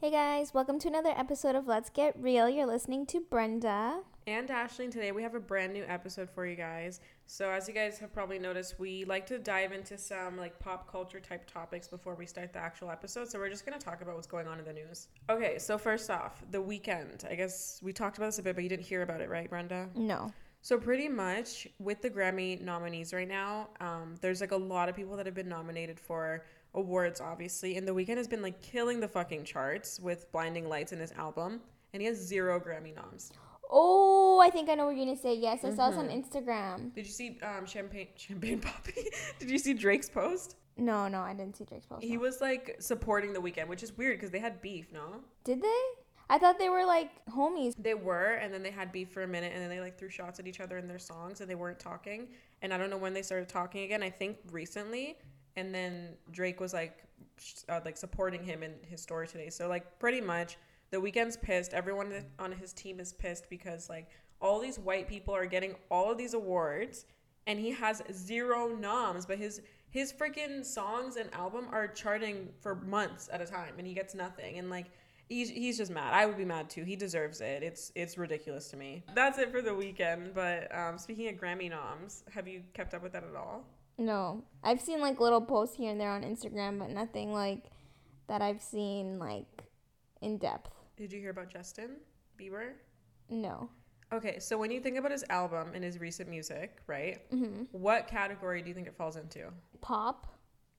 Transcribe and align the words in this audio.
Hey 0.00 0.10
guys, 0.10 0.54
welcome 0.54 0.78
to 0.78 0.88
another 0.88 1.12
episode 1.14 1.54
of 1.54 1.68
Let's 1.68 1.90
Get 1.90 2.14
Real. 2.18 2.48
You're 2.48 2.64
listening 2.64 3.04
to 3.06 3.20
Brenda. 3.20 4.00
and 4.26 4.50
Ashley. 4.50 4.88
Today 4.88 5.12
we 5.12 5.22
have 5.22 5.34
a 5.34 5.40
brand 5.40 5.74
new 5.74 5.84
episode 5.86 6.30
for 6.30 6.46
you 6.46 6.56
guys. 6.56 7.00
So 7.26 7.50
as 7.50 7.68
you 7.68 7.74
guys 7.74 7.98
have 7.98 8.10
probably 8.10 8.38
noticed, 8.38 8.78
we 8.78 9.04
like 9.04 9.26
to 9.26 9.38
dive 9.38 9.72
into 9.72 9.98
some 9.98 10.38
like 10.38 10.58
pop 10.58 10.90
culture 10.90 11.20
type 11.20 11.50
topics 11.50 11.86
before 11.86 12.14
we 12.14 12.24
start 12.24 12.54
the 12.54 12.58
actual 12.58 12.90
episode. 12.90 13.28
So 13.28 13.38
we're 13.38 13.50
just 13.50 13.66
gonna 13.66 13.78
talk 13.78 14.00
about 14.00 14.14
what's 14.14 14.26
going 14.26 14.48
on 14.48 14.58
in 14.58 14.64
the 14.64 14.72
news. 14.72 15.08
Okay, 15.28 15.58
so 15.58 15.76
first 15.76 16.08
off, 16.10 16.42
the 16.50 16.62
Weeknd. 16.62 17.30
I 17.30 17.34
guess 17.34 17.78
we 17.82 17.92
talked 17.92 18.16
about 18.16 18.28
this 18.28 18.38
a 18.38 18.42
bit, 18.42 18.54
but 18.54 18.62
you 18.62 18.70
didn't 18.70 18.86
hear 18.86 19.02
about 19.02 19.20
it, 19.20 19.28
right, 19.28 19.50
Brenda? 19.50 19.90
No. 19.94 20.32
So 20.62 20.78
pretty 20.78 21.08
much 21.08 21.66
with 21.78 22.00
the 22.00 22.10
Grammy 22.10 22.60
nominees 22.60 23.12
right 23.12 23.28
now, 23.28 23.68
um, 23.80 24.14
there's 24.20 24.40
like 24.40 24.52
a 24.52 24.56
lot 24.56 24.88
of 24.88 24.96
people 24.96 25.16
that 25.16 25.26
have 25.26 25.34
been 25.34 25.48
nominated 25.48 25.98
for 25.98 26.44
awards, 26.74 27.20
obviously, 27.20 27.76
and 27.76 27.86
the 27.86 27.92
Weeknd 27.94 28.16
has 28.16 28.28
been 28.28 28.42
like 28.42 28.60
killing 28.62 29.00
the 29.00 29.08
fucking 29.08 29.44
charts 29.44 29.98
with 30.00 30.30
Blinding 30.32 30.68
Lights 30.68 30.92
in 30.92 30.98
his 31.00 31.12
album, 31.12 31.60
and 31.92 32.00
he 32.02 32.06
has 32.08 32.16
zero 32.16 32.60
Grammy 32.60 32.94
noms. 32.94 33.32
Oh, 33.72 34.40
I 34.42 34.50
think 34.50 34.68
I 34.68 34.74
know 34.74 34.86
what 34.86 34.96
you're 34.96 35.04
gonna 35.06 35.16
say. 35.16 35.34
Yes, 35.34 35.64
I 35.64 35.74
saw 35.74 35.90
this 35.90 35.98
on 35.98 36.08
Mm-hmm. 36.08 36.18
Instagram. 36.38 36.94
Did 36.94 37.06
you 37.06 37.12
see 37.12 37.38
um, 37.42 37.66
Champagne 37.66 38.08
Champagne 38.16 38.60
Papi? 38.60 39.04
Did 39.38 39.50
you 39.50 39.58
see 39.58 39.74
Drake's 39.74 40.08
post? 40.08 40.56
No, 40.76 41.08
no, 41.08 41.20
I 41.20 41.34
didn't 41.34 41.56
see 41.56 41.64
Drake's 41.64 41.86
post. 41.86 42.02
He 42.02 42.14
no. 42.14 42.20
was 42.20 42.40
like 42.40 42.76
supporting 42.80 43.32
the 43.32 43.40
Weeknd, 43.40 43.68
which 43.68 43.82
is 43.82 43.96
weird 43.96 44.16
because 44.18 44.30
they 44.30 44.38
had 44.40 44.60
beef, 44.62 44.92
no? 44.92 45.20
Did 45.44 45.62
they? 45.62 45.80
I 46.30 46.38
thought 46.38 46.58
they 46.58 46.68
were 46.68 46.84
like 46.84 47.10
homies. 47.28 47.74
They 47.78 47.94
were, 47.94 48.34
and 48.34 48.54
then 48.54 48.62
they 48.62 48.70
had 48.70 48.92
beef 48.92 49.10
for 49.10 49.22
a 49.24 49.28
minute, 49.28 49.52
and 49.52 49.60
then 49.62 49.68
they 49.68 49.80
like 49.80 49.98
threw 49.98 50.08
shots 50.08 50.38
at 50.40 50.46
each 50.46 50.60
other 50.60 50.78
in 50.78 50.86
their 50.88 50.98
songs, 50.98 51.40
and 51.40 51.50
they 51.50 51.54
weren't 51.56 51.78
talking. 51.80 52.28
And 52.62 52.72
I 52.72 52.78
don't 52.78 52.88
know 52.90 52.96
when 52.98 53.12
they 53.14 53.22
started 53.22 53.48
talking 53.48 53.82
again. 53.82 54.02
I 54.02 54.10
think 54.10 54.38
recently. 54.50 55.16
And 55.56 55.74
then 55.74 56.10
Drake 56.30 56.60
was 56.60 56.72
like, 56.72 57.04
uh, 57.68 57.80
like 57.84 57.96
supporting 57.96 58.44
him 58.44 58.62
in 58.62 58.74
his 58.88 59.00
story 59.00 59.26
today. 59.26 59.50
So 59.50 59.68
like 59.68 59.98
pretty 59.98 60.20
much, 60.20 60.56
the 60.90 60.96
Weeknd's 60.98 61.36
pissed. 61.36 61.72
Everyone 61.72 62.12
on 62.38 62.52
his 62.52 62.72
team 62.72 63.00
is 63.00 63.12
pissed 63.12 63.48
because 63.48 63.88
like 63.88 64.08
all 64.40 64.60
these 64.60 64.78
white 64.78 65.08
people 65.08 65.34
are 65.34 65.46
getting 65.46 65.74
all 65.90 66.10
of 66.10 66.18
these 66.18 66.34
awards, 66.34 67.06
and 67.46 67.58
he 67.58 67.70
has 67.70 68.02
zero 68.12 68.68
noms. 68.68 69.26
But 69.26 69.38
his 69.38 69.60
his 69.90 70.12
freaking 70.12 70.64
songs 70.64 71.16
and 71.16 71.32
album 71.34 71.66
are 71.72 71.88
charting 71.88 72.48
for 72.60 72.74
months 72.74 73.28
at 73.32 73.40
a 73.40 73.46
time, 73.46 73.74
and 73.78 73.86
he 73.86 73.94
gets 73.94 74.14
nothing. 74.14 74.58
And 74.58 74.70
like 74.70 74.86
he's 75.28 75.48
he's 75.48 75.78
just 75.78 75.90
mad. 75.90 76.12
I 76.12 76.26
would 76.26 76.36
be 76.36 76.44
mad 76.44 76.68
too. 76.68 76.84
He 76.84 76.96
deserves 76.96 77.40
it. 77.40 77.62
It's 77.62 77.92
it's 77.94 78.18
ridiculous 78.18 78.68
to 78.70 78.76
me. 78.76 79.04
That's 79.14 79.38
it 79.38 79.50
for 79.50 79.62
the 79.62 79.70
Weeknd. 79.70 80.34
But 80.34 80.74
um, 80.76 80.98
speaking 80.98 81.28
of 81.28 81.36
Grammy 81.36 81.70
noms, 81.70 82.24
have 82.32 82.48
you 82.48 82.62
kept 82.74 82.94
up 82.94 83.02
with 83.02 83.12
that 83.12 83.24
at 83.24 83.36
all? 83.36 83.64
No, 84.00 84.44
I've 84.64 84.80
seen 84.80 85.00
like 85.00 85.20
little 85.20 85.42
posts 85.42 85.76
here 85.76 85.90
and 85.90 86.00
there 86.00 86.10
on 86.10 86.22
Instagram, 86.22 86.78
but 86.78 86.88
nothing 86.88 87.34
like 87.34 87.64
that 88.28 88.40
I've 88.40 88.62
seen 88.62 89.18
like 89.18 89.44
in 90.22 90.38
depth. 90.38 90.70
Did 90.96 91.12
you 91.12 91.20
hear 91.20 91.30
about 91.30 91.50
Justin 91.50 91.96
Bieber? 92.40 92.72
No. 93.28 93.68
Okay, 94.10 94.38
so 94.38 94.56
when 94.56 94.70
you 94.70 94.80
think 94.80 94.96
about 94.96 95.10
his 95.12 95.22
album 95.28 95.72
and 95.74 95.84
his 95.84 96.00
recent 96.00 96.30
music, 96.30 96.78
right? 96.86 97.18
hmm 97.30 97.64
What 97.72 98.08
category 98.08 98.62
do 98.62 98.68
you 98.68 98.74
think 98.74 98.86
it 98.86 98.96
falls 98.96 99.16
into? 99.16 99.52
Pop. 99.82 100.26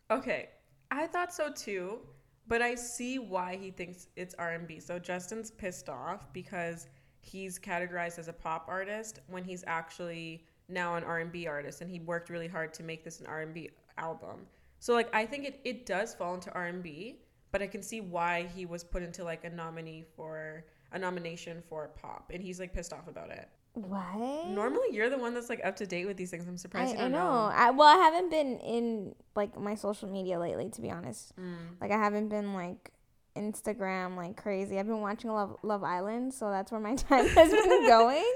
Okay, 0.10 0.50
I 0.90 1.06
thought 1.06 1.32
so 1.32 1.52
too, 1.52 2.00
but 2.48 2.64
I 2.64 2.74
see 2.74 3.20
why 3.20 3.56
he 3.56 3.70
thinks 3.70 4.08
it's 4.16 4.34
R&B. 4.40 4.80
So 4.80 4.98
Justin's 4.98 5.52
pissed 5.52 5.90
off 5.90 6.34
because 6.34 6.88
he's 7.22 7.60
categorized 7.60 8.18
as 8.18 8.28
a 8.28 8.34
pop 8.34 8.66
artist 8.68 9.20
when 9.28 9.44
he's 9.44 9.64
actually 9.68 10.48
now 10.72 10.96
an 10.96 11.04
R&B 11.04 11.48
artist 11.48 11.82
and 11.82 11.90
he 11.90 12.00
worked 12.00 12.30
really 12.30 12.48
hard 12.48 12.74
to 12.76 12.84
make 12.84 13.04
this 13.04 13.20
an 13.20 13.28
R&B 13.28 13.70
album. 13.98 14.48
So 14.80 14.94
like 14.94 15.14
I 15.14 15.26
think 15.26 15.46
it, 15.46 15.60
it 15.64 15.86
does 15.86 16.14
fall 16.14 16.34
into 16.34 16.52
R&B, 16.54 17.20
but 17.52 17.62
I 17.62 17.68
can 17.68 17.82
see 17.84 18.02
why 18.02 18.48
he 18.56 18.66
was 18.66 18.84
put 18.84 19.04
into 19.04 19.24
like 19.24 19.44
a 19.44 19.50
nominee 19.50 20.06
for 20.16 20.66
a 20.92 21.00
nomination 21.00 21.62
for 21.70 21.90
pop 21.90 22.32
and 22.34 22.42
he's 22.42 22.60
like 22.60 22.74
pissed 22.74 22.94
off 22.94 23.08
about 23.08 23.30
it. 23.30 23.48
What? 23.74 24.50
Normally 24.50 24.90
you're 24.92 25.10
the 25.10 25.18
one 25.18 25.34
that's 25.34 25.50
like 25.50 25.62
up 25.64 25.78
to 25.78 25.86
date 25.86 26.06
with 26.06 26.18
these 26.18 26.30
things. 26.30 26.46
I'm 26.46 26.56
I, 26.56 26.58
surprised 26.58 26.94
you 26.94 27.00
I 27.00 27.02
don't 27.04 27.12
know. 27.14 27.20
know. 27.20 27.52
I 27.54 27.70
well, 27.72 27.88
I 27.88 28.04
haven't 28.04 28.30
been 28.30 28.60
in 28.60 29.16
like 29.36 29.58
my 29.58 29.76
social 29.76 30.10
media 30.10 30.40
lately, 30.40 30.70
to 30.70 30.82
be 30.82 30.92
honest. 30.92 31.34
Mm. 31.38 31.56
Like 31.80 31.92
I 31.92 31.98
haven't 31.98 32.28
been 32.28 32.54
like 32.54 32.92
Instagram 33.36 34.18
like 34.18 34.36
crazy. 34.36 34.78
I've 34.78 34.88
been 34.88 35.00
watching 35.00 35.32
Love 35.32 35.56
Love 35.64 35.84
Island, 35.84 36.34
so 36.34 36.50
that's 36.50 36.72
where 36.72 36.82
my 36.82 36.96
time 36.98 37.28
has 37.28 37.52
been 37.52 37.88
going. 37.88 38.34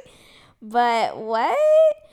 But 0.62 1.18
what? 1.18 1.58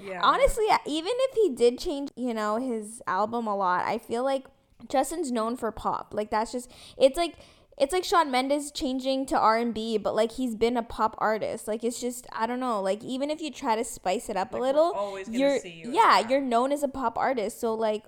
Yeah. 0.01 0.21
Honestly, 0.23 0.67
even 0.87 1.13
if 1.15 1.35
he 1.35 1.55
did 1.55 1.79
change, 1.79 2.11
you 2.17 2.35
know, 2.35 2.57
his 2.57 3.03
album 3.07 3.47
a 3.47 3.57
lot, 3.57 3.85
I 3.85 3.99
feel 3.99 4.25
like 4.25 4.47
Justin's 4.89 5.33
known 5.33 5.57
for 5.57 5.71
pop. 5.73 6.13
Like 6.13 6.31
that's 6.31 6.53
just 6.53 6.71
it's 6.97 7.17
like 7.17 7.35
it's 7.79 7.93
like 7.93 8.05
Shawn 8.05 8.31
Mendes 8.31 8.71
changing 8.71 9.27
to 9.27 9.39
R 9.39 9.57
and 9.57 9.73
B, 9.75 9.99
but 9.99 10.15
like 10.15 10.33
he's 10.33 10.55
been 10.55 10.77
a 10.77 10.83
pop 10.83 11.17
artist. 11.19 11.67
Like 11.67 11.85
it's 11.85 12.01
just 12.01 12.27
I 12.33 12.47
don't 12.47 12.61
know. 12.61 12.81
Like 12.81 13.03
even 13.03 13.31
if 13.31 13.41
you 13.41 13.51
try 13.51 13.77
to 13.77 13.85
spice 13.85 14.29
it 14.29 14.37
up 14.37 14.53
Like, 14.53 14.61
a 14.61 14.63
little, 14.63 14.93
always 14.93 15.27
gonna 15.27 15.39
you're 15.39 15.59
see 15.59 15.83
you 15.85 15.93
yeah, 15.93 16.29
you're 16.29 16.41
known 16.41 16.73
as 16.73 16.83
a 16.83 16.89
pop 16.89 17.17
artist. 17.17 17.61
So 17.61 17.75
like 17.75 18.05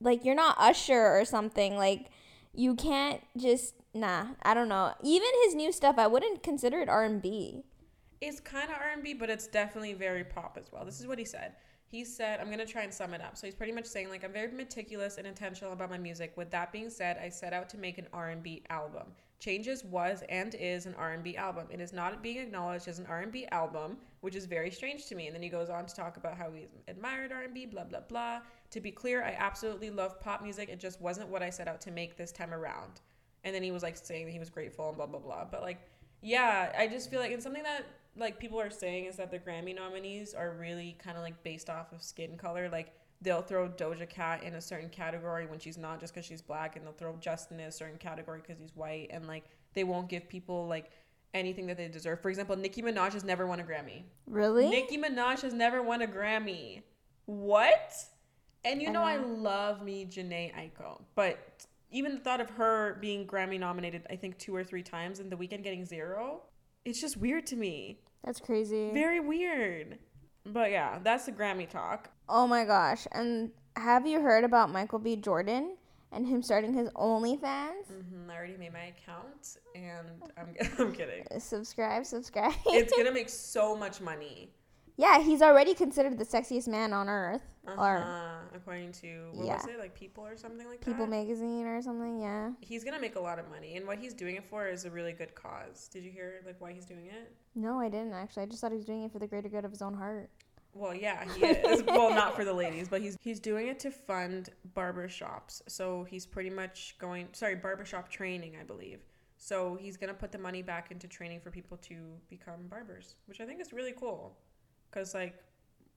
like 0.00 0.24
you're 0.24 0.34
not 0.34 0.56
Usher 0.58 1.18
or 1.18 1.24
something. 1.24 1.76
Like 1.76 2.10
you 2.54 2.74
can't 2.74 3.20
just 3.36 3.74
nah. 3.94 4.26
I 4.42 4.54
don't 4.54 4.68
know. 4.68 4.92
Even 5.02 5.28
his 5.44 5.54
new 5.54 5.72
stuff, 5.72 5.96
I 5.98 6.06
wouldn't 6.06 6.42
consider 6.42 6.80
it 6.80 6.88
R 6.88 7.04
and 7.04 7.22
B. 7.22 7.64
It's 8.20 8.40
kind 8.40 8.70
of 8.70 8.76
R&B, 8.76 9.14
but 9.14 9.30
it's 9.30 9.46
definitely 9.46 9.94
very 9.94 10.24
pop 10.24 10.58
as 10.60 10.70
well. 10.70 10.84
This 10.84 11.00
is 11.00 11.06
what 11.06 11.18
he 11.18 11.24
said. 11.24 11.54
He 11.86 12.04
said, 12.04 12.38
I'm 12.38 12.46
going 12.46 12.58
to 12.58 12.66
try 12.66 12.82
and 12.82 12.92
sum 12.92 13.14
it 13.14 13.20
up. 13.20 13.36
So 13.36 13.46
he's 13.46 13.54
pretty 13.54 13.72
much 13.72 13.86
saying 13.86 14.10
like 14.10 14.24
I'm 14.24 14.32
very 14.32 14.52
meticulous 14.52 15.16
and 15.16 15.26
intentional 15.26 15.72
about 15.72 15.90
my 15.90 15.98
music. 15.98 16.32
With 16.36 16.50
that 16.50 16.70
being 16.70 16.90
said, 16.90 17.18
I 17.20 17.28
set 17.30 17.52
out 17.52 17.68
to 17.70 17.78
make 17.78 17.98
an 17.98 18.06
R&B 18.12 18.62
album. 18.70 19.08
Changes 19.40 19.84
was 19.84 20.22
and 20.28 20.54
is 20.54 20.84
an 20.84 20.94
R&B 20.96 21.36
album. 21.36 21.66
It 21.70 21.80
is 21.80 21.94
not 21.94 22.22
being 22.22 22.36
acknowledged 22.36 22.88
as 22.88 22.98
an 22.98 23.06
R&B 23.06 23.46
album, 23.50 23.96
which 24.20 24.36
is 24.36 24.44
very 24.44 24.70
strange 24.70 25.06
to 25.06 25.14
me. 25.14 25.26
And 25.26 25.34
then 25.34 25.42
he 25.42 25.48
goes 25.48 25.70
on 25.70 25.86
to 25.86 25.94
talk 25.94 26.18
about 26.18 26.36
how 26.36 26.52
he 26.52 26.68
admired 26.88 27.32
R&B, 27.32 27.66
blah 27.66 27.84
blah 27.84 28.00
blah. 28.00 28.40
To 28.70 28.80
be 28.80 28.90
clear, 28.90 29.24
I 29.24 29.34
absolutely 29.38 29.90
love 29.90 30.20
pop 30.20 30.42
music. 30.42 30.68
It 30.68 30.78
just 30.78 31.00
wasn't 31.00 31.30
what 31.30 31.42
I 31.42 31.48
set 31.48 31.68
out 31.68 31.80
to 31.80 31.90
make 31.90 32.18
this 32.18 32.32
time 32.32 32.52
around. 32.52 33.00
And 33.42 33.54
then 33.54 33.62
he 33.62 33.72
was 33.72 33.82
like 33.82 33.96
saying 33.96 34.26
that 34.26 34.32
he 34.32 34.38
was 34.38 34.50
grateful 34.50 34.88
and 34.88 34.96
blah 34.96 35.06
blah 35.06 35.20
blah. 35.20 35.46
But 35.50 35.62
like 35.62 35.80
yeah, 36.22 36.72
I 36.78 36.86
just 36.86 37.10
feel 37.10 37.20
like 37.20 37.30
it's 37.30 37.42
something 37.42 37.62
that 37.62 37.86
like 38.16 38.38
people 38.38 38.60
are 38.60 38.70
saying 38.70 39.06
is 39.06 39.16
that 39.16 39.30
the 39.30 39.38
Grammy 39.38 39.74
nominees 39.74 40.34
are 40.34 40.52
really 40.58 40.96
kind 41.02 41.16
of 41.16 41.22
like 41.22 41.42
based 41.42 41.70
off 41.70 41.92
of 41.92 42.02
skin 42.02 42.36
color. 42.36 42.68
Like 42.68 42.92
they'll 43.22 43.42
throw 43.42 43.68
Doja 43.68 44.08
Cat 44.08 44.42
in 44.42 44.54
a 44.54 44.60
certain 44.60 44.88
category 44.88 45.46
when 45.46 45.58
she's 45.58 45.78
not 45.78 46.00
just 46.00 46.14
because 46.14 46.26
she's 46.26 46.42
black, 46.42 46.76
and 46.76 46.84
they'll 46.84 46.92
throw 46.92 47.16
Justin 47.20 47.60
in 47.60 47.66
a 47.66 47.72
certain 47.72 47.98
category 47.98 48.40
because 48.40 48.58
he's 48.58 48.74
white, 48.74 49.08
and 49.10 49.26
like 49.26 49.44
they 49.74 49.84
won't 49.84 50.08
give 50.08 50.28
people 50.28 50.66
like 50.66 50.90
anything 51.34 51.66
that 51.66 51.76
they 51.76 51.88
deserve. 51.88 52.20
For 52.20 52.28
example, 52.28 52.56
Nicki 52.56 52.82
Minaj 52.82 53.12
has 53.12 53.24
never 53.24 53.46
won 53.46 53.60
a 53.60 53.64
Grammy. 53.64 54.02
Really? 54.26 54.68
Nicki 54.68 54.98
Minaj 54.98 55.42
has 55.42 55.54
never 55.54 55.82
won 55.82 56.02
a 56.02 56.06
Grammy. 56.06 56.82
What? 57.26 57.94
And 58.64 58.82
you 58.82 58.88
I 58.88 58.92
know 58.92 59.02
I 59.02 59.16
know. 59.16 59.26
love 59.26 59.82
me 59.82 60.04
Jhené 60.04 60.52
Aiko, 60.54 61.00
but 61.14 61.38
even 61.90 62.14
the 62.14 62.20
thought 62.20 62.40
of 62.40 62.50
her 62.50 62.98
being 63.00 63.26
Grammy 63.26 63.58
nominated, 63.58 64.06
I 64.10 64.16
think 64.16 64.38
two 64.38 64.54
or 64.54 64.62
three 64.64 64.82
times, 64.82 65.18
and 65.18 65.30
the 65.30 65.36
Weeknd 65.36 65.62
getting 65.62 65.84
zero, 65.84 66.42
it's 66.84 67.00
just 67.00 67.16
weird 67.16 67.46
to 67.46 67.56
me. 67.56 67.98
That's 68.24 68.40
crazy. 68.40 68.90
Very 68.92 69.20
weird. 69.20 69.98
But 70.46 70.70
yeah, 70.70 70.98
that's 71.02 71.26
the 71.26 71.32
Grammy 71.32 71.68
talk. 71.68 72.10
Oh 72.28 72.46
my 72.46 72.64
gosh. 72.64 73.06
And 73.12 73.50
have 73.76 74.06
you 74.06 74.20
heard 74.20 74.44
about 74.44 74.70
Michael 74.70 74.98
B. 74.98 75.16
Jordan 75.16 75.76
and 76.12 76.26
him 76.26 76.42
starting 76.42 76.72
his 76.72 76.88
OnlyFans? 76.90 77.86
hmm 77.88 78.30
I 78.30 78.36
already 78.36 78.56
made 78.56 78.72
my 78.72 78.92
account, 78.96 79.58
and 79.74 80.06
I'm 80.38 80.54
I'm 80.78 80.92
kidding. 80.92 81.24
Subscribe, 81.38 82.06
subscribe. 82.06 82.54
It's 82.66 82.92
gonna 82.96 83.12
make 83.20 83.28
so 83.28 83.76
much 83.76 84.00
money. 84.00 84.50
Yeah, 85.00 85.18
he's 85.22 85.40
already 85.42 85.72
considered 85.74 86.18
the 86.18 86.24
sexiest 86.26 86.68
man 86.68 86.92
on 86.92 87.08
earth. 87.08 87.42
Or 87.66 87.98
Uh-huh. 87.98 88.36
According 88.54 88.92
to 88.92 89.30
what 89.32 89.46
Yeah. 89.46 89.56
was 89.56 89.66
it 89.66 89.78
like 89.78 89.94
People 89.94 90.26
or 90.26 90.36
something 90.36 90.66
like 90.68 90.80
People 90.80 91.06
that. 91.06 91.10
People 91.12 91.18
magazine 91.18 91.66
or 91.66 91.80
something, 91.80 92.20
yeah. 92.20 92.52
he's 92.60 92.84
gonna 92.84 93.00
make 93.00 93.16
a 93.16 93.20
lot 93.20 93.38
of 93.38 93.48
money, 93.48 93.76
and 93.76 93.86
what 93.86 93.98
he's 93.98 94.12
doing 94.14 94.36
it 94.36 94.44
for 94.44 94.66
is 94.68 94.84
a 94.84 94.90
really 94.90 95.12
good 95.12 95.34
cause. 95.34 95.88
Did 95.88 96.04
you 96.04 96.10
hear 96.10 96.42
like 96.44 96.60
why 96.60 96.72
he's 96.72 96.84
doing 96.84 97.06
it? 97.06 97.32
No, 97.54 97.80
I 97.80 97.88
didn't 97.88 98.12
actually. 98.12 98.42
I 98.44 98.46
just 98.46 98.60
thought 98.60 98.72
he 98.72 98.76
was 98.76 98.84
doing 98.86 99.04
it 99.04 99.12
for 99.12 99.18
the 99.18 99.26
greater 99.26 99.48
good 99.48 99.64
of 99.64 99.70
his 99.70 99.82
own 99.82 99.94
heart. 99.94 100.28
Well, 100.74 100.94
yeah, 100.94 101.24
he 101.34 101.44
is. 101.46 101.82
well, 101.84 102.10
not 102.10 102.36
for 102.36 102.44
the 102.44 102.52
ladies, 102.52 102.88
but 102.88 103.00
he's 103.00 103.16
he's 103.20 103.40
doing 103.40 103.68
it 103.68 103.78
to 103.80 103.90
fund 103.90 104.50
barber 104.74 105.08
shops. 105.08 105.62
So 105.68 106.04
he's 106.04 106.26
pretty 106.26 106.50
much 106.50 106.96
going 106.98 107.28
sorry, 107.32 107.56
barbershop 107.56 108.08
training, 108.08 108.56
I 108.60 108.64
believe. 108.64 109.00
So 109.36 109.76
he's 109.80 109.96
gonna 109.96 110.14
put 110.14 110.32
the 110.32 110.38
money 110.38 110.62
back 110.62 110.90
into 110.90 111.08
training 111.08 111.40
for 111.40 111.50
people 111.50 111.76
to 111.78 111.94
become 112.28 112.66
barbers, 112.68 113.14
which 113.26 113.40
I 113.40 113.46
think 113.46 113.60
is 113.60 113.72
really 113.72 113.92
cool. 113.98 114.36
Cause 114.90 115.14
like 115.14 115.34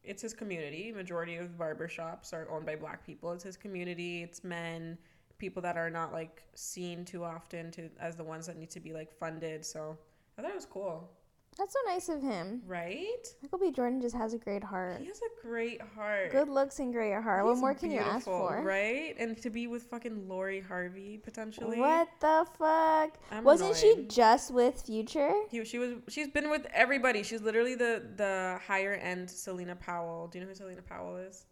it's 0.03 0.21
his 0.21 0.33
community. 0.33 0.91
Majority 0.91 1.37
of 1.37 1.57
barbershops 1.57 2.33
are 2.33 2.47
owned 2.49 2.65
by 2.65 2.75
black 2.75 3.05
people. 3.05 3.31
It's 3.31 3.43
his 3.43 3.57
community, 3.57 4.23
it's 4.23 4.43
men, 4.43 4.97
people 5.37 5.61
that 5.61 5.77
are 5.77 5.89
not 5.89 6.11
like 6.11 6.43
seen 6.55 7.05
too 7.05 7.23
often 7.23 7.71
to 7.71 7.89
as 7.99 8.15
the 8.15 8.23
ones 8.23 8.47
that 8.47 8.57
need 8.57 8.69
to 8.71 8.79
be 8.79 8.93
like 8.93 9.11
funded. 9.11 9.65
So 9.65 9.97
I 10.37 10.41
thought 10.41 10.51
it 10.51 10.55
was 10.55 10.65
cool. 10.65 11.09
That's 11.57 11.73
so 11.73 11.79
nice 11.87 12.09
of 12.09 12.21
him. 12.21 12.61
right? 12.65 13.27
Michael 13.41 13.59
B. 13.59 13.71
Jordan 13.71 14.01
just 14.01 14.15
has 14.15 14.33
a 14.33 14.37
great 14.37 14.63
heart. 14.63 14.99
He 14.99 15.07
has 15.07 15.19
a 15.19 15.47
great 15.47 15.81
heart. 15.81 16.31
Good 16.31 16.49
looks 16.49 16.79
and 16.79 16.91
great 16.91 17.21
heart. 17.21 17.45
what 17.45 17.57
more 17.57 17.73
can 17.73 17.91
you 17.91 17.99
ask 17.99 18.25
for? 18.25 18.61
Right? 18.63 19.15
And 19.19 19.39
to 19.41 19.49
be 19.49 19.67
with 19.67 19.83
fucking 19.83 20.27
Lori 20.27 20.59
Harvey 20.59 21.17
potentially. 21.17 21.79
What 21.79 22.09
the 22.19 22.45
fuck? 22.57 23.17
I'm 23.31 23.43
Wasn't 23.43 23.75
she 23.75 24.05
just 24.07 24.51
with 24.53 24.81
Future? 24.81 25.33
He, 25.49 25.63
she 25.65 25.77
was. 25.77 25.93
She's 26.09 26.27
been 26.29 26.49
with 26.49 26.65
everybody. 26.73 27.23
She's 27.23 27.41
literally 27.41 27.75
the 27.75 28.03
the 28.15 28.59
higher 28.65 28.93
end 28.93 29.29
Celina 29.29 29.75
Powell. 29.75 30.27
Do 30.27 30.39
you 30.39 30.43
know 30.45 30.49
who 30.49 30.55
Celina 30.55 30.81
Powell 30.81 31.17
is? 31.17 31.45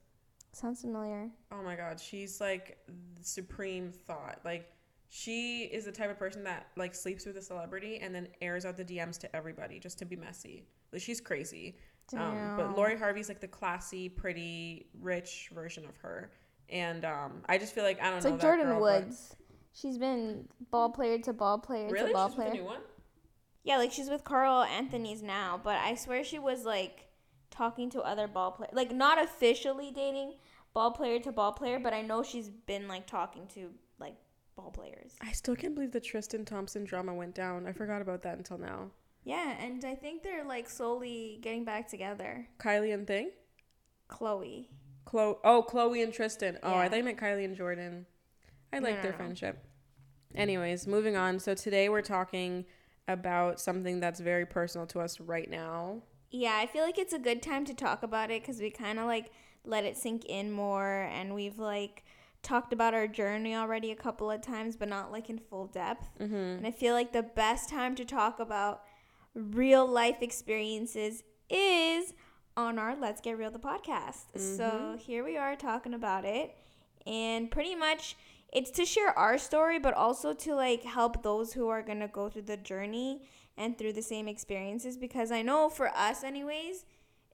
Sounds 0.54 0.81
familiar. 0.81 1.30
Oh 1.51 1.63
my 1.63 1.75
god, 1.75 2.00
she's 2.00 2.42
like 2.42 2.77
the 2.88 3.24
supreme 3.24 3.92
thought. 3.92 4.39
Like 4.44 4.69
she 5.13 5.63
is 5.66 5.84
the 5.84 5.92
type 5.92 6.10
of 6.10 6.18
person 6.18 6.42
that 6.46 6.68
like 6.78 6.96
sleeps 6.96 7.25
with 7.25 7.36
a 7.36 7.42
celebrity 7.42 8.00
and 8.02 8.16
then 8.16 8.30
airs 8.42 8.63
out 8.66 8.78
the 8.78 8.86
DMs 8.86 9.18
to 9.19 9.36
everybody 9.36 9.78
just 9.78 10.00
to 10.00 10.06
be 10.06 10.16
messy. 10.16 10.63
Like 10.94 11.02
she's 11.02 11.19
crazy. 11.19 11.75
Um, 12.13 12.56
but 12.58 12.63
Damn. 12.63 12.75
Lori 12.75 12.98
Harvey's 12.98 13.28
like 13.28 13.42
the 13.42 13.48
classy, 13.48 14.08
pretty, 14.08 14.88
rich 15.02 15.50
version 15.54 15.84
of 15.86 15.98
her. 15.98 16.31
And 16.69 17.04
um, 17.04 17.42
I 17.50 17.58
just 17.58 17.75
feel 17.75 17.84
like 17.84 18.02
I 18.02 18.06
don't 18.06 18.16
It's 18.18 18.25
know 18.25 18.31
like 18.31 18.40
that 18.42 18.48
Jordyn 18.60 18.63
girl, 18.63 18.80
but- 18.80 19.04
Woods. 19.06 19.36
She's 19.74 19.98
been 19.98 20.48
ball 20.72 20.90
player 20.92 21.18
to 21.19 21.34
ball 21.34 21.57
player 21.57 21.90
Really? 21.90 22.07
to 22.07 22.14
ball 22.14 22.30
She's 22.30 22.38
with 22.38 22.46
player. 22.48 22.50
the 22.57 22.57
new 22.62 22.66
one? 22.66 22.81
Yeah, 23.64 23.78
like 23.78 23.92
she's 23.92 24.10
with 24.10 24.24
Karl-Anthony's 24.24 25.22
now, 25.22 25.60
but 25.62 25.75
I 25.75 25.96
swear 25.96 26.24
she 26.24 26.40
was 26.40 26.64
like 26.66 27.07
talking 27.52 27.90
to 27.92 28.02
other 28.02 28.28
ball 28.28 28.52
players, 28.52 28.74
like 28.74 28.92
not 28.92 29.22
officially 29.22 29.92
dating 29.94 30.34
ball 30.74 30.92
player 30.92 31.19
to 31.19 31.31
ball 31.34 31.52
player, 31.52 31.80
but 31.80 31.94
I 31.94 32.02
know 32.02 32.24
she's 32.24 32.50
been 32.50 32.88
like 32.88 33.07
talking 33.07 33.48
to 33.56 33.69
like 34.00 34.16
ball 34.56 34.71
players. 34.71 35.15
I 35.21 35.31
still 35.31 35.56
can't 35.56 35.74
believe 35.75 35.92
the 35.92 36.00
Tristan 36.00 36.45
Thompson 36.45 36.83
drama 36.83 37.13
went 37.13 37.36
down. 37.36 37.68
I 37.68 37.74
forgot 37.74 38.01
about 38.01 38.21
that 38.24 38.38
until 38.38 38.57
now. 38.57 38.92
Yeah, 39.24 39.56
and 39.59 39.83
I 39.86 39.95
think 39.95 40.24
they're 40.24 40.44
like 40.44 40.69
slowly 40.69 41.39
getting 41.42 41.63
back 41.63 41.88
together. 41.88 42.48
Kylie 42.59 42.94
and 42.94 43.06
Thing? 43.06 43.31
Khloé. 44.09 44.68
Khloé. 45.06 45.38
Oh, 45.44 45.65
Khloé 45.68 46.03
and 46.03 46.13
Tristan. 46.13 46.57
Oh, 46.63 46.74
I 46.74 46.83
Yeah. 46.83 46.89
thought 46.89 46.98
you 46.98 47.03
meant 47.03 47.19
Kylie 47.19 47.45
and 47.45 47.57
Jordyn. 47.57 48.06
I 48.74 48.80
like 48.80 48.95
no, 48.98 49.01
their 49.01 49.12
no. 49.12 49.18
friendship. 49.18 49.65
Anyways, 50.33 50.88
moving 50.88 51.15
on. 51.15 51.39
So 51.39 51.54
today 51.54 51.89
we're 51.89 52.01
talking 52.01 52.65
about 53.07 53.59
something 53.59 54.00
that's 54.00 54.19
very 54.19 54.45
personal 54.45 54.88
to 54.88 55.00
us 55.01 55.19
right 55.19 55.50
now. 55.50 56.04
Yeah, 56.30 56.57
I 56.57 56.65
feel 56.65 56.83
like 56.83 56.97
it's 56.97 57.13
a 57.13 57.19
good 57.19 57.42
time 57.42 57.65
to 57.65 57.74
talk 57.74 58.04
about 58.04 58.31
it 58.31 58.42
because 58.42 58.62
we 58.62 58.69
kind 58.71 58.97
of 59.00 59.06
like 59.06 59.31
let 59.65 59.83
it 59.83 59.97
sink 59.97 60.24
in 60.25 60.51
more, 60.51 61.09
and 61.12 61.36
we've 61.36 61.59
like 61.59 62.04
talked 62.44 62.74
about 62.74 62.94
our 62.94 63.08
journey 63.08 63.56
already 63.56 63.92
a 63.92 63.96
couple 63.96 64.30
of 64.32 64.42
times, 64.42 64.76
but 64.76 64.90
not 64.90 65.12
like 65.12 65.30
in 65.30 65.38
full 65.38 65.68
depth. 65.68 66.10
Mm-hmm. 66.20 66.36
And 66.36 66.68
I 66.68 66.72
feel 66.72 66.94
like 66.94 67.14
the 67.14 67.24
best 67.24 67.70
time 67.70 67.96
to 67.96 68.06
talk 68.06 68.40
about 68.40 68.84
real 69.34 69.86
life 69.88 70.18
experiences 70.22 71.24
is 71.50 72.14
on 72.58 72.80
our 72.80 72.96
Let's 72.96 73.22
Get 73.22 73.38
Real 73.38 73.52
the 73.52 73.60
podcast. 73.60 74.38
So 74.38 74.98
here 75.00 75.24
we 75.24 75.38
are 75.38 75.56
talking 75.56 75.94
about 75.94 76.26
it. 76.26 76.56
And 77.08 77.50
pretty 77.50 77.76
much 77.76 78.18
it's 78.52 78.72
to 78.72 78.86
share 78.86 79.18
our 79.18 79.38
story, 79.38 79.80
but 79.80 79.94
also 79.94 80.34
to 80.34 80.56
like 80.56 80.84
help 80.84 81.24
those 81.24 81.54
who 81.54 81.70
are 81.70 81.82
going 81.82 82.00
to 82.00 82.08
go 82.08 82.30
through 82.30 82.44
the 82.44 82.58
journey 82.58 83.24
and 83.58 83.78
through 83.78 83.94
the 83.94 84.02
same 84.02 84.28
experiences. 84.28 84.98
Because 84.98 85.32
I 85.32 85.42
know 85.42 85.70
for 85.70 85.88
us, 85.90 86.24
anyways, 86.24 86.86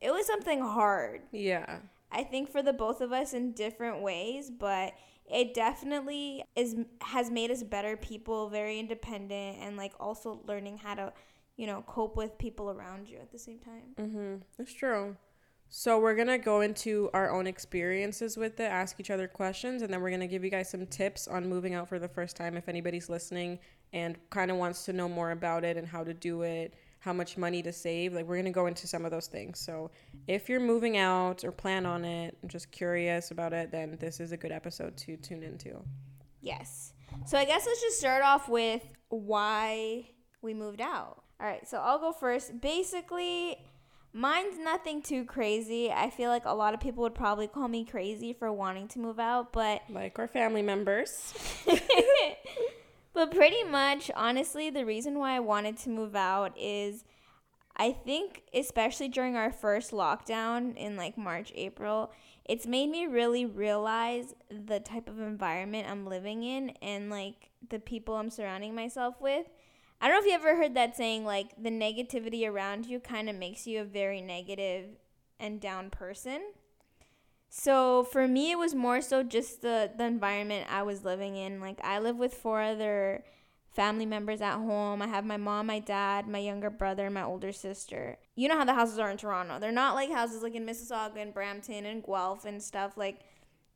it 0.02 0.12
was 0.12 0.28
something 0.28 0.62
hard. 0.62 1.22
Yeah. 1.32 1.80
I 2.12 2.24
think 2.24 2.50
for 2.50 2.62
the 2.62 2.74
both 2.74 3.02
of 3.02 3.12
us 3.12 3.34
in 3.34 3.52
different 3.52 4.02
ways, 4.02 4.50
but 4.50 4.94
it 5.30 5.54
definitely 5.54 6.44
is 6.56 6.76
has 7.02 7.30
made 7.30 7.52
us 7.52 7.64
better 7.64 7.98
people, 7.98 8.50
very 8.50 8.80
independent 8.80 9.58
and 9.60 9.76
like 9.76 9.94
also 10.00 10.42
learning 10.48 10.78
how 10.78 10.96
to, 10.96 11.14
you 11.58 11.68
know, 11.68 11.84
cope 11.86 12.16
with 12.16 12.38
people 12.38 12.70
around 12.72 13.10
you 13.10 13.18
at 13.18 13.32
the 13.32 13.40
same 13.40 13.60
time. 13.60 13.84
Mm-hmm. 14.00 14.36
That's 14.58 14.74
true. 14.74 15.18
So 15.70 16.00
we're 16.00 16.16
gonna 16.16 16.38
go 16.38 16.62
into 16.62 17.10
our 17.14 17.30
own 17.30 17.46
experiences 17.46 18.38
with 18.38 18.58
it, 18.62 18.72
ask 18.72 19.00
each 19.02 19.12
other 19.12 19.28
questions, 19.28 19.82
and 19.82 19.94
then 19.94 20.02
we're 20.02 20.12
gonna 20.12 20.28
give 20.28 20.46
you 20.46 20.50
guys 20.50 20.70
some 20.70 20.86
tips 20.86 21.28
on 21.28 21.50
moving 21.50 21.74
out 21.74 21.90
for 21.90 22.00
the 22.00 22.08
first 22.08 22.38
time 22.38 22.56
if 22.56 22.70
anybody's 22.70 23.10
listening 23.10 23.60
and 23.92 24.18
kind 24.30 24.50
of 24.50 24.56
wants 24.56 24.86
to 24.86 24.94
know 24.94 25.10
more 25.10 25.32
about 25.32 25.66
it 25.66 25.76
and 25.76 25.86
how 25.86 26.06
to 26.06 26.14
do 26.14 26.44
it, 26.44 26.74
how 27.08 27.14
much 27.14 27.38
money 27.38 27.64
to 27.64 27.72
save. 27.72 28.14
Like 28.14 28.28
we're 28.28 28.36
gonna 28.36 28.52
go 28.52 28.68
into 28.68 28.86
some 28.86 29.06
of 29.06 29.12
those 29.12 29.28
things. 29.28 29.60
So 29.60 29.92
if 30.28 30.50
you're 30.50 30.60
moving 30.60 30.98
out 30.98 31.46
or 31.46 31.54
plan 31.54 31.86
on 31.86 32.04
it, 32.04 32.38
and 32.42 32.52
just 32.52 32.70
curious 32.70 33.32
about 33.32 33.54
it, 33.54 33.72
then 33.72 33.98
this 33.98 34.20
is 34.20 34.34
a 34.34 34.38
good 34.38 34.52
episode 34.52 34.98
to 34.98 35.16
tune 35.16 35.42
into. 35.42 35.82
Yes. 36.42 36.92
So 37.26 37.38
I 37.38 37.46
guess 37.46 37.66
let's 37.66 37.82
just 37.82 37.98
start 37.98 38.24
off 38.24 38.50
with 38.50 38.84
why 39.08 40.10
we 40.42 40.54
moved 40.54 40.82
out. 40.82 41.24
All 41.40 41.48
right, 41.48 41.66
so 41.66 41.78
I'll 41.78 41.98
go 42.00 42.12
first. 42.12 42.60
Basically, 42.60 43.58
mine's 44.12 44.58
nothing 44.60 45.02
too 45.02 45.24
crazy. 45.24 45.90
I 45.90 46.10
feel 46.10 46.30
like 46.30 46.44
a 46.44 46.54
lot 46.54 46.74
of 46.74 46.82
people 46.82 47.04
would 47.04 47.16
probably 47.16 47.48
call 47.48 47.70
me 47.70 47.86
crazy 47.86 48.34
for 48.34 48.52
wanting 48.52 48.90
to 48.90 49.00
move 49.00 49.18
out, 49.18 49.54
but 49.54 49.82
Like 49.90 50.20
our 50.20 50.28
family 50.28 50.62
members. 50.62 51.34
but 53.18 53.32
pretty 53.32 53.64
much, 53.64 54.12
honestly, 54.16 54.70
the 54.70 54.86
reason 54.86 55.18
why 55.18 55.36
I 55.36 55.40
wanted 55.40 55.76
to 55.78 55.90
move 55.90 56.16
out 56.16 56.56
is 56.56 57.04
I 57.76 57.92
think, 57.92 58.44
especially 58.54 59.08
during 59.08 59.36
our 59.36 59.52
first 59.52 59.92
lockdown 59.92 60.76
in 60.78 60.96
like 60.96 61.18
March, 61.18 61.52
April, 61.56 62.12
it's 62.46 62.68
made 62.68 62.92
me 62.92 63.08
really 63.08 63.44
realize 63.44 64.36
the 64.52 64.80
type 64.80 65.10
of 65.10 65.20
environment 65.20 65.90
I'm 65.90 66.06
living 66.06 66.44
in 66.44 66.70
and 66.84 67.10
like 67.10 67.50
the 67.68 67.80
people 67.80 68.14
I'm 68.16 68.30
surrounding 68.30 68.76
myself 68.76 69.20
with. 69.20 69.48
I 70.00 70.08
don't 70.08 70.18
know 70.18 70.22
if 70.22 70.28
you 70.28 70.34
ever 70.34 70.56
heard 70.56 70.76
that 70.76 70.96
saying, 70.96 71.26
like, 71.26 71.56
the 71.60 71.72
negativity 71.72 72.48
around 72.48 72.86
you 72.86 73.00
kind 73.00 73.32
of 73.32 73.36
makes 73.36 73.66
you 73.66 73.82
a 73.82 73.84
very 73.84 74.22
negative 74.22 74.90
and 75.40 75.60
down 75.60 75.90
person. 75.90 76.44
So 77.50 78.04
for 78.04 78.28
me, 78.28 78.52
it 78.52 78.58
was 78.58 78.76
more 78.76 79.02
so 79.02 79.24
just 79.24 79.62
the, 79.62 79.90
the 79.98 80.06
environment 80.06 80.68
I 80.70 80.84
was 80.84 81.04
living 81.04 81.36
in. 81.36 81.60
Like, 81.60 81.80
I 81.84 82.00
live 82.00 82.18
with 82.18 82.34
four 82.34 82.62
other 82.62 83.24
family 83.72 84.06
members 84.06 84.42
at 84.42 84.58
home. 84.58 85.02
I 85.02 85.08
have 85.08 85.26
my 85.26 85.38
mom, 85.38 85.68
my 85.68 85.80
dad, 85.80 86.28
my 86.28 86.40
younger 86.40 86.70
brother, 86.70 87.10
my 87.10 87.24
older 87.24 87.52
sister. 87.52 88.18
You 88.36 88.48
know 88.48 88.58
how 88.58 88.66
the 88.66 88.74
houses 88.74 89.00
are 89.00 89.10
in 89.10 89.18
Toronto. 89.18 89.60
They're 89.60 89.72
not 89.72 89.96
like 89.96 90.12
houses 90.12 90.44
like 90.44 90.56
in 90.56 90.66
Mississauga 90.66 91.18
and 91.18 91.34
Brampton 91.34 91.86
and 91.86 92.04
Guelph 92.04 92.46
and 92.46 92.62
stuff. 92.62 92.98
Like, 92.98 93.22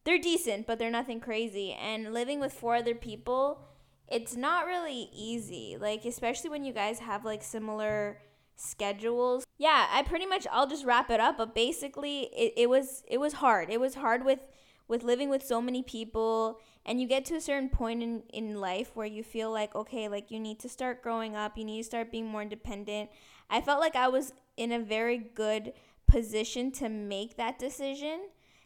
they're 0.04 0.20
decent, 0.20 0.66
but 0.68 0.80
they're 0.80 0.90
nothing 0.90 1.20
crazy. 1.20 1.74
And 1.74 2.14
living 2.14 2.40
with 2.40 2.54
four 2.54 2.76
other 2.76 2.96
people, 2.96 3.62
it's 4.08 4.36
not 4.36 4.66
really 4.66 5.10
easy. 5.14 5.78
Like, 5.80 6.06
especially 6.06 6.50
when 6.50 6.64
you 6.64 6.74
guys 6.74 7.00
have 7.00 7.24
like 7.24 7.44
similar 7.44 8.18
schedules. 8.56 9.46
Yeah, 9.62 9.86
I 9.92 10.02
pretty 10.02 10.26
much 10.26 10.48
I'll 10.52 10.66
just 10.66 10.86
wrap 10.86 11.12
it 11.12 11.20
up, 11.20 11.38
but 11.38 11.54
basically 11.54 12.22
it, 12.36 12.54
it 12.58 12.68
was 12.68 13.04
it 13.08 13.20
was 13.20 13.34
hard. 13.34 13.70
It 13.70 13.80
was 13.80 13.94
hard 13.94 14.26
with 14.26 14.40
with 14.88 15.04
living 15.04 15.30
with 15.30 15.46
so 15.46 15.62
many 15.62 15.84
people 15.84 16.60
and 16.84 17.00
you 17.00 17.08
get 17.08 17.26
to 17.26 17.36
a 17.36 17.42
certain 17.42 17.70
point 17.70 18.02
in, 18.02 18.24
in 18.34 18.60
life 18.60 18.96
where 18.96 19.06
you 19.06 19.22
feel 19.24 19.52
like 19.52 19.76
okay 19.76 20.10
like 20.10 20.32
you 20.32 20.40
need 20.40 20.60
to 20.60 20.68
start 20.68 21.04
growing 21.04 21.36
up 21.36 21.58
you 21.58 21.64
need 21.64 21.78
to 21.78 21.84
start 21.84 22.12
being 22.12 22.28
more 22.28 22.42
independent 22.42 23.10
i 23.50 23.62
felt 23.62 23.80
like 23.80 23.96
i 23.96 24.10
was 24.10 24.34
in 24.58 24.74
a 24.74 24.80
very 24.80 25.18
good 25.18 25.72
position 26.08 26.72
to 26.72 26.90
make 26.90 27.38
that 27.38 27.58
decision 27.58 28.20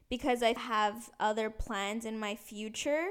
because 0.10 0.42
i 0.42 0.58
have 0.58 1.12
other 1.20 1.52
plans 1.52 2.06
in 2.06 2.18
my 2.18 2.34
future 2.36 3.10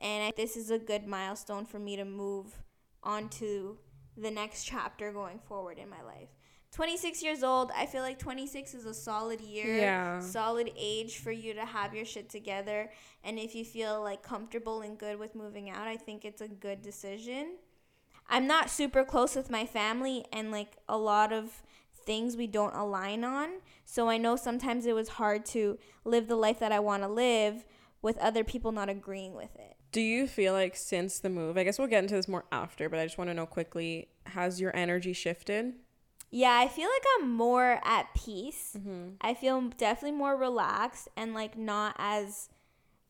and 0.00 0.24
I, 0.24 0.32
this 0.36 0.56
is 0.56 0.70
a 0.70 0.78
good 0.78 1.06
milestone 1.06 1.66
for 1.66 1.78
me 1.78 1.94
to 1.94 2.04
move 2.04 2.64
on 3.04 3.28
to 3.40 3.78
the 4.16 4.30
next 4.32 4.64
chapter 4.64 5.12
going 5.12 5.38
forward 5.38 5.78
in 5.78 5.88
my 5.88 6.02
life 6.02 6.30
26 6.76 7.22
years 7.22 7.42
old 7.42 7.70
i 7.74 7.86
feel 7.86 8.02
like 8.02 8.18
26 8.18 8.74
is 8.74 8.84
a 8.84 8.92
solid 8.92 9.40
year 9.40 9.74
Yeah. 9.74 10.20
solid 10.20 10.70
age 10.76 11.16
for 11.20 11.32
you 11.32 11.54
to 11.54 11.64
have 11.64 11.94
your 11.94 12.04
shit 12.04 12.28
together 12.28 12.90
and 13.24 13.38
if 13.38 13.54
you 13.54 13.64
feel 13.64 14.02
like 14.02 14.22
comfortable 14.22 14.82
and 14.82 14.98
good 14.98 15.18
with 15.18 15.34
moving 15.34 15.70
out 15.70 15.88
i 15.88 15.96
think 15.96 16.26
it's 16.26 16.42
a 16.42 16.48
good 16.48 16.82
decision 16.82 17.56
i'm 18.28 18.46
not 18.46 18.68
super 18.68 19.04
close 19.04 19.34
with 19.34 19.48
my 19.50 19.64
family 19.64 20.26
and 20.30 20.50
like 20.50 20.76
a 20.86 20.98
lot 20.98 21.32
of 21.32 21.62
things 22.04 22.36
we 22.36 22.46
don't 22.46 22.74
align 22.74 23.24
on 23.24 23.48
so 23.86 24.10
i 24.10 24.18
know 24.18 24.36
sometimes 24.36 24.84
it 24.84 24.94
was 24.94 25.08
hard 25.08 25.46
to 25.46 25.78
live 26.04 26.28
the 26.28 26.36
life 26.36 26.58
that 26.58 26.72
i 26.72 26.78
want 26.78 27.02
to 27.02 27.08
live 27.08 27.64
with 28.02 28.18
other 28.18 28.44
people 28.44 28.70
not 28.70 28.90
agreeing 28.90 29.34
with 29.34 29.56
it 29.56 29.76
Do 29.92 30.02
you 30.02 30.26
feel 30.26 30.52
like 30.52 30.76
since 30.76 31.18
the 31.20 31.30
move, 31.30 31.56
I 31.56 31.64
guess 31.64 31.78
we'll 31.78 31.88
get 31.88 32.02
into 32.02 32.14
this 32.16 32.28
more 32.28 32.44
after, 32.52 32.90
but 32.90 32.98
I 32.98 33.06
just 33.06 33.16
want 33.16 33.30
to 33.30 33.34
know 33.34 33.46
quickly, 33.46 34.08
has 34.26 34.60
your 34.60 34.76
energy 34.76 35.14
shifted? 35.14 35.72
Yeah, 36.30 36.58
I 36.58 36.68
feel 36.68 36.88
like 36.88 37.04
I'm 37.18 37.30
more 37.30 37.80
at 37.84 38.12
peace. 38.14 38.76
Mm-hmm. 38.76 39.10
I 39.20 39.34
feel 39.34 39.60
definitely 39.78 40.18
more 40.18 40.36
relaxed 40.36 41.08
and 41.16 41.34
like 41.34 41.56
not 41.56 41.94
as, 41.98 42.48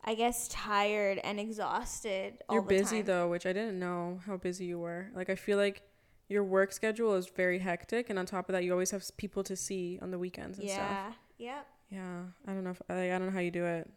I 0.04 0.14
guess, 0.14 0.48
tired 0.48 1.18
and 1.24 1.40
exhausted. 1.40 2.34
All 2.48 2.56
You're 2.56 2.62
busy 2.62 2.98
time. 2.98 3.06
though, 3.06 3.28
which 3.28 3.46
I 3.46 3.52
didn't 3.52 3.78
know 3.78 4.20
how 4.26 4.36
busy 4.36 4.66
you 4.66 4.78
were. 4.78 5.08
Like 5.14 5.30
I 5.30 5.34
feel 5.34 5.56
like 5.56 5.82
your 6.28 6.44
work 6.44 6.72
schedule 6.72 7.14
is 7.14 7.28
very 7.28 7.58
hectic, 7.58 8.10
and 8.10 8.18
on 8.18 8.26
top 8.26 8.48
of 8.48 8.52
that, 8.52 8.64
you 8.64 8.72
always 8.72 8.90
have 8.90 9.04
people 9.16 9.42
to 9.44 9.56
see 9.56 9.98
on 10.02 10.10
the 10.10 10.18
weekends 10.18 10.58
and 10.58 10.68
stuff. 10.68 10.80
Yeah. 10.80 11.12
Yep. 11.38 11.66
Yeah, 11.90 12.20
I 12.46 12.52
don't 12.52 12.64
know. 12.64 12.70
If, 12.70 12.82
I, 12.88 13.14
I 13.14 13.18
don't 13.18 13.26
know 13.26 13.32
how 13.32 13.40
you 13.40 13.50
do 13.50 13.64
it. 13.64 13.88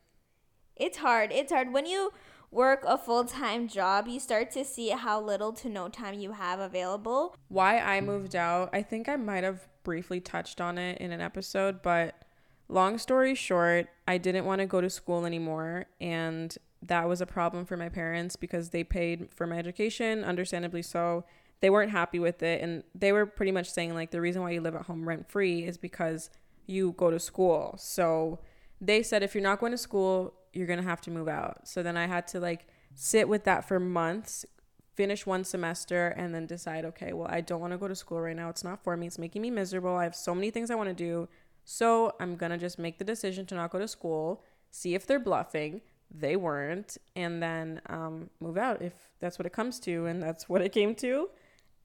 It's 0.76 0.98
hard. 0.98 1.32
It's 1.32 1.52
hard 1.52 1.74
when 1.74 1.86
you 1.86 2.14
work 2.52 2.84
a 2.88 2.98
full 2.98 3.26
time 3.26 3.68
job, 3.68 4.08
you 4.08 4.20
start 4.20 4.52
to 4.52 4.64
see 4.64 4.90
how 4.90 5.22
little 5.22 5.54
to 5.54 5.70
no 5.70 5.90
time 5.90 6.20
you 6.20 6.32
have 6.34 6.60
available. 6.60 7.36
Why 7.48 7.80
I 7.80 8.02
moved 8.02 8.36
out, 8.36 8.70
I 8.74 8.82
think 8.82 9.08
I 9.08 9.16
might 9.16 9.44
have 9.44 9.68
briefly 9.84 10.20
touched 10.20 10.62
on 10.62 10.78
it 10.78 11.00
in 11.00 11.12
an 11.12 11.22
episode, 11.22 11.82
but 11.82 12.24
long 12.68 12.98
story 12.98 13.36
short, 13.36 13.88
I 14.08 14.18
didn't 14.18 14.46
want 14.46 14.60
to 14.60 14.66
go 14.66 14.82
to 14.82 14.90
school 14.90 15.26
anymore. 15.26 15.86
And 16.00 16.56
that 16.82 17.08
was 17.08 17.22
a 17.22 17.26
problem 17.26 17.66
for 17.66 17.76
my 17.76 17.90
parents 17.90 18.36
because 18.36 18.70
they 18.70 18.84
paid 18.84 19.30
for 19.34 19.46
my 19.46 19.58
education, 19.58 20.24
understandably 20.24 20.82
so. 20.82 21.26
They 21.62 21.70
weren't 21.70 21.92
happy 21.92 22.20
with 22.20 22.42
it. 22.42 22.62
And 22.62 22.84
they 22.96 23.12
were 23.12 23.26
pretty 23.26 23.52
much 23.52 23.70
saying, 23.70 23.94
like, 23.94 24.12
the 24.12 24.22
reason 24.22 24.42
why 24.42 24.52
you 24.52 24.62
live 24.62 24.76
at 24.76 24.84
home 24.84 25.08
rent 25.08 25.30
free 25.30 25.64
is 25.66 25.78
because 25.78 26.30
you 26.68 26.94
go 26.94 27.12
to 27.12 27.20
school. 27.20 27.76
So 27.78 28.40
they 28.80 29.04
said, 29.04 29.24
if 29.24 29.36
you're 29.36 29.44
not 29.44 29.60
going 29.60 29.74
to 29.74 29.78
school, 29.78 30.34
you're 30.54 30.68
going 30.68 30.80
to 30.80 30.86
have 30.86 31.02
to 31.02 31.12
move 31.12 31.28
out. 31.28 31.68
So 31.68 31.84
then 31.84 31.98
I 31.98 32.08
had 32.08 32.28
to, 32.30 32.40
like, 32.40 32.68
sit 32.96 33.28
with 33.28 33.44
that 33.46 33.68
for 33.68 33.80
months, 33.80 34.46
finish 34.96 35.26
one 35.26 35.44
semester, 35.44 36.08
and 36.10 36.34
then 36.34 36.46
decide, 36.46 36.86
okay, 36.86 37.14
well, 37.14 37.28
I 37.30 37.42
don't 37.42 37.62
want 37.62 37.74
to 37.74 37.78
go 37.78 37.88
to 37.88 37.96
school 37.96 38.22
right 38.22 38.36
now. 38.36 38.50
It's 38.50 38.64
not 38.64 38.84
for 38.84 38.96
me. 38.98 39.08
It's 39.08 39.20
making 39.20 39.42
me 39.42 39.52
miserable. 39.52 39.96
I 39.96 40.04
have 40.04 40.16
so 40.16 40.36
many 40.36 40.52
things 40.52 40.72
I 40.72 40.76
want 40.76 40.90
to 40.90 40.96
do. 40.96 41.28
So 41.66 42.14
I'm 42.20 42.36
going 42.36 42.52
to 42.52 42.58
just 42.58 42.80
make 42.80 42.98
the 42.98 43.06
decision 43.06 43.46
to 43.48 43.56
not 43.56 43.72
go 43.72 43.80
to 43.80 43.88
school, 43.88 44.44
see 44.72 44.96
if 44.96 45.06
they're 45.06 45.20
bluffing 45.20 45.82
they 46.12 46.36
weren't 46.36 46.98
and 47.16 47.42
then 47.42 47.82
um, 47.88 48.30
move 48.40 48.58
out 48.58 48.82
if 48.82 48.94
that's 49.20 49.38
what 49.38 49.46
it 49.46 49.54
comes 49.54 49.80
to 49.80 50.06
and 50.06 50.22
that's 50.22 50.50
what 50.50 50.62
it 50.62 50.72
came 50.72 50.96
to 50.96 51.30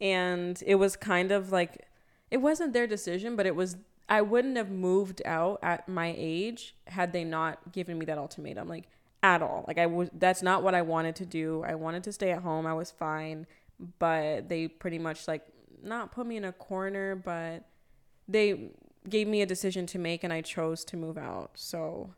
and 0.00 0.62
it 0.66 0.76
was 0.76 0.96
kind 0.96 1.30
of 1.30 1.52
like 1.52 1.86
it 2.30 2.38
wasn't 2.38 2.72
their 2.72 2.86
decision 2.86 3.36
but 3.36 3.46
it 3.46 3.54
was 3.54 3.76
i 4.08 4.20
wouldn't 4.20 4.56
have 4.56 4.70
moved 4.70 5.22
out 5.24 5.58
at 5.62 5.88
my 5.88 6.14
age 6.16 6.74
had 6.86 7.12
they 7.12 7.24
not 7.24 7.72
given 7.72 7.98
me 7.98 8.04
that 8.04 8.18
ultimatum 8.18 8.68
like 8.68 8.88
at 9.24 9.40
all. 9.40 9.64
Like 9.66 9.78
i 9.78 9.86
was 9.86 10.10
that's 10.12 10.42
not 10.42 10.62
what 10.62 10.74
i 10.74 10.82
wanted 10.82 11.16
to 11.16 11.26
do. 11.26 11.64
I 11.66 11.74
wanted 11.74 12.04
to 12.04 12.12
stay 12.12 12.30
at 12.30 12.42
home. 12.42 12.66
I 12.66 12.74
was 12.74 12.90
fine. 12.90 13.46
But 13.98 14.48
they 14.48 14.68
pretty 14.68 14.98
much 14.98 15.26
like 15.26 15.42
not 15.82 16.12
put 16.12 16.26
me 16.26 16.36
in 16.36 16.44
a 16.44 16.52
corner 16.52 17.16
but 17.16 17.64
they 18.28 18.70
gave 19.08 19.26
me 19.26 19.42
a 19.42 19.46
decision 19.46 19.84
to 19.84 19.98
make 19.98 20.24
and 20.24 20.32
i 20.32 20.40
chose 20.42 20.84
to 20.84 20.96
move 20.96 21.16
out. 21.18 21.52
So 21.54 22.14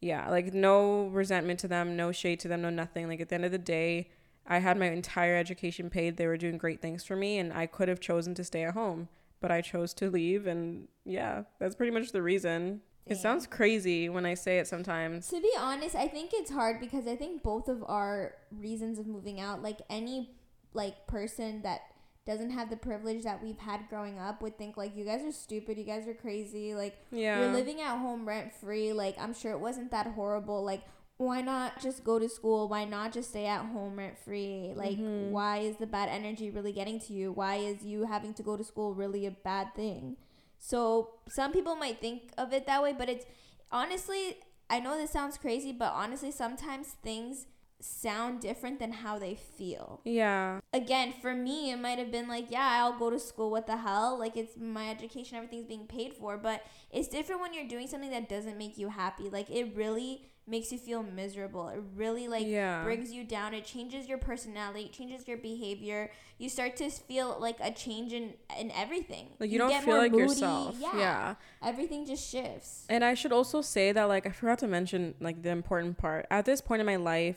yeah, 0.00 0.28
like 0.28 0.52
no 0.52 1.06
resentment 1.06 1.60
to 1.60 1.68
them, 1.68 1.96
no 1.96 2.12
shade 2.12 2.40
to 2.40 2.48
them, 2.48 2.60
no 2.60 2.70
nothing. 2.70 3.08
Like 3.08 3.20
at 3.20 3.30
the 3.30 3.36
end 3.36 3.44
of 3.46 3.52
the 3.52 3.58
day, 3.58 4.10
I 4.46 4.58
had 4.58 4.76
my 4.76 4.90
entire 4.90 5.36
education 5.36 5.88
paid. 5.88 6.16
They 6.16 6.26
were 6.26 6.36
doing 6.36 6.58
great 6.58 6.82
things 6.82 7.04
for 7.04 7.14
me, 7.16 7.38
and 7.38 7.52
I 7.52 7.66
could 7.66 7.88
have 7.88 8.00
chosen 8.00 8.34
to 8.34 8.44
stay 8.44 8.64
at 8.64 8.74
home, 8.74 9.08
but 9.42 9.50
I 9.50 9.60
chose 9.60 9.92
to 9.94 10.08
leave. 10.08 10.46
And 10.46 10.88
yeah, 11.04 11.42
that's 11.58 11.74
pretty 11.74 11.92
much 11.92 12.12
the 12.12 12.22
reason. 12.22 12.80
It 13.04 13.16
sounds 13.16 13.48
crazy 13.48 14.08
when 14.08 14.24
I 14.24 14.34
say 14.34 14.58
it 14.58 14.68
sometimes. 14.68 15.28
To 15.28 15.40
be 15.40 15.50
honest, 15.58 15.96
I 15.96 16.06
think 16.06 16.30
it's 16.32 16.52
hard 16.52 16.80
because 16.80 17.08
I 17.08 17.16
think 17.16 17.42
both 17.42 17.68
of 17.68 17.84
our 17.86 18.36
reasons 18.56 18.98
of 18.98 19.08
moving 19.08 19.40
out, 19.40 19.60
like 19.60 19.78
any 19.90 20.30
like 20.72 21.06
person 21.08 21.62
that 21.62 21.82
doesn't 22.24 22.50
have 22.50 22.70
the 22.70 22.76
privilege 22.76 23.24
that 23.24 23.42
we've 23.42 23.58
had 23.58 23.88
growing 23.88 24.18
up 24.18 24.40
would 24.40 24.56
think 24.56 24.76
like 24.76 24.96
you 24.96 25.04
guys 25.04 25.22
are 25.24 25.32
stupid, 25.32 25.76
you 25.76 25.84
guys 25.84 26.06
are 26.06 26.14
crazy, 26.14 26.74
like 26.74 26.96
yeah. 27.10 27.40
you're 27.40 27.52
living 27.52 27.80
at 27.80 27.98
home 27.98 28.26
rent 28.26 28.54
free, 28.54 28.92
like 28.92 29.16
I'm 29.18 29.34
sure 29.34 29.50
it 29.50 29.58
wasn't 29.58 29.90
that 29.90 30.06
horrible, 30.06 30.62
like 30.62 30.82
why 31.16 31.40
not 31.40 31.80
just 31.80 32.04
go 32.04 32.18
to 32.18 32.28
school? 32.28 32.68
Why 32.68 32.84
not 32.84 33.12
just 33.12 33.30
stay 33.30 33.46
at 33.46 33.64
home 33.66 33.96
rent 33.96 34.18
free? 34.18 34.72
Like 34.74 34.98
mm-hmm. 34.98 35.30
why 35.30 35.58
is 35.58 35.76
the 35.76 35.86
bad 35.86 36.08
energy 36.08 36.50
really 36.50 36.72
getting 36.72 36.98
to 37.00 37.12
you? 37.12 37.32
Why 37.32 37.56
is 37.56 37.84
you 37.84 38.04
having 38.04 38.34
to 38.34 38.42
go 38.42 38.56
to 38.56 38.64
school 38.64 38.94
really 38.94 39.26
a 39.26 39.30
bad 39.30 39.74
thing? 39.74 40.16
So 40.58 41.10
some 41.28 41.52
people 41.52 41.76
might 41.76 42.00
think 42.00 42.32
of 42.38 42.52
it 42.52 42.66
that 42.66 42.82
way, 42.82 42.94
but 42.96 43.08
it's 43.08 43.26
honestly 43.70 44.38
I 44.70 44.80
know 44.80 44.96
this 44.96 45.10
sounds 45.10 45.38
crazy, 45.38 45.72
but 45.72 45.92
honestly 45.92 46.30
sometimes 46.30 46.96
things 47.02 47.46
sound 47.82 48.40
different 48.40 48.78
than 48.78 48.92
how 48.92 49.18
they 49.18 49.34
feel. 49.34 50.00
Yeah. 50.04 50.60
Again, 50.72 51.12
for 51.20 51.34
me, 51.34 51.72
it 51.72 51.78
might 51.78 51.98
have 51.98 52.10
been 52.10 52.28
like, 52.28 52.46
yeah, 52.50 52.78
I'll 52.80 52.98
go 52.98 53.10
to 53.10 53.18
school. 53.18 53.50
What 53.50 53.66
the 53.66 53.76
hell? 53.76 54.18
Like, 54.18 54.36
it's 54.36 54.56
my 54.56 54.88
education, 54.88 55.36
everything's 55.36 55.66
being 55.66 55.86
paid 55.86 56.14
for. 56.14 56.38
But 56.38 56.62
it's 56.90 57.08
different 57.08 57.40
when 57.40 57.52
you're 57.52 57.68
doing 57.68 57.88
something 57.88 58.10
that 58.10 58.28
doesn't 58.28 58.56
make 58.56 58.78
you 58.78 58.88
happy. 58.88 59.28
Like, 59.28 59.50
it 59.50 59.74
really 59.74 60.22
makes 60.46 60.72
you 60.72 60.78
feel 60.78 61.02
miserable. 61.02 61.68
It 61.68 61.80
really, 61.96 62.28
like, 62.28 62.46
yeah. 62.46 62.82
brings 62.82 63.12
you 63.12 63.24
down. 63.24 63.54
It 63.54 63.64
changes 63.64 64.08
your 64.08 64.18
personality, 64.18 64.84
it 64.86 64.92
changes 64.92 65.26
your 65.28 65.38
behavior. 65.38 66.10
You 66.38 66.48
start 66.48 66.76
to 66.76 66.90
feel 66.90 67.36
like 67.38 67.58
a 67.60 67.70
change 67.70 68.12
in, 68.12 68.34
in 68.58 68.70
everything. 68.72 69.28
Like, 69.38 69.50
you, 69.50 69.54
you 69.54 69.58
don't 69.58 69.84
feel 69.84 69.98
like 69.98 70.12
moody. 70.12 70.24
yourself. 70.24 70.76
Yeah. 70.78 70.98
yeah. 70.98 71.34
Everything 71.62 72.06
just 72.06 72.28
shifts. 72.28 72.84
And 72.88 73.04
I 73.04 73.14
should 73.14 73.32
also 73.32 73.62
say 73.62 73.92
that, 73.92 74.04
like, 74.04 74.26
I 74.26 74.30
forgot 74.30 74.58
to 74.60 74.68
mention, 74.68 75.14
like, 75.20 75.42
the 75.42 75.50
important 75.50 75.98
part. 75.98 76.26
At 76.30 76.44
this 76.44 76.60
point 76.60 76.80
in 76.80 76.86
my 76.86 76.96
life, 76.96 77.36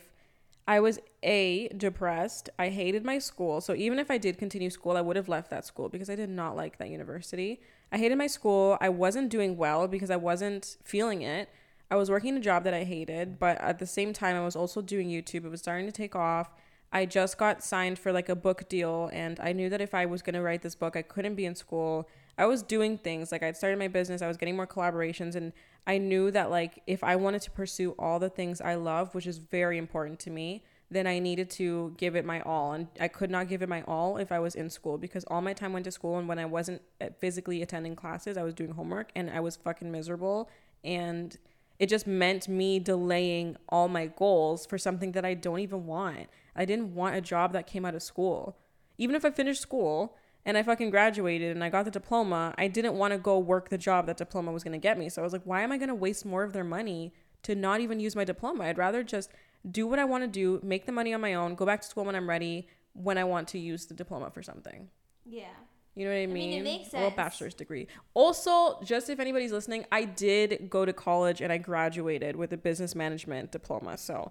I 0.68 0.80
was 0.80 0.98
A, 1.22 1.68
depressed. 1.68 2.50
I 2.58 2.70
hated 2.70 3.04
my 3.04 3.18
school. 3.18 3.60
So 3.60 3.74
even 3.74 4.00
if 4.00 4.10
I 4.10 4.18
did 4.18 4.36
continue 4.36 4.70
school, 4.70 4.96
I 4.96 5.00
would 5.00 5.14
have 5.14 5.28
left 5.28 5.50
that 5.50 5.64
school 5.64 5.88
because 5.88 6.10
I 6.10 6.16
did 6.16 6.28
not 6.28 6.56
like 6.56 6.78
that 6.78 6.88
university. 6.88 7.60
I 7.92 7.98
hated 7.98 8.18
my 8.18 8.26
school. 8.26 8.76
I 8.80 8.88
wasn't 8.88 9.30
doing 9.30 9.56
well 9.56 9.86
because 9.86 10.10
I 10.10 10.16
wasn't 10.16 10.76
feeling 10.82 11.22
it. 11.22 11.48
I 11.90 11.96
was 11.96 12.10
working 12.10 12.36
a 12.36 12.40
job 12.40 12.64
that 12.64 12.74
I 12.74 12.84
hated, 12.84 13.38
but 13.38 13.60
at 13.60 13.78
the 13.78 13.86
same 13.86 14.12
time, 14.12 14.36
I 14.36 14.44
was 14.44 14.56
also 14.56 14.82
doing 14.82 15.08
YouTube. 15.08 15.44
It 15.44 15.50
was 15.50 15.60
starting 15.60 15.86
to 15.86 15.92
take 15.92 16.16
off. 16.16 16.50
I 16.92 17.06
just 17.06 17.38
got 17.38 17.62
signed 17.62 17.98
for 17.98 18.12
like 18.12 18.28
a 18.28 18.34
book 18.34 18.68
deal, 18.68 19.10
and 19.12 19.38
I 19.40 19.52
knew 19.52 19.68
that 19.68 19.80
if 19.80 19.94
I 19.94 20.06
was 20.06 20.22
going 20.22 20.34
to 20.34 20.42
write 20.42 20.62
this 20.62 20.74
book, 20.74 20.96
I 20.96 21.02
couldn't 21.02 21.34
be 21.34 21.44
in 21.44 21.54
school. 21.54 22.08
I 22.38 22.46
was 22.46 22.62
doing 22.62 22.98
things 22.98 23.32
like 23.32 23.42
I'd 23.42 23.56
started 23.56 23.78
my 23.78 23.88
business, 23.88 24.20
I 24.20 24.28
was 24.28 24.36
getting 24.36 24.56
more 24.56 24.66
collaborations, 24.66 25.36
and 25.36 25.52
I 25.86 25.98
knew 25.98 26.30
that 26.32 26.50
like 26.50 26.82
if 26.86 27.04
I 27.04 27.16
wanted 27.16 27.42
to 27.42 27.50
pursue 27.50 27.92
all 27.98 28.18
the 28.18 28.28
things 28.28 28.60
I 28.60 28.74
love, 28.74 29.14
which 29.14 29.26
is 29.26 29.38
very 29.38 29.78
important 29.78 30.18
to 30.20 30.30
me, 30.30 30.64
then 30.90 31.06
I 31.06 31.18
needed 31.18 31.50
to 31.50 31.94
give 31.96 32.14
it 32.16 32.24
my 32.24 32.40
all. 32.40 32.72
And 32.72 32.88
I 33.00 33.08
could 33.08 33.30
not 33.30 33.48
give 33.48 33.62
it 33.62 33.68
my 33.68 33.82
all 33.82 34.16
if 34.18 34.30
I 34.30 34.38
was 34.38 34.54
in 34.54 34.70
school 34.70 34.98
because 34.98 35.24
all 35.24 35.40
my 35.40 35.52
time 35.52 35.72
went 35.72 35.84
to 35.84 35.90
school. 35.90 36.18
And 36.18 36.28
when 36.28 36.38
I 36.38 36.44
wasn't 36.44 36.82
uh, 37.00 37.06
physically 37.18 37.62
attending 37.62 37.96
classes, 37.96 38.36
I 38.36 38.42
was 38.42 38.54
doing 38.54 38.70
homework 38.72 39.10
and 39.16 39.30
I 39.30 39.40
was 39.40 39.56
fucking 39.56 39.90
miserable. 39.90 40.48
And 40.84 41.36
it 41.78 41.88
just 41.88 42.06
meant 42.06 42.48
me 42.48 42.78
delaying 42.78 43.56
all 43.68 43.88
my 43.88 44.06
goals 44.06 44.66
for 44.66 44.78
something 44.78 45.12
that 45.12 45.24
I 45.24 45.34
don't 45.34 45.60
even 45.60 45.86
want. 45.86 46.28
I 46.54 46.64
didn't 46.64 46.94
want 46.94 47.16
a 47.16 47.20
job 47.20 47.52
that 47.52 47.66
came 47.66 47.84
out 47.84 47.94
of 47.94 48.02
school. 48.02 48.56
Even 48.98 49.14
if 49.14 49.24
I 49.24 49.30
finished 49.30 49.60
school, 49.60 50.16
and 50.46 50.56
I 50.56 50.62
fucking 50.62 50.90
graduated 50.90 51.50
and 51.50 51.64
I 51.64 51.68
got 51.68 51.84
the 51.84 51.90
diploma, 51.90 52.54
I 52.56 52.68
didn't 52.68 52.94
want 52.94 53.12
to 53.12 53.18
go 53.18 53.36
work 53.36 53.68
the 53.68 53.76
job 53.76 54.06
that 54.06 54.16
diploma 54.16 54.52
was 54.52 54.62
going 54.62 54.72
to 54.72 54.78
get 54.78 54.96
me. 54.96 55.08
So 55.08 55.20
I 55.20 55.24
was 55.24 55.32
like, 55.32 55.42
why 55.42 55.62
am 55.62 55.72
I 55.72 55.76
going 55.76 55.88
to 55.88 55.94
waste 55.94 56.24
more 56.24 56.44
of 56.44 56.52
their 56.52 56.64
money 56.64 57.12
to 57.42 57.56
not 57.56 57.80
even 57.80 57.98
use 57.98 58.14
my 58.14 58.22
diploma? 58.24 58.64
I'd 58.64 58.78
rather 58.78 59.02
just 59.02 59.32
do 59.68 59.88
what 59.88 59.98
I 59.98 60.04
want 60.04 60.22
to 60.22 60.28
do, 60.28 60.60
make 60.62 60.86
the 60.86 60.92
money 60.92 61.12
on 61.12 61.20
my 61.20 61.34
own, 61.34 61.56
go 61.56 61.66
back 61.66 61.80
to 61.82 61.88
school 61.88 62.04
when 62.04 62.14
I'm 62.14 62.28
ready, 62.28 62.68
when 62.92 63.18
I 63.18 63.24
want 63.24 63.48
to 63.48 63.58
use 63.58 63.86
the 63.86 63.94
diploma 63.94 64.30
for 64.30 64.40
something. 64.40 64.88
Yeah. 65.24 65.48
You 65.96 66.04
know 66.04 66.12
what 66.12 66.18
I 66.18 66.26
mean? 66.26 66.30
I 66.30 66.34
mean, 66.34 66.60
it 66.60 66.62
makes 66.62 66.90
sense. 66.90 67.02
Or 67.02 67.08
a 67.08 67.10
bachelor's 67.10 67.54
degree. 67.54 67.88
Also, 68.14 68.78
just 68.84 69.08
if 69.08 69.18
anybody's 69.18 69.50
listening, 69.50 69.86
I 69.90 70.04
did 70.04 70.68
go 70.68 70.84
to 70.84 70.92
college 70.92 71.40
and 71.40 71.50
I 71.50 71.56
graduated 71.56 72.36
with 72.36 72.52
a 72.52 72.56
business 72.58 72.94
management 72.94 73.50
diploma. 73.50 73.96
So 73.96 74.30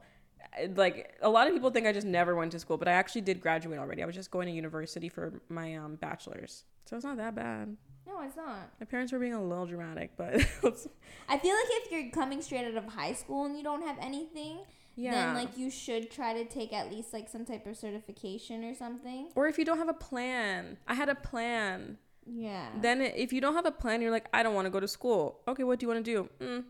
like 0.75 1.17
a 1.21 1.29
lot 1.29 1.47
of 1.47 1.53
people 1.53 1.69
think 1.69 1.87
I 1.87 1.91
just 1.91 2.07
never 2.07 2.35
went 2.35 2.51
to 2.53 2.59
school, 2.59 2.77
but 2.77 2.87
I 2.87 2.91
actually 2.91 3.21
did 3.21 3.41
graduate 3.41 3.79
already. 3.79 4.03
I 4.03 4.05
was 4.05 4.15
just 4.15 4.31
going 4.31 4.47
to 4.47 4.53
university 4.53 5.09
for 5.09 5.41
my 5.49 5.75
um, 5.75 5.95
bachelor's, 5.95 6.63
so 6.85 6.95
it's 6.95 7.05
not 7.05 7.17
that 7.17 7.35
bad. 7.35 7.75
No, 8.07 8.21
it's 8.21 8.37
not. 8.37 8.69
My 8.79 8.85
parents 8.85 9.11
were 9.11 9.19
being 9.19 9.33
a 9.33 9.43
little 9.43 9.65
dramatic, 9.65 10.11
but 10.15 10.35
I 10.35 10.39
feel 10.39 11.55
like 11.55 11.69
if 11.69 11.91
you're 11.91 12.11
coming 12.11 12.41
straight 12.41 12.65
out 12.65 12.75
of 12.75 12.85
high 12.85 13.13
school 13.13 13.45
and 13.45 13.57
you 13.57 13.63
don't 13.63 13.81
have 13.81 13.97
anything, 13.99 14.59
yeah. 14.95 15.11
then 15.11 15.35
like 15.35 15.57
you 15.57 15.69
should 15.69 16.09
try 16.09 16.33
to 16.33 16.45
take 16.45 16.73
at 16.73 16.91
least 16.91 17.13
like 17.13 17.29
some 17.29 17.45
type 17.45 17.65
of 17.67 17.77
certification 17.77 18.63
or 18.63 18.73
something. 18.73 19.29
Or 19.35 19.47
if 19.47 19.57
you 19.57 19.65
don't 19.65 19.77
have 19.77 19.89
a 19.89 19.93
plan, 19.93 20.77
I 20.87 20.93
had 20.93 21.09
a 21.09 21.15
plan. 21.15 21.97
Yeah. 22.25 22.69
Then 22.81 23.01
if 23.01 23.31
you 23.31 23.41
don't 23.41 23.53
have 23.53 23.65
a 23.65 23.71
plan, 23.71 24.01
you're 24.01 24.11
like, 24.11 24.27
I 24.33 24.43
don't 24.43 24.55
want 24.55 24.65
to 24.65 24.71
go 24.71 24.79
to 24.79 24.87
school. 24.87 25.41
Okay, 25.47 25.63
what 25.63 25.79
do 25.79 25.85
you 25.85 25.87
want 25.89 26.03
to 26.03 26.11
do? 26.11 26.29
Mm, 26.39 26.63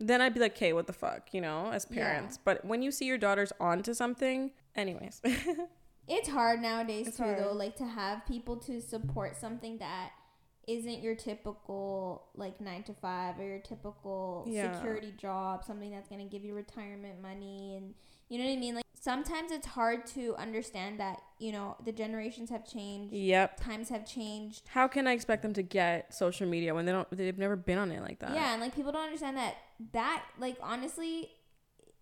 then 0.00 0.20
I'd 0.20 0.34
be 0.34 0.40
like, 0.40 0.56
okay, 0.56 0.72
what 0.72 0.86
the 0.86 0.92
fuck, 0.92 1.32
you 1.32 1.40
know, 1.40 1.70
as 1.70 1.84
parents. 1.84 2.36
Yeah. 2.36 2.42
But 2.44 2.64
when 2.64 2.82
you 2.82 2.90
see 2.90 3.06
your 3.06 3.18
daughters 3.18 3.52
onto 3.60 3.94
something, 3.94 4.52
anyways. 4.74 5.20
it's 6.08 6.28
hard 6.28 6.62
nowadays 6.62 7.08
it's 7.08 7.16
too, 7.18 7.24
hard. 7.24 7.38
though, 7.38 7.52
like 7.52 7.76
to 7.76 7.86
have 7.86 8.26
people 8.26 8.56
to 8.56 8.80
support 8.80 9.36
something 9.36 9.78
that 9.78 10.10
isn't 10.68 11.02
your 11.02 11.14
typical 11.14 12.28
like 12.34 12.60
nine 12.60 12.82
to 12.84 12.94
five 12.94 13.38
or 13.38 13.44
your 13.44 13.58
typical 13.58 14.46
yeah. 14.48 14.72
security 14.72 15.12
job, 15.18 15.64
something 15.64 15.90
that's 15.90 16.08
gonna 16.08 16.24
give 16.24 16.44
you 16.44 16.54
retirement 16.54 17.20
money 17.20 17.76
and 17.76 17.94
you 18.28 18.38
know 18.38 18.44
what 18.44 18.52
I 18.52 18.56
mean? 18.56 18.74
Like 18.76 18.84
sometimes 18.98 19.50
it's 19.50 19.66
hard 19.66 20.06
to 20.06 20.34
understand 20.36 21.00
that, 21.00 21.20
you 21.38 21.52
know, 21.52 21.76
the 21.84 21.92
generations 21.92 22.48
have 22.50 22.64
changed. 22.64 23.12
Yep. 23.12 23.60
Times 23.60 23.88
have 23.88 24.06
changed. 24.06 24.62
How 24.68 24.88
can 24.88 25.06
I 25.06 25.12
expect 25.12 25.42
them 25.42 25.52
to 25.54 25.62
get 25.62 26.14
social 26.14 26.46
media 26.46 26.74
when 26.74 26.86
they 26.86 26.92
don't 26.92 27.08
they've 27.10 27.36
never 27.36 27.56
been 27.56 27.78
on 27.78 27.90
it 27.90 28.00
like 28.00 28.20
that? 28.20 28.32
Yeah, 28.32 28.52
and 28.52 28.60
like 28.62 28.74
people 28.74 28.92
don't 28.92 29.04
understand 29.04 29.36
that 29.36 29.56
that 29.92 30.24
like 30.38 30.56
honestly 30.62 31.30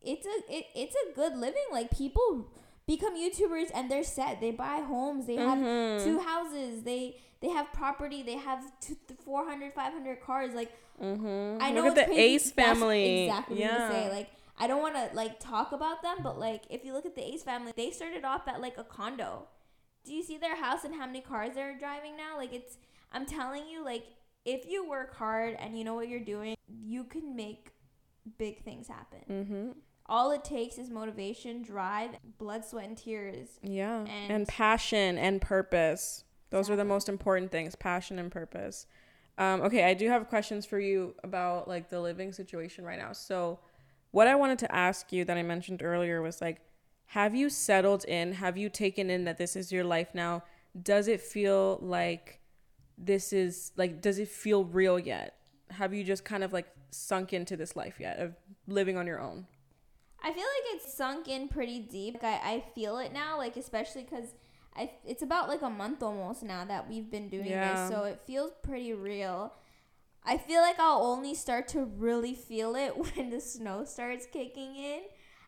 it's 0.02 0.26
a 0.26 0.54
it, 0.54 0.66
it's 0.74 0.94
a 0.94 1.14
good 1.14 1.36
living. 1.36 1.64
Like 1.72 1.90
people 1.90 2.52
become 2.86 3.16
YouTubers 3.16 3.70
and 3.74 3.90
they're 3.90 4.04
set. 4.04 4.40
They 4.40 4.50
buy 4.50 4.82
homes, 4.86 5.26
they 5.26 5.36
have 5.36 5.58
mm-hmm. 5.58 6.04
two 6.04 6.20
houses, 6.20 6.82
they 6.82 7.16
they 7.40 7.48
have 7.48 7.72
property, 7.72 8.22
they 8.22 8.36
have 8.36 8.62
two, 8.80 8.96
400, 9.24 9.72
500 9.72 10.20
cars. 10.20 10.54
Like 10.54 10.72
mm-hmm. 11.02 11.62
I 11.62 11.70
know 11.70 11.82
Look 11.82 11.96
at 11.98 12.08
the 12.08 12.14
crazy. 12.14 12.34
Ace 12.34 12.50
family. 12.52 13.26
That's 13.26 13.38
exactly 13.38 13.60
yeah. 13.60 13.88
what 13.88 13.92
say. 13.92 14.10
Like 14.10 14.30
I 14.58 14.66
don't 14.66 14.82
want 14.82 14.94
to 14.94 15.10
like 15.14 15.40
talk 15.40 15.72
about 15.72 16.02
them, 16.02 16.18
but 16.22 16.38
like 16.38 16.64
if 16.70 16.84
you 16.84 16.92
look 16.92 17.06
at 17.06 17.14
the 17.14 17.26
Ace 17.26 17.42
family, 17.42 17.72
they 17.76 17.90
started 17.90 18.24
off 18.24 18.46
at 18.46 18.60
like 18.60 18.76
a 18.78 18.84
condo. 18.84 19.48
Do 20.04 20.12
you 20.12 20.22
see 20.22 20.38
their 20.38 20.56
house 20.56 20.84
and 20.84 20.94
how 20.94 21.06
many 21.06 21.20
cars 21.20 21.52
they're 21.54 21.78
driving 21.78 22.16
now? 22.16 22.36
Like 22.36 22.52
it's 22.52 22.76
I'm 23.12 23.26
telling 23.26 23.66
you 23.66 23.84
like 23.84 24.04
if 24.44 24.66
you 24.66 24.88
work 24.88 25.14
hard 25.14 25.56
and 25.58 25.76
you 25.76 25.84
know 25.84 25.94
what 25.94 26.08
you're 26.08 26.20
doing, 26.20 26.56
you 26.66 27.04
can 27.04 27.36
make 27.36 27.72
big 28.38 28.62
things 28.62 28.88
happen. 28.88 29.20
Mm-hmm. 29.30 29.70
All 30.06 30.32
it 30.32 30.44
takes 30.44 30.76
is 30.76 30.90
motivation, 30.90 31.62
drive, 31.62 32.10
blood, 32.38 32.64
sweat, 32.64 32.88
and 32.88 32.96
tears. 32.96 33.60
Yeah. 33.62 34.00
And, 34.00 34.32
And- 34.32 34.48
passion 34.48 35.16
and 35.18 35.40
purpose. 35.40 36.24
Those 36.50 36.68
are 36.68 36.76
the 36.76 36.84
most 36.84 37.08
important 37.08 37.50
things 37.50 37.74
passion 37.74 38.18
and 38.18 38.30
purpose. 38.30 38.86
Um, 39.38 39.62
okay, 39.62 39.84
I 39.84 39.94
do 39.94 40.08
have 40.08 40.28
questions 40.28 40.66
for 40.66 40.78
you 40.78 41.14
about 41.24 41.66
like 41.66 41.88
the 41.88 42.00
living 42.00 42.32
situation 42.32 42.84
right 42.84 42.98
now. 42.98 43.12
So, 43.12 43.60
what 44.10 44.26
I 44.26 44.34
wanted 44.34 44.58
to 44.60 44.74
ask 44.74 45.12
you 45.12 45.24
that 45.24 45.36
I 45.36 45.42
mentioned 45.42 45.82
earlier 45.82 46.20
was 46.20 46.40
like, 46.40 46.60
have 47.06 47.34
you 47.34 47.48
settled 47.48 48.04
in? 48.04 48.32
Have 48.34 48.56
you 48.56 48.68
taken 48.68 49.08
in 49.08 49.24
that 49.24 49.38
this 49.38 49.56
is 49.56 49.72
your 49.72 49.84
life 49.84 50.08
now? 50.14 50.42
Does 50.80 51.08
it 51.08 51.20
feel 51.20 51.78
like 51.80 52.40
this 52.98 53.32
is 53.32 53.72
like, 53.76 54.02
does 54.02 54.18
it 54.18 54.28
feel 54.28 54.64
real 54.64 54.98
yet? 54.98 55.36
Have 55.70 55.94
you 55.94 56.04
just 56.04 56.24
kind 56.24 56.44
of 56.44 56.52
like 56.52 56.68
sunk 56.90 57.32
into 57.32 57.56
this 57.56 57.76
life 57.76 57.98
yet 57.98 58.18
of 58.18 58.34
living 58.66 58.96
on 58.96 59.06
your 59.06 59.20
own? 59.20 59.46
I 60.22 60.32
feel 60.32 60.42
like 60.42 60.74
it's 60.74 60.92
sunk 60.92 61.28
in 61.28 61.48
pretty 61.48 61.80
deep. 61.80 62.14
Like 62.14 62.24
I, 62.24 62.52
I 62.52 62.64
feel 62.74 62.98
it 62.98 63.12
now, 63.12 63.38
like 63.38 63.56
especially 63.56 64.02
because 64.02 64.34
I 64.76 64.90
it's 65.04 65.22
about 65.22 65.48
like 65.48 65.62
a 65.62 65.70
month 65.70 66.02
almost 66.02 66.42
now 66.42 66.64
that 66.64 66.88
we've 66.88 67.10
been 67.10 67.28
doing 67.28 67.46
Yeah. 67.50 67.74
this, 67.74 67.88
so 67.88 68.04
it 68.04 68.20
feels 68.26 68.52
pretty 68.62 68.92
real. 68.92 69.52
I 70.24 70.36
feel 70.36 70.60
like 70.60 70.78
I'll 70.78 71.02
only 71.02 71.34
start 71.34 71.68
to 71.68 71.84
really 71.84 72.34
feel 72.34 72.76
it 72.76 72.96
when 73.16 73.30
the 73.30 73.40
snow 73.40 73.84
starts 73.84 74.26
kicking 74.32 74.76
in. 74.76 75.00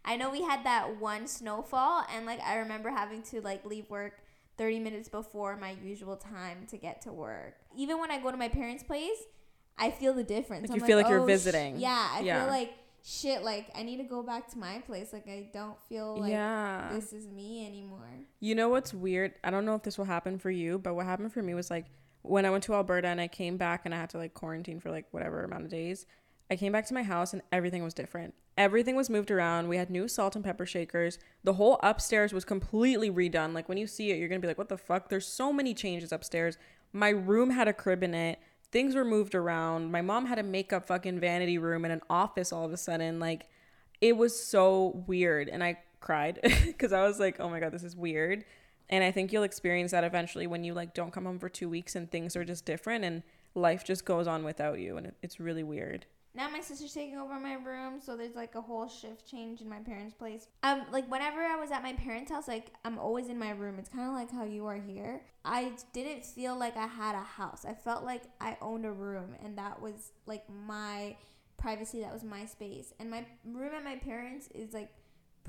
I 0.04 0.16
know 0.16 0.30
we 0.30 0.42
had 0.42 0.64
that 0.64 1.00
one 1.00 1.26
snowfall, 1.28 2.04
and 2.14 2.26
like 2.26 2.40
I 2.40 2.56
remember 2.56 2.90
having 2.90 3.22
to 3.24 3.40
like 3.40 3.64
leave 3.64 3.88
work 3.90 4.14
30 4.58 4.80
minutes 4.80 5.08
before 5.08 5.56
my 5.56 5.76
usual 5.82 6.16
time 6.16 6.66
to 6.68 6.76
get 6.76 7.02
to 7.02 7.12
work. 7.12 7.54
Even 7.76 7.98
when 8.00 8.10
I 8.10 8.18
go 8.20 8.30
to 8.30 8.36
my 8.36 8.48
parents' 8.48 8.82
place, 8.82 9.18
I 9.78 9.90
feel 9.90 10.12
the 10.14 10.24
difference. 10.24 10.62
Like 10.62 10.70
I'm 10.70 10.76
you 10.76 10.86
feel 10.86 10.96
like 10.96 11.08
you're 11.08 11.20
"Oh, 11.20 11.26
sh-" 11.28 11.30
visiting. 11.30 11.76
yeah, 11.78 12.08
I 12.12 12.22
Yeah. 12.24 12.40
feel 12.40 12.48
like 12.48 12.72
shit. 13.02 13.42
Like 13.42 13.70
I 13.74 13.82
need 13.82 13.98
to 13.98 14.04
go 14.04 14.22
back 14.22 14.50
to 14.52 14.58
my 14.58 14.78
place. 14.86 15.12
Like 15.12 15.28
I 15.28 15.48
don't 15.52 15.76
feel 15.88 16.18
like 16.18 16.30
yeah. 16.30 16.90
this 16.92 17.12
is 17.12 17.28
me 17.28 17.66
anymore. 17.66 18.08
You 18.40 18.54
know 18.54 18.68
what's 18.68 18.94
weird? 18.94 19.34
I 19.44 19.50
don't 19.50 19.64
know 19.64 19.74
if 19.74 19.82
this 19.82 19.98
will 19.98 20.04
happen 20.04 20.38
for 20.38 20.50
you, 20.50 20.78
but 20.78 20.94
what 20.94 21.06
happened 21.06 21.32
for 21.32 21.42
me 21.42 21.54
was 21.54 21.70
like 21.70 21.86
when 22.22 22.46
I 22.46 22.50
went 22.50 22.64
to 22.64 22.74
Alberta 22.74 23.08
and 23.08 23.20
I 23.20 23.28
came 23.28 23.56
back 23.56 23.82
and 23.84 23.94
I 23.94 23.98
had 23.98 24.10
to 24.10 24.18
like 24.18 24.34
quarantine 24.34 24.80
for 24.80 24.90
like 24.90 25.06
whatever 25.10 25.42
amount 25.42 25.64
of 25.64 25.70
days. 25.70 26.06
I 26.50 26.56
came 26.56 26.72
back 26.72 26.86
to 26.86 26.94
my 26.94 27.02
house 27.02 27.32
and 27.32 27.42
everything 27.50 27.82
was 27.82 27.94
different. 27.94 28.34
Everything 28.58 28.94
was 28.94 29.08
moved 29.08 29.30
around. 29.30 29.68
We 29.68 29.78
had 29.78 29.88
new 29.88 30.06
salt 30.06 30.36
and 30.36 30.44
pepper 30.44 30.66
shakers. 30.66 31.18
The 31.42 31.54
whole 31.54 31.80
upstairs 31.82 32.34
was 32.34 32.44
completely 32.44 33.10
redone. 33.10 33.54
Like 33.54 33.68
when 33.68 33.78
you 33.78 33.86
see 33.86 34.10
it, 34.10 34.18
you're 34.18 34.28
going 34.28 34.40
to 34.40 34.44
be 34.44 34.48
like, 34.48 34.58
"What 34.58 34.68
the 34.68 34.76
fuck?" 34.76 35.08
There's 35.08 35.26
so 35.26 35.52
many 35.52 35.72
changes 35.72 36.12
upstairs. 36.12 36.58
My 36.92 37.08
room 37.08 37.50
had 37.50 37.68
a 37.68 37.72
crib 37.72 38.02
in 38.02 38.12
it. 38.12 38.38
Things 38.72 38.94
were 38.94 39.04
moved 39.04 39.34
around. 39.34 39.92
My 39.92 40.00
mom 40.00 40.26
had 40.26 40.38
a 40.38 40.42
makeup 40.42 40.86
fucking 40.86 41.20
vanity 41.20 41.58
room 41.58 41.84
and 41.84 41.92
an 41.92 42.00
office 42.10 42.52
all 42.52 42.64
of 42.64 42.72
a 42.72 42.76
sudden. 42.76 43.20
Like 43.20 43.46
it 44.02 44.16
was 44.16 44.38
so 44.38 45.02
weird 45.06 45.48
and 45.48 45.64
i 45.64 45.78
cried 46.00 46.38
because 46.66 46.92
i 46.92 47.00
was 47.06 47.18
like 47.18 47.40
oh 47.40 47.48
my 47.48 47.60
god 47.60 47.72
this 47.72 47.84
is 47.84 47.96
weird 47.96 48.44
and 48.90 49.02
i 49.02 49.10
think 49.10 49.32
you'll 49.32 49.44
experience 49.44 49.92
that 49.92 50.04
eventually 50.04 50.46
when 50.46 50.64
you 50.64 50.74
like 50.74 50.92
don't 50.92 51.12
come 51.12 51.24
home 51.24 51.38
for 51.38 51.48
two 51.48 51.70
weeks 51.70 51.94
and 51.94 52.10
things 52.10 52.36
are 52.36 52.44
just 52.44 52.66
different 52.66 53.04
and 53.04 53.22
life 53.54 53.84
just 53.84 54.04
goes 54.04 54.26
on 54.26 54.44
without 54.44 54.78
you 54.80 54.96
and 54.98 55.06
it, 55.06 55.14
it's 55.22 55.40
really 55.40 55.62
weird 55.62 56.04
Now 56.34 56.48
my 56.48 56.60
sister's 56.60 56.94
taking 56.94 57.18
over 57.18 57.38
my 57.38 57.54
room, 57.54 58.00
so 58.00 58.16
there's 58.16 58.34
like 58.34 58.54
a 58.54 58.60
whole 58.60 58.88
shift 58.88 59.26
change 59.30 59.60
in 59.60 59.68
my 59.68 59.80
parents' 59.80 60.14
place. 60.14 60.48
Um, 60.62 60.82
like 60.90 61.10
whenever 61.10 61.40
I 61.40 61.56
was 61.56 61.70
at 61.70 61.82
my 61.82 61.92
parents' 61.92 62.30
house, 62.30 62.48
like 62.48 62.72
I'm 62.84 62.98
always 62.98 63.28
in 63.28 63.38
my 63.38 63.50
room. 63.50 63.78
It's 63.78 63.90
kind 63.90 64.08
of 64.08 64.14
like 64.14 64.30
how 64.30 64.44
you 64.44 64.64
are 64.66 64.80
here. 64.80 65.22
I 65.44 65.72
didn't 65.92 66.24
feel 66.24 66.58
like 66.58 66.76
I 66.76 66.86
had 66.86 67.14
a 67.14 67.22
house. 67.22 67.66
I 67.68 67.74
felt 67.74 68.04
like 68.04 68.22
I 68.40 68.56
owned 68.62 68.86
a 68.86 68.92
room, 68.92 69.34
and 69.44 69.58
that 69.58 69.82
was 69.82 70.12
like 70.24 70.44
my 70.48 71.16
privacy. 71.58 72.00
That 72.00 72.12
was 72.14 72.24
my 72.24 72.46
space. 72.46 72.94
And 72.98 73.10
my 73.10 73.26
room 73.44 73.74
at 73.74 73.84
my 73.84 73.96
parents 73.96 74.48
is 74.54 74.72
like 74.72 74.88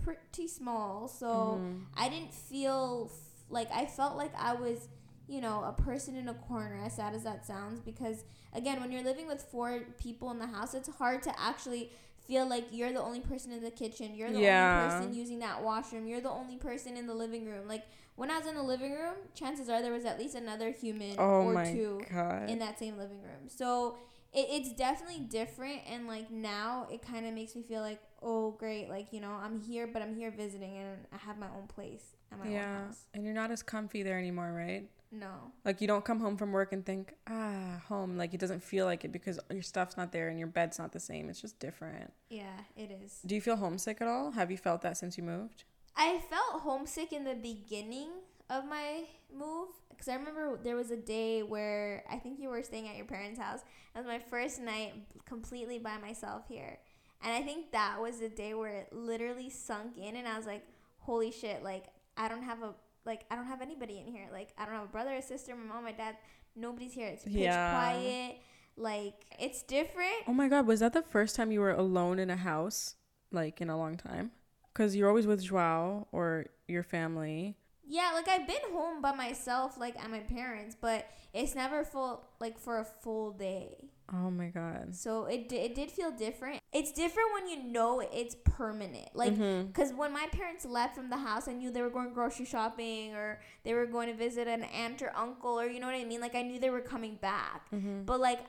pretty 0.04 0.48
small, 0.50 1.08
so 1.08 1.62
I 1.96 2.10
didn't 2.10 2.34
feel 2.34 3.10
f- 3.10 3.46
like 3.50 3.72
I 3.72 3.86
felt 3.86 4.18
like 4.18 4.32
I 4.38 4.54
was, 4.54 4.90
you 5.28 5.42
know, 5.42 5.64
a 5.64 5.74
person 5.74 6.16
in 6.16 6.28
a 6.28 6.34
corner. 6.34 6.80
As 6.84 6.96
sad 6.96 7.14
as 7.14 7.24
that 7.24 7.46
sounds, 7.46 7.80
because 7.80 8.24
again, 8.54 8.80
when 8.82 8.92
you're 8.92 9.04
living 9.04 9.28
with 9.28 9.42
four 9.42 9.80
people 9.98 10.32
in 10.32 10.40
the 10.40 10.48
house, 10.48 10.74
it's 10.74 10.90
hard 10.98 11.24
to 11.24 11.40
actually 11.40 11.92
feel 12.28 12.48
like 12.48 12.66
you're 12.72 12.92
the 12.94 13.02
only 13.02 13.20
person 13.20 13.52
in 13.52 13.62
the 13.64 13.72
kitchen. 13.72 14.16
You're 14.16 14.32
the 14.32 14.40
Yeah. 14.40 14.84
only 14.86 14.90
person 14.90 15.14
using 15.14 15.40
that 15.40 15.62
washroom. 15.64 16.08
You're 16.08 16.22
the 16.22 16.30
only 16.30 16.58
person 16.58 16.96
in 16.98 17.08
the 17.08 17.14
living 17.14 17.46
room. 17.46 17.68
Like 17.68 17.84
when 18.16 18.30
I 18.32 18.38
was 18.38 18.48
in 18.48 18.56
the 18.56 18.64
living 18.64 18.94
room, 18.94 19.16
chances 19.34 19.70
are 19.70 19.82
there 19.82 19.92
was 19.92 20.06
at 20.06 20.20
least 20.20 20.36
another 20.36 20.72
human 20.72 21.16
oh 21.18 21.42
or 21.48 21.66
two 21.66 22.02
god 22.10 22.50
in 22.50 22.60
that 22.60 22.80
same 22.80 22.98
living 22.98 23.22
room. 23.22 23.48
So 23.48 23.98
it, 24.34 24.48
it's 24.50 24.74
definitely 24.74 25.20
different. 25.22 25.82
And 25.90 26.08
like 26.08 26.32
now, 26.32 26.88
it 26.92 27.02
kind 27.02 27.26
of 27.26 27.34
makes 27.34 27.56
me 27.56 27.62
feel 27.64 27.82
like, 27.82 28.00
oh, 28.22 28.52
great. 28.52 28.88
Like, 28.90 29.12
you 29.12 29.20
know, 29.20 29.32
I'm 29.32 29.60
here, 29.60 29.88
but 29.88 30.02
I'm 30.02 30.16
here 30.16 30.32
visiting 30.32 30.78
and 30.78 30.98
I 31.14 31.18
have 31.18 31.38
my 31.38 31.48
own 31.48 31.68
place 31.68 32.04
at 32.32 32.40
my 32.40 32.46
own 32.46 32.52
yeah 32.54 32.86
house. 32.86 33.06
and 33.14 33.24
you're 33.24 33.34
not 33.34 33.52
as 33.52 33.62
comfy 33.62 34.02
there 34.04 34.18
anymore 34.18 34.52
right 34.54 34.88
No. 35.14 35.52
like 35.64 35.80
you 35.80 35.88
don't 35.88 36.04
come 36.04 36.20
home 36.20 36.38
from 36.38 36.52
work 36.52 36.74
and 36.74 36.84
think 36.84 37.14
ah 37.30 37.82
home 37.88 38.18
like 38.18 38.34
it 38.34 38.40
doesn't 38.40 38.64
feel 38.64 38.86
like 38.86 39.06
it 39.06 39.12
because 39.12 39.40
your 39.52 39.62
stuff's 39.62 39.96
not 39.96 40.12
there 40.12 40.28
and 40.30 40.40
your 40.40 40.48
bed's 40.48 40.80
not 40.80 40.92
the 40.92 41.00
same 41.00 41.30
it's 41.30 41.40
just 41.40 41.60
different 41.60 42.12
Yeah, 42.30 42.58
it 42.76 42.90
is. 43.04 43.20
do 43.26 43.36
you 43.36 43.42
feel 43.42 43.56
homesick 43.58 44.02
at 44.02 44.08
all 44.08 44.32
have 44.32 44.50
you 44.50 44.58
felt 44.58 44.82
that 44.82 44.98
since 44.98 45.18
you 45.18 45.24
moved 45.24 45.66
I 45.96 46.20
felt 46.30 46.64
homesick 46.64 47.14
in 47.14 47.24
the 47.24 47.36
beginning 47.36 48.10
of 48.50 48.66
my 48.66 49.04
move 49.32 49.70
because 49.90 50.08
I 50.08 50.16
remember 50.16 50.58
there 50.64 50.76
was 50.76 50.90
a 50.90 50.98
day 50.98 51.44
where 51.44 52.04
I 52.10 52.18
think 52.18 52.40
you 52.40 52.50
were 52.50 52.64
staying 52.64 52.88
at 52.90 52.96
your 52.98 53.06
parents' 53.06 53.40
house. 53.40 53.60
It 53.96 54.00
was 54.00 54.08
my 54.08 54.18
first 54.20 54.60
night 54.60 54.94
completely 55.26 55.78
by 55.78 55.98
myself 56.00 56.46
here. 56.50 56.80
And 57.24 57.32
I 57.32 57.42
think 57.44 57.72
that 57.72 58.02
was 58.02 58.20
the 58.20 58.28
day 58.30 58.54
where 58.56 58.72
it 58.82 58.90
literally 58.92 59.50
sunk 59.52 59.98
in 59.98 60.16
and 60.16 60.28
I 60.28 60.36
was 60.36 60.48
like, 60.48 60.66
holy 60.98 61.32
shit, 61.32 61.64
like 61.64 61.86
I 62.18 62.28
don't 62.28 62.44
have 62.44 62.64
a 62.64 62.74
like 63.06 63.26
I 63.32 63.36
don't 63.36 63.46
have 63.48 63.62
anybody 63.62 64.00
in 64.00 64.08
here. 64.08 64.28
Like 64.32 64.50
I 64.58 64.66
don't 64.66 64.74
have 64.76 64.86
a 64.86 64.88
brother, 64.88 65.14
a 65.14 65.22
sister, 65.22 65.56
my 65.56 65.74
mom, 65.74 65.84
my 65.84 65.92
dad. 65.92 66.16
Nobody's 66.56 66.94
here. 66.94 67.08
It's 67.08 67.24
pitch 67.24 67.34
Yeah. 67.34 67.72
quiet. 67.72 68.38
Like 68.78 69.16
it's 69.40 69.62
different. 69.64 70.14
Oh 70.28 70.34
my 70.34 70.48
god, 70.48 70.66
was 70.68 70.80
that 70.82 70.94
the 70.94 71.02
first 71.02 71.36
time 71.36 71.52
you 71.52 71.60
were 71.62 71.72
alone 71.72 72.20
in 72.20 72.30
a 72.30 72.36
house 72.38 72.96
like 73.32 73.62
in 73.62 73.70
a 73.70 73.78
long 73.78 73.98
time? 73.98 74.32
Cuz 74.74 74.96
you're 74.96 75.10
always 75.10 75.28
with 75.28 75.44
Joao 75.44 76.08
or 76.12 76.46
your 76.68 76.84
family. 76.84 77.58
Yeah, 77.86 78.12
like 78.14 78.28
I've 78.30 78.48
been 78.48 78.72
home 78.72 79.02
by 79.02 79.12
myself, 79.14 79.78
like 79.78 80.02
at 80.02 80.10
my 80.10 80.22
parents, 80.22 80.76
but 80.80 81.06
it's 81.34 81.54
never 81.54 81.84
full, 81.84 82.24
like 82.40 82.58
for 82.58 82.80
a 82.80 82.86
full 82.86 83.32
day. 83.32 83.92
Oh 84.12 84.30
my 84.30 84.48
god. 84.48 84.94
So 84.96 85.26
it 85.26 85.48
di- 85.50 85.58
it 85.60 85.76
did 85.76 85.90
feel 85.92 86.12
different. 86.12 86.60
It's 86.74 86.92
different 86.92 87.30
when 87.34 87.48
you 87.48 87.64
know 87.64 88.00
it's 88.02 88.36
permanent, 88.44 89.16
like 89.16 89.34
Mhm. 89.34 89.68
because 89.68 89.94
when 89.94 90.12
my 90.12 90.28
parents 90.28 90.66
left 90.66 90.96
from 90.96 91.10
the 91.10 91.18
house, 91.18 91.48
I 91.48 91.54
knew 91.54 91.72
they 91.72 91.82
were 91.82 91.90
going 91.90 92.14
grocery 92.14 92.46
shopping 92.46 93.16
or 93.16 93.40
they 93.64 93.74
were 93.74 93.86
going 93.86 94.08
to 94.10 94.14
visit 94.14 94.48
an 94.48 94.64
aunt 94.66 95.02
or 95.02 95.16
uncle 95.16 95.60
or 95.60 95.68
you 95.68 95.80
know 95.80 95.88
what 95.88 95.96
I 95.96 96.04
mean. 96.04 96.20
Like 96.22 96.36
I 96.36 96.42
knew 96.42 96.60
they 96.60 96.70
were 96.70 96.82
coming 96.82 97.16
back, 97.16 97.70
Mhm. 97.72 98.06
but 98.06 98.20
like 98.20 98.42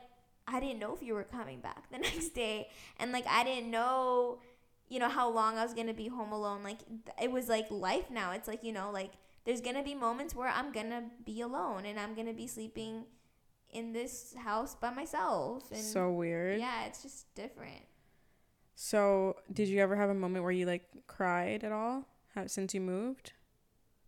I 0.47 0.59
didn't 0.59 0.79
know 0.79 0.93
if 0.93 1.01
you 1.01 1.13
were 1.15 1.23
coming 1.23 1.61
back 1.61 1.89
the 1.89 1.97
next 2.09 2.29
day, 2.35 2.69
and 2.99 3.11
like 3.11 3.25
I 3.27 3.43
didn't 3.43 3.71
know, 3.71 4.39
you 4.89 4.99
know, 4.99 5.09
how 5.09 5.29
long 5.29 5.57
I 5.57 5.63
was 5.63 5.73
gonna 5.73 5.93
be 5.93 6.09
home 6.09 6.31
alone. 6.33 6.63
Like 6.63 6.79
it 7.21 7.31
was 7.31 7.47
like 7.49 7.71
life 7.71 8.11
now. 8.11 8.31
It's 8.31 8.47
like 8.47 8.63
you 8.63 8.73
know, 8.73 8.91
like 8.91 9.13
there's 9.45 9.61
gonna 9.61 9.83
be 9.83 9.95
moments 9.95 10.35
where 10.35 10.49
I'm 10.49 10.71
gonna 10.73 11.09
be 11.23 11.41
alone 11.41 11.85
and 11.85 11.97
I'm 11.99 12.13
gonna 12.13 12.33
be 12.33 12.45
sleeping 12.45 13.05
in 13.75 13.91
this 13.93 14.33
house 14.37 14.75
by 14.75 14.89
myself. 14.91 15.69
And 15.71 15.81
So 15.81 16.11
weird. 16.11 16.59
yeah, 16.59 16.85
it's 16.85 17.03
just 17.03 17.33
different. 17.35 17.83
So, 18.75 19.35
did 19.53 19.67
you 19.67 19.79
ever 19.79 19.95
have 19.95 20.09
a 20.09 20.13
moment 20.13 20.43
where 20.43 20.51
you 20.51 20.65
like 20.65 20.85
cried 21.07 21.63
at 21.63 21.71
all 21.71 22.05
since 22.47 22.73
you 22.73 22.81
moved? 22.81 23.33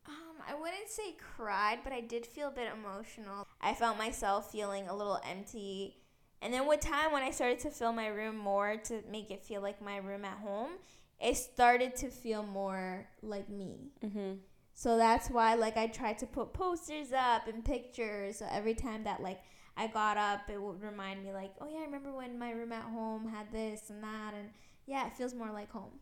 Um, 0.05 0.41
I 0.47 0.53
wouldn't 0.55 0.89
say 0.89 1.15
cried, 1.35 1.79
but 1.83 1.93
I 1.93 2.01
did 2.01 2.25
feel 2.25 2.49
a 2.49 2.51
bit 2.51 2.71
emotional. 2.73 3.47
I 3.61 3.73
felt 3.73 3.97
myself 3.97 4.51
feeling 4.51 4.87
a 4.87 4.95
little 4.95 5.19
empty. 5.29 5.97
And 6.41 6.53
then 6.53 6.67
with 6.67 6.81
time, 6.81 7.11
when 7.11 7.23
I 7.23 7.31
started 7.31 7.59
to 7.59 7.69
fill 7.69 7.93
my 7.93 8.07
room 8.07 8.37
more 8.37 8.77
to 8.85 9.01
make 9.09 9.31
it 9.31 9.43
feel 9.43 9.61
like 9.61 9.81
my 9.81 9.97
room 9.97 10.23
at 10.25 10.37
home, 10.37 10.71
it 11.19 11.35
started 11.35 11.95
to 11.97 12.09
feel 12.09 12.43
more 12.43 13.07
like 13.21 13.49
me. 13.49 13.91
Mhm. 14.03 14.39
So 14.73 14.97
that's 14.97 15.29
why, 15.31 15.55
like, 15.55 15.77
I 15.77 15.87
tried 15.87 16.19
to 16.19 16.27
put 16.27 16.53
posters 16.53 17.11
up 17.11 17.47
and 17.47 17.65
pictures. 17.65 18.37
So 18.37 18.47
every 18.51 18.75
time 18.75 19.05
that, 19.05 19.23
like, 19.23 19.39
I 19.77 19.87
got 19.87 20.17
up, 20.17 20.49
it 20.49 20.61
would 20.61 20.81
remind 20.81 21.23
me, 21.23 21.31
like, 21.31 21.53
oh 21.61 21.67
yeah, 21.71 21.79
I 21.79 21.85
remember 21.85 22.11
when 22.11 22.37
my 22.39 22.51
room 22.51 22.71
at 22.73 22.83
home 22.83 23.27
had 23.27 23.51
this 23.51 23.89
and 23.89 24.01
that, 24.03 24.33
and 24.37 24.49
yeah, 24.87 25.05
it 25.07 25.13
feels 25.15 25.33
more 25.33 25.51
like 25.51 25.71
home. 25.71 25.99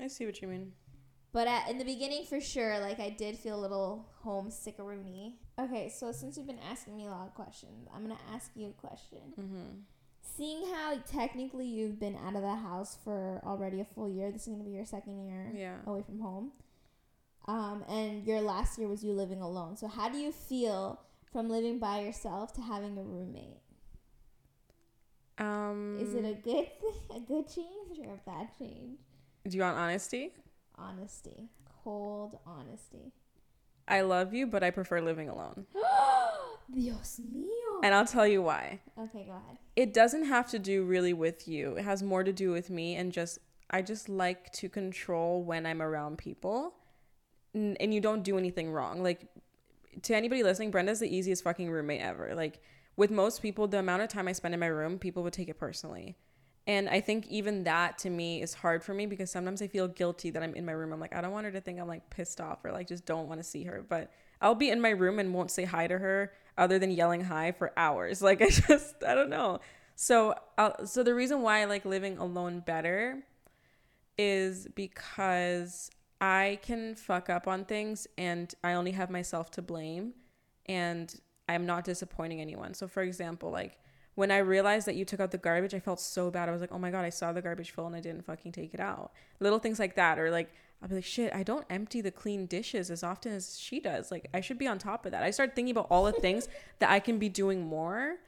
I 0.00 0.08
see 0.08 0.26
what 0.26 0.42
you 0.42 0.48
mean. 0.48 0.72
But 1.32 1.46
at, 1.46 1.70
in 1.70 1.78
the 1.78 1.84
beginning, 1.84 2.24
for 2.26 2.40
sure, 2.40 2.78
like 2.80 3.00
I 3.00 3.08
did 3.10 3.38
feel 3.38 3.58
a 3.58 3.62
little 3.62 4.06
homesickaroonie. 4.24 5.34
Okay, 5.58 5.88
so 5.88 6.12
since 6.12 6.36
you've 6.36 6.46
been 6.46 6.58
asking 6.70 6.96
me 6.96 7.06
a 7.06 7.10
lot 7.10 7.26
of 7.26 7.34
questions, 7.34 7.88
I'm 7.94 8.02
gonna 8.02 8.18
ask 8.34 8.50
you 8.54 8.68
a 8.68 8.72
question. 8.72 9.20
Mhm. 9.38 9.82
seeing 10.24 10.64
how 10.72 10.96
technically 11.06 11.66
you've 11.66 11.98
been 11.98 12.16
out 12.16 12.34
of 12.36 12.42
the 12.42 12.54
house 12.54 12.96
for 13.04 13.42
already 13.44 13.80
a 13.80 13.84
full 13.84 14.08
year, 14.08 14.30
this 14.30 14.42
is 14.42 14.48
gonna 14.48 14.64
be 14.64 14.70
your 14.70 14.84
second 14.86 15.18
year 15.26 15.50
Yeah. 15.54 15.78
away 15.84 16.02
from 16.02 16.20
home. 16.20 16.52
Um, 17.46 17.84
and 17.88 18.24
your 18.24 18.40
last 18.40 18.78
year 18.78 18.88
was 18.88 19.02
you 19.04 19.12
living 19.12 19.42
alone. 19.42 19.76
So 19.76 19.88
how 19.88 20.08
do 20.08 20.16
you 20.18 20.30
feel 20.32 21.00
from 21.32 21.48
living 21.48 21.78
by 21.78 22.00
yourself 22.00 22.52
to 22.54 22.60
having 22.60 22.96
a 22.98 23.02
roommate? 23.02 23.60
Um, 25.38 25.98
Is 26.00 26.14
it 26.14 26.24
a 26.24 26.34
good 26.34 26.66
a 27.14 27.20
good 27.20 27.48
change 27.48 27.98
or 28.06 28.14
a 28.14 28.20
bad 28.30 28.48
change? 28.58 28.98
do 29.48 29.56
you 29.56 29.62
want 29.62 29.76
honesty? 29.76 30.32
Honesty, 30.76 31.48
cold 31.82 32.38
honesty. 32.46 33.12
I 33.88 34.02
love 34.02 34.32
you, 34.32 34.46
but 34.46 34.62
I 34.62 34.70
prefer 34.70 35.00
living 35.00 35.28
alone. 35.28 35.66
Dios 36.72 37.20
mío. 37.34 37.80
And 37.82 37.94
I'll 37.94 38.06
tell 38.06 38.26
you 38.26 38.42
why. 38.42 38.80
Okay, 38.96 39.24
go 39.24 39.32
ahead. 39.32 39.58
It 39.74 39.92
doesn't 39.92 40.24
have 40.24 40.48
to 40.50 40.58
do 40.58 40.84
really 40.84 41.12
with 41.12 41.48
you. 41.48 41.76
It 41.76 41.84
has 41.84 42.02
more 42.02 42.22
to 42.22 42.32
do 42.32 42.52
with 42.52 42.70
me 42.70 42.94
and 42.94 43.10
just 43.10 43.38
I 43.70 43.82
just 43.82 44.08
like 44.08 44.52
to 44.52 44.68
control 44.68 45.42
when 45.42 45.66
I'm 45.66 45.82
around 45.82 46.18
people. 46.18 46.74
And 47.54 47.92
you 47.92 48.00
don't 48.00 48.22
do 48.22 48.38
anything 48.38 48.70
wrong. 48.70 49.02
Like 49.02 49.26
to 50.02 50.16
anybody 50.16 50.42
listening, 50.42 50.70
Brenda's 50.70 51.00
the 51.00 51.14
easiest 51.14 51.44
fucking 51.44 51.70
roommate 51.70 52.00
ever. 52.00 52.34
Like 52.34 52.60
with 52.96 53.10
most 53.10 53.42
people, 53.42 53.68
the 53.68 53.78
amount 53.78 54.02
of 54.02 54.08
time 54.08 54.28
I 54.28 54.32
spend 54.32 54.54
in 54.54 54.60
my 54.60 54.66
room, 54.66 54.98
people 54.98 55.22
would 55.22 55.32
take 55.32 55.48
it 55.48 55.58
personally. 55.58 56.16
And 56.66 56.88
I 56.88 57.00
think 57.00 57.26
even 57.26 57.64
that 57.64 57.98
to 57.98 58.10
me 58.10 58.40
is 58.40 58.54
hard 58.54 58.84
for 58.84 58.94
me 58.94 59.06
because 59.06 59.30
sometimes 59.30 59.60
I 59.62 59.66
feel 59.66 59.88
guilty 59.88 60.30
that 60.30 60.42
I'm 60.42 60.54
in 60.54 60.64
my 60.64 60.72
room. 60.72 60.92
I'm 60.92 61.00
like, 61.00 61.14
I 61.14 61.20
don't 61.20 61.32
want 61.32 61.44
her 61.44 61.52
to 61.52 61.60
think 61.60 61.80
I'm 61.80 61.88
like 61.88 62.08
pissed 62.08 62.40
off 62.40 62.64
or 62.64 62.70
like 62.70 62.86
just 62.86 63.04
don't 63.04 63.28
want 63.28 63.40
to 63.40 63.44
see 63.44 63.64
her. 63.64 63.84
But 63.86 64.12
I'll 64.40 64.54
be 64.54 64.70
in 64.70 64.80
my 64.80 64.90
room 64.90 65.18
and 65.18 65.34
won't 65.34 65.50
say 65.50 65.64
hi 65.64 65.88
to 65.88 65.98
her 65.98 66.32
other 66.56 66.78
than 66.78 66.90
yelling 66.92 67.24
hi 67.24 67.52
for 67.52 67.72
hours. 67.76 68.22
Like 68.32 68.40
I 68.42 68.48
just, 68.48 69.02
I 69.02 69.14
don't 69.14 69.30
know. 69.30 69.58
So, 69.96 70.34
uh, 70.56 70.84
so 70.84 71.02
the 71.02 71.14
reason 71.14 71.42
why 71.42 71.62
I 71.62 71.64
like 71.64 71.84
living 71.84 72.18
alone 72.18 72.60
better 72.60 73.24
is 74.16 74.68
because 74.74 75.90
I 76.22 76.60
can 76.62 76.94
fuck 76.94 77.28
up 77.28 77.48
on 77.48 77.64
things 77.64 78.06
and 78.16 78.54
I 78.62 78.74
only 78.74 78.92
have 78.92 79.10
myself 79.10 79.50
to 79.52 79.62
blame 79.62 80.14
and 80.66 81.12
I'm 81.48 81.66
not 81.66 81.82
disappointing 81.82 82.40
anyone. 82.40 82.74
So 82.74 82.86
for 82.86 83.02
example, 83.02 83.50
like 83.50 83.76
when 84.14 84.30
I 84.30 84.38
realized 84.38 84.86
that 84.86 84.94
you 84.94 85.04
took 85.04 85.18
out 85.18 85.32
the 85.32 85.38
garbage, 85.38 85.74
I 85.74 85.80
felt 85.80 85.98
so 85.98 86.30
bad. 86.30 86.48
I 86.48 86.52
was 86.52 86.60
like, 86.60 86.70
"Oh 86.70 86.78
my 86.78 86.92
god, 86.92 87.04
I 87.04 87.08
saw 87.08 87.32
the 87.32 87.42
garbage 87.42 87.72
full 87.72 87.86
and 87.86 87.96
I 87.96 88.00
didn't 88.00 88.24
fucking 88.24 88.52
take 88.52 88.72
it 88.72 88.78
out." 88.78 89.10
Little 89.40 89.58
things 89.58 89.80
like 89.80 89.96
that 89.96 90.16
or 90.16 90.30
like 90.30 90.52
I'll 90.80 90.88
be 90.88 90.94
like, 90.94 91.04
"Shit, 91.04 91.34
I 91.34 91.42
don't 91.42 91.66
empty 91.68 92.00
the 92.00 92.12
clean 92.12 92.46
dishes 92.46 92.88
as 92.88 93.02
often 93.02 93.32
as 93.32 93.58
she 93.58 93.80
does. 93.80 94.12
Like 94.12 94.28
I 94.32 94.40
should 94.40 94.58
be 94.58 94.68
on 94.68 94.78
top 94.78 95.04
of 95.04 95.10
that." 95.10 95.24
I 95.24 95.32
start 95.32 95.56
thinking 95.56 95.72
about 95.72 95.88
all 95.90 96.04
the 96.04 96.12
things 96.12 96.46
that 96.78 96.88
I 96.90 97.00
can 97.00 97.18
be 97.18 97.28
doing 97.30 97.66
more 97.66 98.18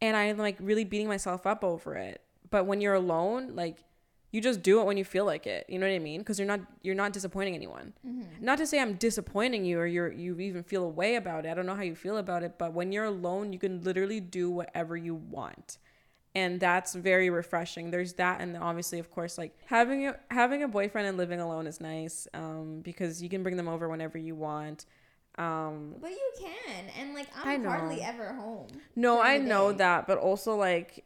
and 0.00 0.16
I'm 0.16 0.38
like 0.38 0.56
really 0.60 0.84
beating 0.84 1.08
myself 1.08 1.46
up 1.46 1.62
over 1.62 1.94
it. 1.94 2.22
But 2.48 2.64
when 2.64 2.80
you're 2.80 2.94
alone, 2.94 3.54
like 3.54 3.84
you 4.34 4.40
just 4.40 4.62
do 4.62 4.80
it 4.80 4.84
when 4.88 4.96
you 4.96 5.04
feel 5.04 5.24
like 5.24 5.46
it. 5.46 5.64
You 5.68 5.78
know 5.78 5.86
what 5.86 5.94
I 5.94 6.00
mean? 6.00 6.20
Because 6.22 6.38
you're 6.40 6.48
not 6.54 6.60
you're 6.82 6.96
not 7.02 7.12
disappointing 7.12 7.54
anyone. 7.54 7.92
Not 8.40 8.58
to 8.58 8.66
say 8.66 8.80
I'm 8.80 8.94
disappointing 8.94 9.64
you 9.64 9.78
or 9.78 9.86
you're 9.86 10.10
you 10.12 10.38
even 10.40 10.62
feel 10.64 10.82
a 10.84 10.88
way 10.88 11.14
about 11.14 11.46
it. 11.46 11.50
I 11.50 11.54
don't 11.54 11.66
know 11.66 11.76
how 11.76 11.82
you 11.82 11.94
feel 11.94 12.16
about 12.16 12.42
it, 12.42 12.52
but 12.58 12.72
when 12.78 12.90
you're 12.92 13.04
alone, 13.04 13.52
you 13.52 13.60
can 13.60 13.74
literally 13.82 14.18
do 14.20 14.50
whatever 14.50 14.96
you 14.96 15.14
want. 15.14 15.78
And 16.34 16.58
that's 16.58 16.96
very 16.96 17.30
refreshing. 17.30 17.92
There's 17.92 18.14
that 18.14 18.40
and 18.40 18.56
obviously 18.56 18.98
of 18.98 19.08
course 19.16 19.38
like 19.38 19.56
having 19.66 20.08
a 20.08 20.16
having 20.32 20.64
a 20.64 20.68
boyfriend 20.68 21.06
and 21.06 21.16
living 21.16 21.40
alone 21.40 21.68
is 21.68 21.80
nice 21.80 22.26
um 22.34 22.80
because 22.82 23.22
you 23.22 23.28
can 23.28 23.44
bring 23.44 23.56
them 23.56 23.68
over 23.68 23.88
whenever 23.88 24.18
you 24.18 24.34
want. 24.34 24.84
Um 25.38 25.94
But 26.00 26.10
you 26.10 26.30
can, 26.40 26.84
and 26.98 27.14
like 27.14 27.28
I 27.44 27.54
I'm 27.54 27.62
know. 27.62 27.70
hardly 27.70 28.02
ever 28.02 28.32
home. 28.34 28.68
no, 28.96 29.20
I 29.20 29.38
know 29.38 29.70
day. 29.72 29.78
that, 29.78 30.06
but 30.08 30.18
also 30.18 30.56
like 30.56 31.04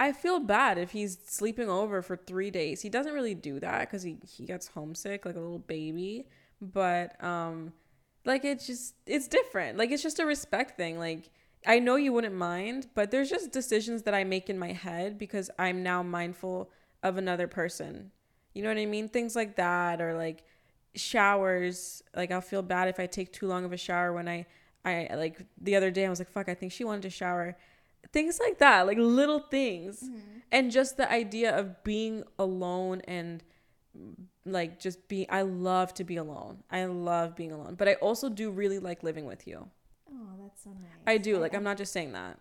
I 0.00 0.12
feel 0.12 0.40
bad 0.40 0.78
if 0.78 0.92
he's 0.92 1.18
sleeping 1.26 1.68
over 1.68 2.00
for 2.00 2.16
3 2.16 2.50
days. 2.50 2.80
He 2.80 2.88
doesn't 2.88 3.12
really 3.12 3.34
do 3.34 3.60
that 3.60 3.90
cuz 3.90 4.02
he 4.02 4.18
he 4.26 4.46
gets 4.46 4.68
homesick 4.68 5.26
like 5.26 5.36
a 5.36 5.40
little 5.40 5.58
baby, 5.58 6.26
but 6.60 7.22
um 7.22 7.74
like 8.24 8.44
it's 8.44 8.66
just 8.66 8.94
it's 9.06 9.28
different. 9.28 9.78
Like 9.78 9.90
it's 9.90 10.02
just 10.02 10.18
a 10.18 10.26
respect 10.26 10.76
thing. 10.78 10.98
Like 10.98 11.30
I 11.66 11.78
know 11.78 11.96
you 11.96 12.12
wouldn't 12.14 12.34
mind, 12.34 12.88
but 12.94 13.10
there's 13.10 13.28
just 13.30 13.52
decisions 13.52 14.02
that 14.04 14.14
I 14.14 14.24
make 14.24 14.48
in 14.48 14.58
my 14.58 14.72
head 14.72 15.18
because 15.18 15.50
I'm 15.58 15.82
now 15.82 16.02
mindful 16.02 16.70
of 17.02 17.18
another 17.18 17.46
person. 17.46 18.10
You 18.54 18.62
know 18.62 18.70
what 18.70 18.78
I 18.78 18.86
mean? 18.86 19.08
Things 19.08 19.36
like 19.36 19.56
that 19.56 20.00
or 20.00 20.14
like 20.14 20.44
showers. 20.94 22.02
Like 22.16 22.30
I'll 22.30 22.40
feel 22.40 22.62
bad 22.62 22.88
if 22.88 22.98
I 22.98 23.06
take 23.06 23.32
too 23.32 23.46
long 23.46 23.64
of 23.66 23.72
a 23.72 23.76
shower 23.76 24.12
when 24.14 24.28
I 24.28 24.46
I 24.84 25.08
like 25.14 25.44
the 25.60 25.76
other 25.76 25.90
day 25.90 26.06
I 26.06 26.10
was 26.10 26.20
like 26.20 26.30
fuck, 26.30 26.48
I 26.48 26.54
think 26.54 26.72
she 26.72 26.84
wanted 26.84 27.02
to 27.02 27.10
shower. 27.10 27.56
Things 28.12 28.40
like 28.40 28.58
that, 28.58 28.86
like 28.86 28.98
little 28.98 29.40
things. 29.40 30.02
Mm-hmm. 30.02 30.18
And 30.52 30.70
just 30.70 30.96
the 30.96 31.10
idea 31.10 31.56
of 31.56 31.82
being 31.84 32.24
alone 32.38 33.02
and 33.06 33.42
mm, 33.96 34.14
like 34.44 34.80
just 34.80 35.06
being 35.06 35.26
I 35.28 35.42
love 35.42 35.94
to 35.94 36.04
be 36.04 36.16
alone. 36.16 36.64
I 36.70 36.84
love 36.86 37.36
being 37.36 37.52
alone, 37.52 37.76
but 37.76 37.88
I 37.88 37.94
also 37.94 38.28
do 38.28 38.50
really 38.50 38.80
like 38.80 39.02
living 39.04 39.26
with 39.26 39.46
you. 39.46 39.68
Oh, 40.10 40.26
that's 40.42 40.64
so 40.64 40.70
nice. 40.70 40.90
I 41.06 41.18
do. 41.18 41.38
Like 41.38 41.54
I'm 41.54 41.62
not 41.62 41.76
just 41.76 41.92
saying 41.92 42.12
that. 42.12 42.38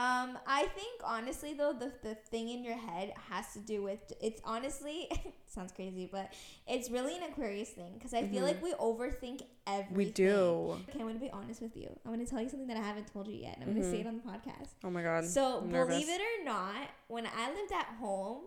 Um, 0.00 0.38
I 0.46 0.62
think 0.74 1.02
honestly 1.04 1.52
though, 1.52 1.74
the 1.74 1.92
the 2.02 2.14
thing 2.14 2.48
in 2.48 2.64
your 2.64 2.76
head 2.76 3.12
has 3.28 3.52
to 3.52 3.58
do 3.58 3.82
with 3.82 4.00
it's 4.18 4.40
honestly 4.46 5.10
sounds 5.46 5.72
crazy, 5.72 6.08
but 6.10 6.32
it's 6.66 6.88
really 6.90 7.16
an 7.16 7.24
Aquarius 7.24 7.68
thing 7.68 7.92
because 7.98 8.14
I 8.14 8.26
feel 8.26 8.42
like 8.42 8.62
we 8.62 8.72
overthink 8.74 9.42
everything. 9.66 9.88
Mm-hmm. 9.88 9.96
We 9.96 10.04
do. 10.06 10.78
Okay, 10.88 11.00
I'm 11.00 11.06
gonna 11.06 11.18
be 11.18 11.30
honest 11.30 11.60
with 11.60 11.76
you. 11.76 11.90
I'm 12.06 12.12
gonna 12.12 12.24
tell 12.24 12.40
you 12.40 12.48
something 12.48 12.68
that 12.68 12.78
I 12.78 12.82
haven't 12.82 13.12
told 13.12 13.28
you 13.28 13.34
yet, 13.34 13.58
and 13.60 13.68
I'm 13.68 13.74
gonna 13.74 13.90
say 13.90 14.00
it 14.00 14.06
on 14.06 14.16
the 14.16 14.22
podcast. 14.22 14.70
Oh 14.84 14.90
my 14.90 15.02
god. 15.02 15.26
So 15.26 15.58
I'm 15.58 15.70
nervous. 15.70 15.94
believe 15.94 16.08
it 16.08 16.22
or 16.22 16.44
not, 16.46 16.88
when 17.08 17.26
I 17.26 17.50
lived 17.50 17.72
at 17.72 17.86
home, 18.00 18.44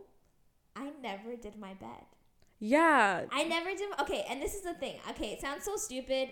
I 0.76 0.90
never 1.04 1.36
did 1.36 1.56
my 1.60 1.76
bed. 1.76 2.04
Yeah. 2.58 3.26
I 3.32 3.44
never 3.44 3.70
did. 3.72 3.92
Okay, 4.00 4.26
and 4.28 4.42
this 4.42 4.56
is 4.56 4.62
the 4.62 4.74
thing. 4.74 4.96
Okay, 5.12 5.34
it 5.34 5.42
sounds 5.42 5.66
so 5.66 5.76
stupid. 5.76 6.30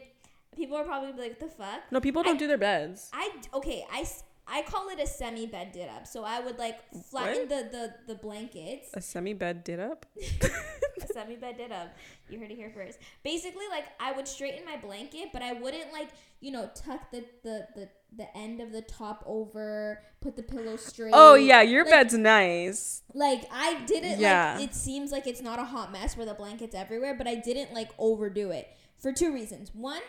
People 0.56 0.78
are 0.78 0.84
probably 0.84 1.14
like, 1.14 1.40
"The 1.40 1.48
fuck." 1.48 1.82
No, 1.92 2.00
people 2.02 2.24
don't 2.24 2.38
I- 2.38 2.40
do 2.40 2.48
their 2.48 2.58
beds. 2.58 3.10
I 3.14 3.30
okay. 3.54 3.86
I 3.92 4.04
I 4.48 4.64
call 4.64 4.90
it 4.90 5.00
a 5.00 5.08
semi 5.08 5.46
bed 5.46 5.72
did 5.72 5.88
up. 5.90 6.06
So 6.08 6.24
I 6.24 6.40
would 6.40 6.58
like 6.58 6.80
flatten 7.10 7.48
the 7.48 7.68
the 7.72 7.94
the 8.08 8.16
blankets. 8.16 8.90
A 8.94 9.02
semi 9.02 9.34
bed 9.34 9.64
did 9.64 9.80
up. 9.80 10.06
a 10.42 11.08
semi 11.14 11.36
bed 11.36 11.58
did 11.58 11.72
up. 11.72 11.96
You 12.30 12.40
heard 12.40 12.52
it 12.52 12.56
here 12.58 12.72
first. 12.74 13.00
Basically, 13.24 13.66
like 13.70 13.86
I 14.00 14.12
would 14.12 14.28
straighten 14.28 14.66
my 14.66 14.78
blanket, 14.78 15.30
but 15.32 15.42
I 15.42 15.54
wouldn't 15.54 15.94
like 15.94 16.10
you 16.42 16.52
know 16.52 16.70
tuck 16.76 17.12
the 17.12 17.24
the 17.44 17.68
the, 17.76 17.90
the 18.18 18.38
end 18.38 18.60
of 18.62 18.72
the 18.72 18.82
top 18.82 19.24
over, 19.26 20.02
put 20.22 20.36
the 20.36 20.44
pillow 20.44 20.76
straight. 20.76 21.12
Oh 21.16 21.36
yeah, 21.36 21.62
your 21.62 21.84
Like- 21.86 21.92
bed's 21.92 22.14
nice. 22.16 23.04
Like 23.14 23.44
I 23.52 23.82
didn't 23.86 24.20
Yeah. 24.20 24.56
like 24.58 24.70
it 24.70 24.76
seems 24.76 25.12
like 25.12 25.28
it's 25.28 25.42
not 25.42 25.60
a 25.60 25.66
hot 25.66 25.92
mess 25.92 26.18
where 26.18 26.26
the 26.26 26.34
blankets 26.34 26.76
everywhere, 26.76 27.16
but 27.16 27.28
I 27.28 27.36
didn't 27.36 27.74
like 27.74 27.90
overdo 27.98 28.52
it 28.52 28.68
for 29.00 29.14
two 29.14 29.34
reasons. 29.34 29.72
One, 29.74 30.02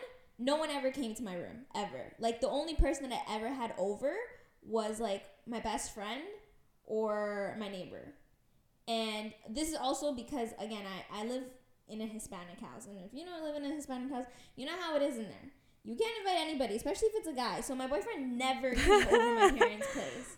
no 0.43 0.57
one 0.57 0.69
ever 0.69 0.91
came 0.91 1.15
to 1.15 1.23
my 1.23 1.35
room 1.35 1.65
ever. 1.73 2.13
Like 2.19 2.41
the 2.41 2.49
only 2.49 2.75
person 2.75 3.09
that 3.09 3.21
I 3.27 3.35
ever 3.35 3.49
had 3.49 3.73
over 3.77 4.13
was 4.61 4.99
like 4.99 5.23
my 5.47 5.59
best 5.59 5.93
friend 5.93 6.21
or 6.85 7.55
my 7.59 7.69
neighbor. 7.69 8.13
And 8.87 9.33
this 9.49 9.69
is 9.69 9.75
also 9.75 10.13
because 10.13 10.49
again, 10.59 10.83
I 10.85 11.21
I 11.21 11.25
live 11.25 11.43
in 11.87 12.01
a 12.01 12.05
Hispanic 12.05 12.59
house, 12.59 12.87
and 12.87 12.97
if 13.05 13.13
you 13.13 13.25
don't 13.25 13.43
live 13.43 13.55
in 13.55 13.63
a 13.69 13.73
Hispanic 13.73 14.11
house, 14.11 14.25
you 14.55 14.65
know 14.65 14.77
how 14.79 14.95
it 14.97 15.01
is 15.01 15.17
in 15.17 15.23
there. 15.23 15.51
You 15.85 15.95
can't 15.95 16.17
invite 16.19 16.39
anybody, 16.41 16.75
especially 16.75 17.09
if 17.09 17.15
it's 17.17 17.27
a 17.27 17.33
guy. 17.33 17.61
So 17.61 17.75
my 17.75 17.87
boyfriend 17.87 18.37
never 18.37 18.73
came 18.73 18.91
over 18.91 19.35
my 19.35 19.51
parents' 19.57 19.87
place. 19.93 20.37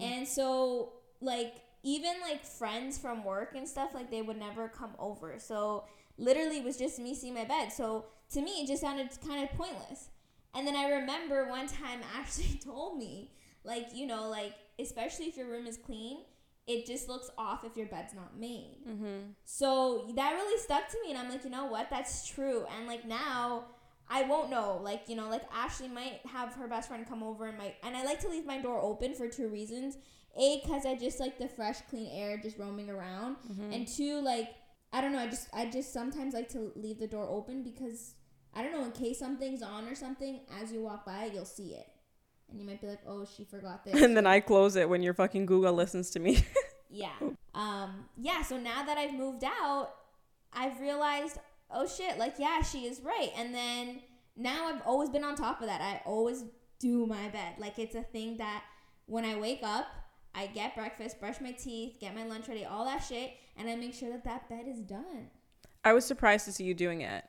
And 0.00 0.26
so 0.28 0.92
like 1.20 1.54
even 1.82 2.14
like 2.22 2.44
friends 2.44 2.98
from 2.98 3.24
work 3.24 3.54
and 3.54 3.68
stuff 3.68 3.94
like 3.94 4.10
they 4.10 4.22
would 4.22 4.38
never 4.38 4.68
come 4.68 4.92
over. 4.98 5.38
So 5.38 5.84
literally 6.18 6.58
it 6.58 6.64
was 6.64 6.76
just 6.76 6.98
me 6.98 7.14
seeing 7.14 7.34
my 7.34 7.44
bed. 7.44 7.72
So 7.72 8.06
to 8.32 8.40
me 8.40 8.62
it 8.62 8.66
just 8.66 8.82
sounded 8.82 9.08
kind 9.26 9.42
of 9.44 9.50
pointless. 9.56 10.08
And 10.54 10.66
then 10.66 10.76
I 10.76 10.88
remember 10.88 11.48
one 11.48 11.66
time 11.66 12.00
Ashley 12.18 12.58
told 12.62 12.98
me 12.98 13.30
like 13.64 13.88
you 13.94 14.06
know 14.06 14.28
like 14.28 14.54
especially 14.78 15.26
if 15.26 15.36
your 15.36 15.48
room 15.48 15.66
is 15.66 15.76
clean, 15.76 16.18
it 16.66 16.86
just 16.86 17.08
looks 17.08 17.30
off 17.36 17.64
if 17.64 17.76
your 17.76 17.86
bed's 17.86 18.14
not 18.14 18.38
made. 18.38 18.78
Mm-hmm. 18.88 19.30
So 19.44 20.10
that 20.14 20.32
really 20.32 20.58
stuck 20.60 20.88
to 20.88 20.96
me, 21.04 21.10
and 21.10 21.18
I'm 21.18 21.30
like, 21.30 21.44
you 21.44 21.50
know 21.50 21.66
what? 21.66 21.90
That's 21.90 22.26
true. 22.26 22.64
And 22.76 22.86
like 22.86 23.06
now, 23.06 23.64
I 24.08 24.22
won't 24.22 24.50
know. 24.50 24.80
Like 24.82 25.02
you 25.08 25.16
know, 25.16 25.28
like 25.28 25.42
Ashley 25.52 25.88
might 25.88 26.20
have 26.26 26.54
her 26.54 26.66
best 26.68 26.88
friend 26.88 27.06
come 27.08 27.22
over 27.22 27.46
and 27.46 27.58
might, 27.58 27.76
and 27.82 27.96
I 27.96 28.04
like 28.04 28.20
to 28.20 28.28
leave 28.28 28.46
my 28.46 28.60
door 28.60 28.80
open 28.80 29.14
for 29.14 29.28
two 29.28 29.48
reasons. 29.48 29.98
A, 30.36 30.60
because 30.64 30.84
I 30.84 30.96
just 30.96 31.20
like 31.20 31.38
the 31.38 31.46
fresh, 31.46 31.80
clean 31.88 32.08
air 32.12 32.38
just 32.42 32.58
roaming 32.58 32.90
around, 32.90 33.36
and 33.72 33.86
two, 33.86 34.20
like 34.20 34.48
I 34.94 35.00
don't 35.00 35.12
know, 35.12 35.18
I 35.18 35.26
just 35.26 35.48
I 35.52 35.66
just 35.66 35.92
sometimes 35.92 36.32
like 36.32 36.48
to 36.50 36.72
leave 36.76 37.00
the 37.00 37.08
door 37.08 37.26
open 37.28 37.62
because 37.64 38.14
I 38.54 38.62
don't 38.62 38.72
know 38.72 38.84
in 38.84 38.92
case 38.92 39.18
something's 39.18 39.60
on 39.60 39.88
or 39.88 39.94
something. 39.96 40.40
As 40.60 40.72
you 40.72 40.82
walk 40.82 41.04
by, 41.04 41.30
you'll 41.34 41.44
see 41.44 41.74
it, 41.74 41.88
and 42.48 42.60
you 42.60 42.66
might 42.66 42.80
be 42.80 42.86
like, 42.86 43.00
oh, 43.06 43.26
she 43.36 43.44
forgot 43.44 43.84
this. 43.84 44.00
And 44.00 44.16
then 44.16 44.26
I 44.26 44.38
close 44.38 44.76
it 44.76 44.88
when 44.88 45.02
your 45.02 45.12
fucking 45.12 45.46
Google 45.46 45.72
listens 45.72 46.10
to 46.10 46.20
me. 46.20 46.46
Yeah. 46.94 47.10
Um, 47.56 48.04
yeah, 48.16 48.42
so 48.42 48.56
now 48.56 48.84
that 48.84 48.96
I've 48.96 49.14
moved 49.14 49.42
out, 49.42 49.90
I've 50.52 50.80
realized, 50.80 51.38
oh 51.68 51.88
shit, 51.88 52.18
like 52.18 52.34
yeah, 52.38 52.62
she 52.62 52.86
is 52.86 53.00
right. 53.00 53.30
And 53.36 53.52
then 53.52 54.00
now 54.36 54.68
I've 54.68 54.80
always 54.86 55.10
been 55.10 55.24
on 55.24 55.34
top 55.34 55.60
of 55.60 55.66
that. 55.66 55.80
I 55.80 56.02
always 56.06 56.44
do 56.78 57.04
my 57.04 57.28
bed. 57.30 57.54
Like 57.58 57.80
it's 57.80 57.96
a 57.96 58.02
thing 58.02 58.36
that 58.36 58.62
when 59.06 59.24
I 59.24 59.34
wake 59.36 59.60
up, 59.64 59.86
I 60.36 60.46
get 60.46 60.76
breakfast, 60.76 61.18
brush 61.18 61.40
my 61.40 61.50
teeth, 61.50 61.98
get 62.00 62.14
my 62.14 62.24
lunch 62.24 62.46
ready, 62.46 62.64
all 62.64 62.84
that 62.84 62.98
shit, 63.00 63.32
and 63.56 63.68
I 63.68 63.76
make 63.76 63.94
sure 63.94 64.10
that 64.10 64.24
that 64.24 64.48
bed 64.48 64.66
is 64.66 64.80
done. 64.80 65.30
I 65.84 65.92
was 65.92 66.04
surprised 66.04 66.44
to 66.46 66.52
see 66.52 66.64
you 66.64 66.74
doing 66.74 67.02
it. 67.02 67.24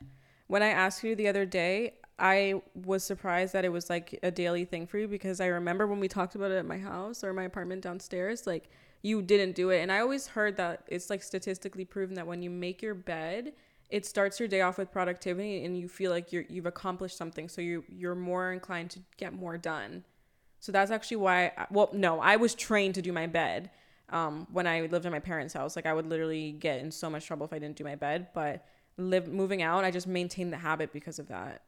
When 0.46 0.62
I 0.62 0.68
asked 0.68 1.02
you 1.02 1.14
the 1.14 1.28
other 1.28 1.44
day, 1.44 1.94
I 2.18 2.62
was 2.74 3.04
surprised 3.04 3.52
that 3.52 3.64
it 3.64 3.68
was 3.68 3.90
like 3.90 4.18
a 4.22 4.30
daily 4.30 4.64
thing 4.64 4.86
for 4.86 4.98
you 4.98 5.08
because 5.08 5.40
I 5.40 5.46
remember 5.46 5.86
when 5.86 6.00
we 6.00 6.08
talked 6.08 6.34
about 6.34 6.50
it 6.50 6.56
at 6.56 6.64
my 6.64 6.78
house 6.78 7.22
or 7.22 7.32
my 7.32 7.44
apartment 7.44 7.82
downstairs, 7.82 8.46
like 8.46 8.70
you 9.02 9.20
didn't 9.20 9.54
do 9.54 9.70
it. 9.70 9.80
And 9.80 9.92
I 9.92 10.00
always 10.00 10.26
heard 10.26 10.56
that 10.56 10.84
it's 10.88 11.10
like 11.10 11.22
statistically 11.22 11.84
proven 11.84 12.14
that 12.14 12.26
when 12.26 12.42
you 12.42 12.48
make 12.48 12.80
your 12.80 12.94
bed, 12.94 13.52
it 13.90 14.06
starts 14.06 14.40
your 14.40 14.48
day 14.48 14.62
off 14.62 14.78
with 14.78 14.90
productivity 14.90 15.64
and 15.64 15.78
you 15.78 15.88
feel 15.88 16.10
like 16.10 16.32
you're 16.32 16.44
you've 16.48 16.66
accomplished 16.66 17.16
something. 17.16 17.48
So 17.48 17.60
you 17.60 17.84
you're 17.88 18.14
more 18.14 18.52
inclined 18.52 18.90
to 18.92 19.00
get 19.16 19.32
more 19.32 19.58
done. 19.58 20.04
So 20.58 20.72
that's 20.72 20.90
actually 20.90 21.18
why 21.18 21.52
I, 21.56 21.66
well 21.70 21.90
no, 21.92 22.20
I 22.20 22.36
was 22.36 22.54
trained 22.54 22.94
to 22.96 23.02
do 23.02 23.12
my 23.12 23.26
bed. 23.26 23.70
Um, 24.10 24.46
when 24.52 24.66
I 24.66 24.82
lived 24.82 25.04
in 25.04 25.12
my 25.12 25.18
parents' 25.18 25.52
house, 25.52 25.74
like 25.74 25.86
I 25.86 25.92
would 25.92 26.06
literally 26.06 26.52
get 26.52 26.80
in 26.80 26.90
so 26.90 27.10
much 27.10 27.26
trouble 27.26 27.44
if 27.44 27.52
I 27.52 27.58
didn't 27.58 27.76
do 27.76 27.84
my 27.84 27.96
bed, 27.96 28.28
but 28.34 28.64
live 28.96 29.26
moving 29.26 29.62
out, 29.62 29.84
I 29.84 29.90
just 29.90 30.06
maintained 30.06 30.52
the 30.52 30.58
habit 30.58 30.92
because 30.92 31.18
of 31.18 31.28
that. 31.28 31.62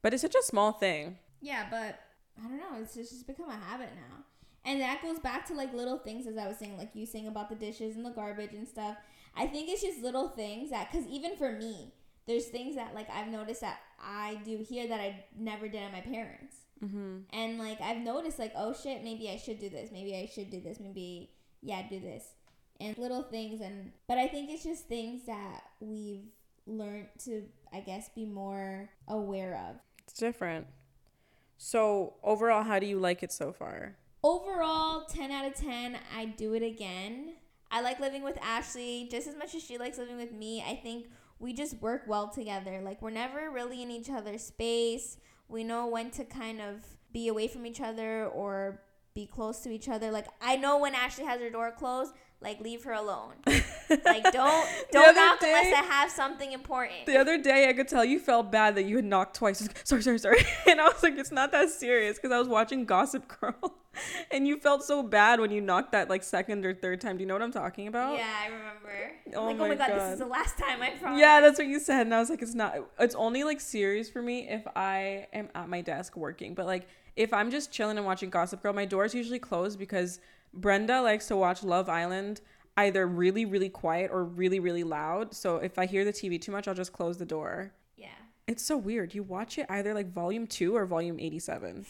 But 0.00 0.14
it's 0.14 0.22
such 0.22 0.34
a 0.34 0.42
small 0.42 0.72
thing. 0.72 1.18
Yeah, 1.40 1.66
but 1.70 2.00
I 2.42 2.48
don't 2.48 2.58
know. 2.58 2.80
It's 2.80 2.94
just 2.94 3.26
become 3.26 3.48
a 3.48 3.56
habit 3.56 3.90
now. 3.94 4.24
And 4.64 4.80
that 4.80 5.02
goes 5.02 5.18
back 5.18 5.46
to 5.48 5.54
like 5.54 5.74
little 5.74 5.98
things, 5.98 6.26
as 6.26 6.36
I 6.36 6.46
was 6.46 6.56
saying, 6.56 6.78
like 6.78 6.90
you 6.94 7.04
saying 7.04 7.26
about 7.26 7.48
the 7.48 7.56
dishes 7.56 7.96
and 7.96 8.06
the 8.06 8.10
garbage 8.10 8.54
and 8.54 8.66
stuff. 8.66 8.96
I 9.36 9.46
think 9.46 9.68
it's 9.68 9.82
just 9.82 10.02
little 10.02 10.28
things 10.28 10.70
that, 10.70 10.90
because 10.90 11.06
even 11.08 11.36
for 11.36 11.52
me, 11.52 11.92
there's 12.26 12.46
things 12.46 12.76
that 12.76 12.94
like 12.94 13.10
I've 13.10 13.28
noticed 13.28 13.60
that 13.62 13.80
I 14.00 14.40
do 14.44 14.64
here 14.66 14.86
that 14.86 15.00
I 15.00 15.24
never 15.36 15.68
did 15.68 15.82
at 15.82 15.92
my 15.92 16.00
parents. 16.00 16.56
Mm-hmm. 16.82 17.16
And 17.30 17.58
like 17.58 17.80
I've 17.80 17.98
noticed, 17.98 18.38
like, 18.38 18.52
oh 18.56 18.72
shit, 18.72 19.02
maybe 19.02 19.28
I 19.28 19.36
should 19.36 19.58
do 19.58 19.68
this. 19.68 19.90
Maybe 19.92 20.16
I 20.16 20.26
should 20.32 20.50
do 20.50 20.60
this. 20.60 20.78
Maybe, 20.80 21.30
yeah, 21.62 21.82
do 21.88 22.00
this. 22.00 22.24
And 22.80 22.96
little 22.98 23.22
things. 23.22 23.60
And, 23.60 23.92
but 24.08 24.18
I 24.18 24.26
think 24.26 24.50
it's 24.50 24.64
just 24.64 24.88
things 24.88 25.26
that 25.26 25.62
we've 25.80 26.26
learned 26.66 27.08
to, 27.24 27.44
I 27.72 27.80
guess, 27.80 28.08
be 28.14 28.24
more 28.24 28.90
aware 29.08 29.54
of. 29.68 29.76
It's 30.04 30.14
different. 30.14 30.66
So, 31.58 32.14
overall, 32.24 32.64
how 32.64 32.80
do 32.80 32.86
you 32.86 32.98
like 32.98 33.22
it 33.22 33.30
so 33.30 33.52
far? 33.52 33.96
Overall, 34.24 35.04
10 35.04 35.30
out 35.30 35.46
of 35.46 35.54
10. 35.54 35.96
I 36.16 36.24
do 36.24 36.54
it 36.54 36.62
again. 36.62 37.34
I 37.70 37.80
like 37.80 38.00
living 38.00 38.22
with 38.22 38.36
Ashley 38.42 39.08
just 39.10 39.28
as 39.28 39.36
much 39.36 39.54
as 39.54 39.62
she 39.62 39.78
likes 39.78 39.98
living 39.98 40.16
with 40.16 40.32
me. 40.32 40.62
I 40.66 40.74
think 40.74 41.06
we 41.38 41.52
just 41.52 41.80
work 41.80 42.02
well 42.06 42.28
together. 42.28 42.80
Like, 42.84 43.00
we're 43.00 43.10
never 43.10 43.50
really 43.50 43.82
in 43.82 43.90
each 43.90 44.10
other's 44.10 44.42
space. 44.42 45.18
We 45.48 45.62
know 45.62 45.86
when 45.86 46.10
to 46.12 46.24
kind 46.24 46.60
of 46.60 46.84
be 47.12 47.28
away 47.28 47.46
from 47.46 47.64
each 47.66 47.80
other 47.80 48.26
or 48.26 48.80
be 49.14 49.26
close 49.26 49.60
to 49.60 49.70
each 49.70 49.88
other. 49.88 50.10
Like, 50.10 50.26
I 50.40 50.56
know 50.56 50.78
when 50.78 50.94
Ashley 50.94 51.24
has 51.24 51.40
her 51.40 51.50
door 51.50 51.70
closed, 51.70 52.12
like 52.42 52.60
leave 52.60 52.84
her 52.84 52.92
alone. 52.92 53.34
like 53.46 54.24
don't 54.32 54.68
don't 54.90 55.14
knock 55.14 55.40
day, 55.40 55.54
unless 55.54 55.72
I 55.72 55.84
have 55.86 56.10
something 56.10 56.52
important. 56.52 57.06
The 57.06 57.16
other 57.16 57.38
day 57.40 57.68
I 57.68 57.72
could 57.72 57.88
tell 57.88 58.04
you 58.04 58.18
felt 58.18 58.50
bad 58.50 58.74
that 58.76 58.84
you 58.84 58.96
had 58.96 59.04
knocked 59.04 59.36
twice. 59.36 59.66
Sorry, 59.84 60.02
sorry, 60.02 60.18
sorry. 60.18 60.44
And 60.68 60.80
I 60.80 60.84
was 60.88 61.02
like, 61.02 61.16
it's 61.18 61.32
not 61.32 61.52
that 61.52 61.70
serious 61.70 62.16
because 62.16 62.32
I 62.32 62.38
was 62.38 62.48
watching 62.48 62.84
Gossip 62.84 63.28
Girl. 63.40 63.54
And 64.30 64.48
you 64.48 64.58
felt 64.58 64.82
so 64.82 65.02
bad 65.02 65.38
when 65.38 65.50
you 65.50 65.60
knocked 65.60 65.92
that 65.92 66.08
like 66.08 66.22
second 66.22 66.64
or 66.64 66.72
third 66.72 67.02
time. 67.02 67.18
Do 67.18 67.20
you 67.20 67.26
know 67.26 67.34
what 67.34 67.42
I'm 67.42 67.52
talking 67.52 67.88
about? 67.88 68.16
Yeah, 68.16 68.34
I 68.40 68.46
remember. 68.46 69.12
Oh, 69.34 69.44
like, 69.44 69.58
my, 69.58 69.64
oh 69.66 69.68
my 69.68 69.74
god, 69.74 69.88
god, 69.88 70.00
this 70.00 70.12
is 70.14 70.18
the 70.20 70.24
last 70.24 70.56
time 70.56 70.80
I 70.80 70.90
promise. 70.92 71.20
Yeah, 71.20 71.42
that's 71.42 71.58
what 71.58 71.66
you 71.66 71.78
said. 71.78 72.06
And 72.06 72.14
I 72.14 72.18
was 72.18 72.30
like, 72.30 72.40
it's 72.40 72.54
not 72.54 72.74
it's 72.98 73.14
only 73.14 73.44
like 73.44 73.60
serious 73.60 74.08
for 74.08 74.22
me 74.22 74.48
if 74.48 74.66
I 74.74 75.26
am 75.34 75.50
at 75.54 75.68
my 75.68 75.82
desk 75.82 76.16
working. 76.16 76.54
But 76.54 76.64
like 76.64 76.88
if 77.16 77.32
I'm 77.32 77.50
just 77.50 77.72
chilling 77.72 77.96
and 77.96 78.06
watching 78.06 78.30
Gossip 78.30 78.62
Girl, 78.62 78.72
my 78.72 78.84
door 78.84 79.04
is 79.04 79.14
usually 79.14 79.38
closed 79.38 79.78
because 79.78 80.20
Brenda 80.54 81.00
likes 81.00 81.28
to 81.28 81.36
watch 81.36 81.62
Love 81.62 81.88
Island 81.88 82.40
either 82.76 83.06
really, 83.06 83.44
really 83.44 83.68
quiet 83.68 84.10
or 84.12 84.24
really, 84.24 84.60
really 84.60 84.84
loud. 84.84 85.34
So 85.34 85.56
if 85.56 85.78
I 85.78 85.86
hear 85.86 86.04
the 86.04 86.12
TV 86.12 86.40
too 86.40 86.52
much, 86.52 86.68
I'll 86.68 86.74
just 86.74 86.92
close 86.92 87.18
the 87.18 87.26
door. 87.26 87.72
Yeah. 87.96 88.08
It's 88.46 88.64
so 88.64 88.76
weird. 88.76 89.14
You 89.14 89.22
watch 89.22 89.58
it 89.58 89.66
either 89.68 89.94
like 89.94 90.10
volume 90.10 90.46
two 90.46 90.74
or 90.74 90.86
volume 90.86 91.20
87. 91.20 91.86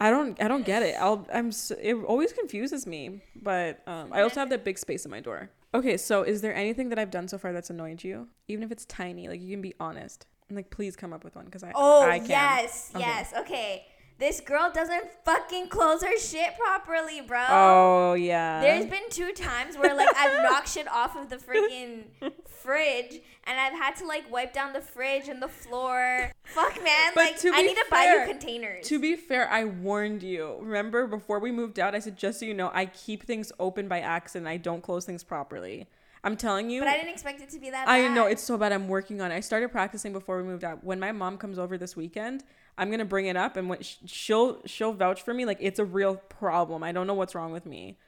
I 0.00 0.10
don't, 0.10 0.40
I 0.42 0.48
don't 0.48 0.66
get 0.66 0.82
it. 0.82 0.96
I'll, 0.98 1.26
I'm, 1.32 1.52
so, 1.52 1.76
it 1.80 1.94
always 1.94 2.32
confuses 2.32 2.86
me. 2.86 3.22
But 3.36 3.80
um, 3.86 4.12
I 4.12 4.22
also 4.22 4.40
have 4.40 4.50
that 4.50 4.64
big 4.64 4.78
space 4.78 5.04
in 5.04 5.10
my 5.10 5.20
door. 5.20 5.50
Okay, 5.72 5.96
so 5.96 6.22
is 6.22 6.40
there 6.40 6.54
anything 6.54 6.88
that 6.90 6.98
I've 6.98 7.10
done 7.10 7.28
so 7.28 7.38
far 7.38 7.52
that's 7.52 7.70
annoyed 7.70 8.02
you? 8.02 8.28
Even 8.48 8.64
if 8.64 8.72
it's 8.72 8.84
tiny, 8.84 9.28
like 9.28 9.40
you 9.40 9.50
can 9.50 9.62
be 9.62 9.74
honest. 9.78 10.26
And 10.48 10.56
like, 10.56 10.70
please 10.70 10.94
come 10.94 11.12
up 11.12 11.24
with 11.24 11.36
one 11.36 11.46
because 11.46 11.64
I, 11.64 11.72
oh 11.74 12.02
I 12.02 12.18
can. 12.18 12.28
yes, 12.28 12.90
okay. 12.94 13.04
yes, 13.04 13.32
okay. 13.38 13.86
This 14.16 14.40
girl 14.40 14.70
doesn't 14.72 15.10
fucking 15.24 15.68
close 15.68 16.02
her 16.02 16.16
shit 16.18 16.56
properly, 16.56 17.20
bro. 17.20 17.44
Oh 17.48 18.14
yeah. 18.14 18.60
There's 18.60 18.86
been 18.86 19.10
two 19.10 19.32
times 19.32 19.76
where 19.76 19.94
like 19.94 20.08
I've 20.16 20.42
knocked 20.42 20.68
shit 20.68 20.86
off 20.88 21.16
of 21.16 21.30
the 21.30 21.36
freaking 21.36 22.04
fridge 22.46 23.20
and 23.44 23.58
I've 23.58 23.72
had 23.72 23.96
to 23.96 24.06
like 24.06 24.30
wipe 24.30 24.52
down 24.52 24.72
the 24.72 24.80
fridge 24.80 25.28
and 25.28 25.42
the 25.42 25.48
floor. 25.48 26.30
Fuck 26.44 26.82
man, 26.84 27.12
but 27.14 27.24
like 27.24 27.54
I 27.54 27.62
need 27.62 27.74
to 27.74 27.84
buy 27.90 28.04
you 28.04 28.32
containers. 28.32 28.86
To 28.86 29.00
be 29.00 29.16
fair, 29.16 29.48
I 29.50 29.64
warned 29.64 30.22
you. 30.22 30.58
Remember 30.60 31.08
before 31.08 31.40
we 31.40 31.50
moved 31.50 31.80
out, 31.80 31.96
I 31.96 31.98
said 31.98 32.16
just 32.16 32.38
so 32.38 32.46
you 32.46 32.54
know, 32.54 32.70
I 32.72 32.86
keep 32.86 33.24
things 33.24 33.50
open 33.58 33.88
by 33.88 33.98
accident. 33.98 34.46
I 34.46 34.58
don't 34.58 34.82
close 34.82 35.04
things 35.04 35.24
properly. 35.24 35.88
I'm 36.22 36.36
telling 36.36 36.70
you. 36.70 36.80
But 36.80 36.88
I 36.88 36.94
didn't 36.94 37.10
expect 37.10 37.42
it 37.42 37.50
to 37.50 37.58
be 37.58 37.70
that 37.70 37.86
bad. 37.86 37.92
I 37.92 38.08
know 38.14 38.26
it's 38.26 38.42
so 38.42 38.56
bad. 38.56 38.72
I'm 38.72 38.88
working 38.88 39.20
on 39.20 39.30
it. 39.30 39.34
I 39.34 39.40
started 39.40 39.70
practicing 39.70 40.12
before 40.12 40.38
we 40.38 40.44
moved 40.44 40.64
out. 40.64 40.82
When 40.82 40.98
my 40.98 41.12
mom 41.12 41.36
comes 41.36 41.58
over 41.58 41.76
this 41.76 41.96
weekend, 41.96 42.44
I'm 42.76 42.90
gonna 42.90 43.04
bring 43.04 43.26
it 43.26 43.36
up, 43.36 43.56
and 43.56 43.68
when 43.68 43.80
she'll 43.82 44.60
she'll 44.66 44.92
vouch 44.92 45.22
for 45.22 45.32
me, 45.32 45.44
like 45.44 45.58
it's 45.60 45.78
a 45.78 45.84
real 45.84 46.16
problem. 46.16 46.82
I 46.82 46.92
don't 46.92 47.06
know 47.06 47.14
what's 47.14 47.34
wrong 47.34 47.52
with 47.52 47.66
me. 47.66 47.98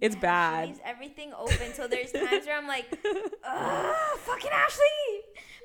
It's 0.00 0.16
yeah, 0.16 0.20
bad. 0.20 0.68
leaves 0.68 0.80
everything 0.84 1.32
open, 1.38 1.72
so 1.74 1.86
there's 1.86 2.12
times 2.12 2.46
where 2.46 2.56
I'm 2.56 2.66
like, 2.66 2.86
Ugh, 3.44 4.18
fucking 4.18 4.50
Ashley. 4.50 4.82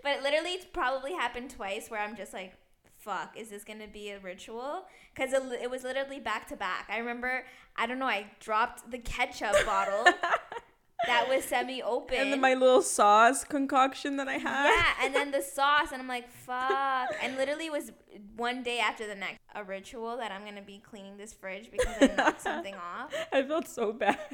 But 0.03 0.21
literally, 0.23 0.51
it's 0.51 0.65
probably 0.65 1.13
happened 1.13 1.49
twice 1.49 1.89
where 1.89 1.99
I'm 1.99 2.15
just 2.15 2.33
like, 2.33 2.53
fuck, 2.97 3.35
is 3.37 3.49
this 3.49 3.63
gonna 3.63 3.87
be 3.87 4.11
a 4.11 4.19
ritual? 4.19 4.85
Because 5.13 5.33
it, 5.33 5.41
it 5.63 5.69
was 5.69 5.83
literally 5.83 6.19
back 6.19 6.47
to 6.49 6.55
back. 6.55 6.87
I 6.89 6.97
remember, 6.99 7.45
I 7.75 7.87
don't 7.87 7.99
know, 7.99 8.05
I 8.07 8.31
dropped 8.39 8.91
the 8.91 8.99
ketchup 8.99 9.55
bottle 9.65 10.05
that 11.05 11.27
was 11.29 11.43
semi 11.45 11.81
open. 11.81 12.17
And 12.17 12.33
then 12.33 12.41
my 12.41 12.53
little 12.53 12.81
sauce 12.81 13.43
concoction 13.43 14.17
that 14.17 14.27
I 14.27 14.37
had. 14.37 14.69
Yeah, 14.69 15.05
and 15.05 15.15
then 15.15 15.31
the 15.39 15.41
sauce, 15.41 15.91
and 15.91 16.01
I'm 16.01 16.07
like, 16.07 16.29
fuck. 16.29 17.09
And 17.21 17.37
literally 17.37 17.69
was 17.69 17.91
one 18.35 18.63
day 18.63 18.79
after 18.79 19.07
the 19.07 19.15
next 19.15 19.39
a 19.55 19.63
ritual 19.63 20.17
that 20.17 20.31
I'm 20.31 20.43
gonna 20.43 20.61
be 20.61 20.79
cleaning 20.79 21.17
this 21.17 21.33
fridge 21.33 21.71
because 21.71 21.95
I 22.01 22.13
knocked 22.15 22.41
something 22.49 22.75
off. 22.75 23.13
I 23.31 23.43
felt 23.43 23.67
so 23.67 23.93
bad. 23.93 24.19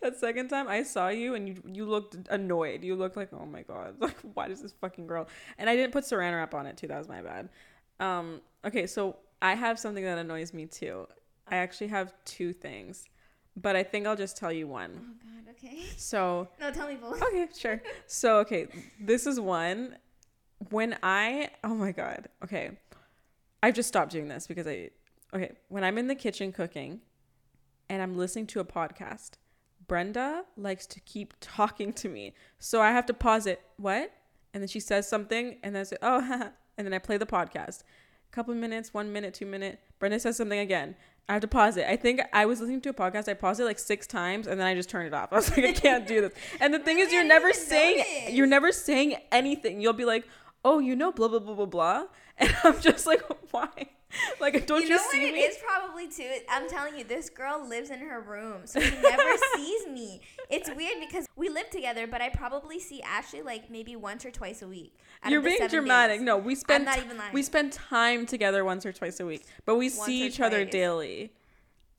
That 0.00 0.16
second 0.16 0.46
time 0.46 0.68
I 0.68 0.84
saw 0.84 1.08
you 1.08 1.34
and 1.34 1.48
you 1.48 1.60
you 1.66 1.86
looked 1.86 2.16
annoyed. 2.30 2.84
You 2.84 2.94
looked 2.94 3.16
like, 3.16 3.32
oh 3.32 3.46
my 3.46 3.62
god, 3.62 3.96
like 3.98 4.16
why 4.34 4.46
does 4.46 4.62
this 4.62 4.72
fucking 4.80 5.08
girl? 5.08 5.26
And 5.58 5.68
I 5.68 5.74
didn't 5.74 5.92
put 5.92 6.04
saran 6.04 6.36
wrap 6.36 6.54
on 6.54 6.66
it 6.66 6.76
too. 6.76 6.86
That 6.86 6.98
was 6.98 7.08
my 7.08 7.20
bad. 7.20 7.48
Um. 7.98 8.42
Okay, 8.64 8.86
so 8.86 9.16
I 9.42 9.56
have 9.56 9.80
something 9.80 10.04
that 10.04 10.18
annoys 10.18 10.54
me 10.54 10.66
too. 10.66 11.08
I 11.48 11.56
actually 11.56 11.88
have 11.88 12.14
two 12.24 12.52
things 12.52 13.08
but 13.56 13.76
I 13.76 13.82
think 13.82 14.06
I'll 14.06 14.16
just 14.16 14.36
tell 14.36 14.52
you 14.52 14.68
one. 14.68 14.92
Oh 14.94 15.14
God. 15.22 15.54
Okay. 15.56 15.84
So. 15.96 16.48
No, 16.60 16.70
tell 16.70 16.86
me 16.88 16.96
both. 16.96 17.22
Okay, 17.22 17.48
sure. 17.56 17.82
So 18.06 18.38
okay, 18.38 18.68
this 19.00 19.26
is 19.26 19.40
one. 19.40 19.96
When 20.70 20.96
I 21.02 21.50
oh 21.64 21.74
my 21.74 21.92
God. 21.92 22.28
Okay, 22.44 22.70
I've 23.62 23.74
just 23.74 23.88
stopped 23.88 24.12
doing 24.12 24.28
this 24.28 24.46
because 24.46 24.66
I 24.66 24.90
okay 25.34 25.52
when 25.68 25.84
I'm 25.84 25.98
in 25.98 26.06
the 26.06 26.14
kitchen 26.14 26.52
cooking, 26.52 27.00
and 27.88 28.02
I'm 28.02 28.16
listening 28.16 28.46
to 28.48 28.60
a 28.60 28.64
podcast. 28.64 29.32
Brenda 29.86 30.44
likes 30.56 30.86
to 30.88 31.00
keep 31.00 31.34
talking 31.40 31.92
to 31.94 32.08
me, 32.08 32.34
so 32.58 32.80
I 32.80 32.90
have 32.90 33.06
to 33.06 33.14
pause 33.14 33.46
it. 33.46 33.60
What? 33.76 34.12
And 34.52 34.62
then 34.62 34.68
she 34.68 34.80
says 34.80 35.08
something, 35.08 35.56
and 35.62 35.74
then 35.74 35.80
I 35.80 35.84
say, 35.84 35.96
"Oh," 36.02 36.50
and 36.78 36.86
then 36.86 36.94
I 36.94 36.98
play 36.98 37.18
the 37.18 37.26
podcast. 37.26 37.82
A 38.30 38.32
couple 38.32 38.54
minutes, 38.54 38.92
one 38.92 39.12
minute, 39.12 39.34
two 39.34 39.46
minute. 39.46 39.80
Brenda 39.98 40.20
says 40.20 40.36
something 40.36 40.58
again. 40.58 40.96
I 41.28 41.32
have 41.32 41.42
to 41.42 41.48
pause 41.48 41.76
it. 41.76 41.86
I 41.88 41.96
think 41.96 42.20
I 42.32 42.46
was 42.46 42.60
listening 42.60 42.80
to 42.82 42.90
a 42.90 42.94
podcast. 42.94 43.28
I 43.28 43.34
paused 43.34 43.58
it 43.58 43.64
like 43.64 43.80
six 43.80 44.06
times 44.06 44.46
and 44.46 44.60
then 44.60 44.66
I 44.66 44.74
just 44.74 44.88
turned 44.88 45.08
it 45.08 45.14
off. 45.14 45.28
I 45.32 45.36
was 45.36 45.50
like, 45.50 45.64
I 45.64 45.72
can't 45.72 46.06
do 46.06 46.20
this. 46.20 46.32
And 46.60 46.72
the 46.72 46.78
thing 46.78 46.98
is, 46.98 47.12
you're 47.12 47.24
never 47.36 47.52
saying 47.52 47.98
notice. 47.98 48.34
you're 48.34 48.46
never 48.46 48.70
saying 48.72 49.16
anything. 49.32 49.80
You'll 49.80 49.92
be 49.92 50.04
like, 50.04 50.24
oh, 50.64 50.78
you 50.78 50.94
know, 50.94 51.12
blah 51.12 51.28
blah 51.28 51.38
blah 51.40 51.54
blah 51.54 51.66
blah, 51.66 52.04
and 52.38 52.54
I'm 52.64 52.80
just 52.80 53.06
like, 53.06 53.22
why? 53.50 53.68
Like, 54.40 54.66
don't 54.66 54.82
you, 54.82 54.88
you 54.88 54.98
see 54.98 55.24
what 55.24 55.32
me? 55.32 55.40
It 55.40 55.50
is 55.50 55.58
probably 55.58 56.08
too. 56.08 56.30
I'm 56.50 56.68
telling 56.68 56.96
you, 56.96 57.04
this 57.04 57.30
girl 57.30 57.66
lives 57.66 57.90
in 57.90 58.00
her 58.00 58.20
room, 58.20 58.62
so 58.64 58.80
she 58.80 58.94
never 59.00 59.36
sees 59.56 59.86
me. 59.88 60.20
It's 60.50 60.70
weird 60.74 61.00
because 61.00 61.26
we 61.36 61.48
live 61.48 61.70
together, 61.70 62.06
but 62.06 62.20
I 62.20 62.28
probably 62.28 62.78
see 62.78 63.02
Ashley 63.02 63.42
like 63.42 63.70
maybe 63.70 63.96
once 63.96 64.24
or 64.24 64.30
twice 64.30 64.62
a 64.62 64.68
week. 64.68 64.94
You're 65.26 65.40
being 65.40 65.66
dramatic. 65.68 66.18
Days. 66.18 66.26
No, 66.26 66.36
we 66.36 66.54
spend 66.54 66.84
not 66.84 66.98
even 66.98 67.16
lying. 67.16 67.32
we 67.32 67.42
spend 67.42 67.72
time 67.72 68.26
together 68.26 68.64
once 68.64 68.84
or 68.86 68.92
twice 68.92 69.20
a 69.20 69.26
week, 69.26 69.44
but 69.64 69.76
we 69.76 69.86
once 69.86 69.94
see 69.94 70.26
each 70.26 70.36
twice. 70.36 70.46
other 70.46 70.64
daily. 70.64 71.32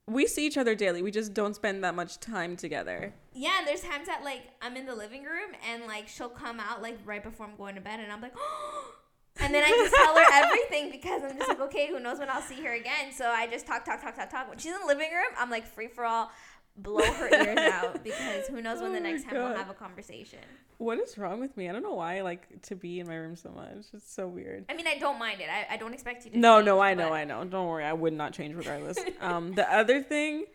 We 0.05 0.25
see 0.27 0.45
each 0.47 0.57
other 0.57 0.75
daily. 0.75 1.01
We 1.01 1.11
just 1.11 1.33
don't 1.33 1.55
spend 1.55 1.83
that 1.83 1.95
much 1.95 2.19
time 2.19 2.55
together. 2.55 3.13
Yeah, 3.33 3.57
and 3.59 3.67
there's 3.67 3.81
times 3.81 4.07
that 4.07 4.23
like 4.23 4.43
I'm 4.61 4.77
in 4.77 4.85
the 4.85 4.95
living 4.95 5.23
room 5.23 5.51
and 5.69 5.85
like 5.85 6.07
she'll 6.07 6.29
come 6.29 6.59
out 6.59 6.81
like 6.81 6.97
right 7.03 7.23
before 7.23 7.45
I'm 7.47 7.55
going 7.57 7.75
to 7.75 7.81
bed, 7.81 7.99
and 7.99 8.11
I'm 8.11 8.21
like. 8.21 8.33
Oh, 8.69 8.93
And 9.39 9.53
then 9.53 9.63
I 9.63 9.69
just 9.69 9.95
tell 9.95 10.15
her 10.15 10.25
everything 10.33 10.91
because 10.91 11.23
I'm 11.23 11.37
just 11.37 11.49
like, 11.49 11.59
okay, 11.61 11.87
who 11.87 11.99
knows 11.99 12.19
when 12.19 12.29
I'll 12.29 12.41
see 12.41 12.61
her 12.63 12.73
again. 12.73 13.11
So 13.13 13.27
I 13.27 13.47
just 13.47 13.65
talk, 13.67 13.85
talk, 13.85 14.01
talk, 14.01 14.15
talk, 14.15 14.29
talk. 14.29 14.49
When 14.49 14.57
she's 14.57 14.73
in 14.73 14.79
the 14.81 14.87
living 14.87 15.11
room, 15.11 15.33
I'm 15.37 15.49
like 15.49 15.65
free 15.65 15.87
for 15.87 16.05
all. 16.05 16.31
blow 16.75 17.01
her 17.11 17.27
ears 17.33 17.57
out 17.73 18.03
because 18.03 18.47
who 18.47 18.61
knows 18.61 18.81
when 18.81 18.91
Oh 18.91 18.93
the 18.93 18.99
next 18.99 19.23
time 19.25 19.33
we'll 19.35 19.55
have 19.55 19.69
a 19.69 19.73
conversation. 19.73 20.39
What 20.77 20.99
is 20.99 21.17
wrong 21.17 21.39
with 21.39 21.57
me? 21.57 21.67
I 21.69 21.71
don't 21.71 21.81
know 21.81 21.95
why 21.95 22.17
I 22.17 22.21
like 22.21 22.61
to 22.63 22.75
be 22.75 22.99
in 22.99 23.07
my 23.07 23.15
room 23.15 23.35
so 23.35 23.49
much. 23.49 23.85
It's 23.93 24.13
so 24.13 24.27
weird. 24.27 24.65
I 24.69 24.75
mean, 24.75 24.85
I 24.85 24.99
don't 24.99 25.17
mind 25.17 25.41
it. 25.41 25.47
I, 25.49 25.73
I 25.73 25.77
don't 25.77 25.93
expect 25.93 26.25
you 26.25 26.31
to. 26.31 26.37
No, 26.37 26.57
change, 26.57 26.65
no, 26.67 26.79
I 26.79 26.93
know, 26.93 27.09
but- 27.09 27.15
I 27.15 27.23
know. 27.23 27.43
Don't 27.45 27.67
worry, 27.67 27.83
I 27.83 27.93
would 27.93 28.13
not 28.13 28.33
change 28.33 28.53
regardless. 28.55 28.99
um, 29.21 29.53
the 29.53 29.71
other 29.73 30.03
thing, 30.03 30.45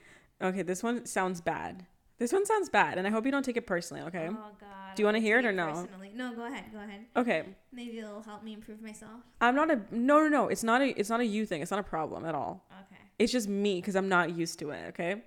okay, 0.41 0.63
this 0.63 0.83
one 0.83 1.07
sounds 1.07 1.41
bad. 1.41 1.87
This 2.23 2.33
one 2.33 2.47
sounds 2.47 2.69
bad, 2.69 2.99
and 2.99 3.07
I 3.07 3.11
hope 3.11 3.27
you 3.27 3.33
don't 3.33 3.43
take 3.45 3.57
it 3.57 3.67
personally. 3.67 4.05
Okay. 4.05 4.29
Oh 4.31 4.51
God. 4.61 4.95
Do 4.95 5.03
you 5.03 5.05
wanna 5.07 5.19
hear 5.19 5.41
it 5.41 5.45
or 5.45 5.51
no? 5.51 5.73
Personally. 5.73 6.13
No, 6.15 6.33
go 6.33 6.47
ahead. 6.47 6.67
Go 6.73 6.79
ahead. 6.79 7.05
Okay. 7.17 7.43
Maybe 7.73 7.99
it'll 7.99 8.23
help 8.23 8.45
me 8.45 8.53
improve 8.55 8.81
myself. 8.81 9.23
I'm 9.41 9.57
not 9.57 9.73
a 9.73 9.81
no, 9.91 10.21
no, 10.21 10.29
no. 10.29 10.47
It's 10.47 10.63
not 10.63 10.83
a 10.83 10.97
it's 10.97 11.11
not 11.11 11.19
a 11.19 11.25
you 11.27 11.45
thing. 11.47 11.63
It's 11.63 11.73
not 11.73 11.81
a 11.81 11.83
problem 11.83 12.25
at 12.25 12.37
all. 12.37 12.65
Okay. 12.71 13.01
It's 13.19 13.33
just 13.33 13.49
me 13.49 13.81
because 13.81 13.97
I'm 13.97 14.09
not 14.09 14.37
used 14.37 14.61
to 14.61 14.71
it. 14.71 14.85
Okay. 14.91 15.23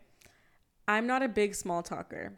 I'm 0.88 1.06
not 1.06 1.22
a 1.22 1.28
big 1.28 1.54
small 1.54 1.84
talker. 1.84 2.32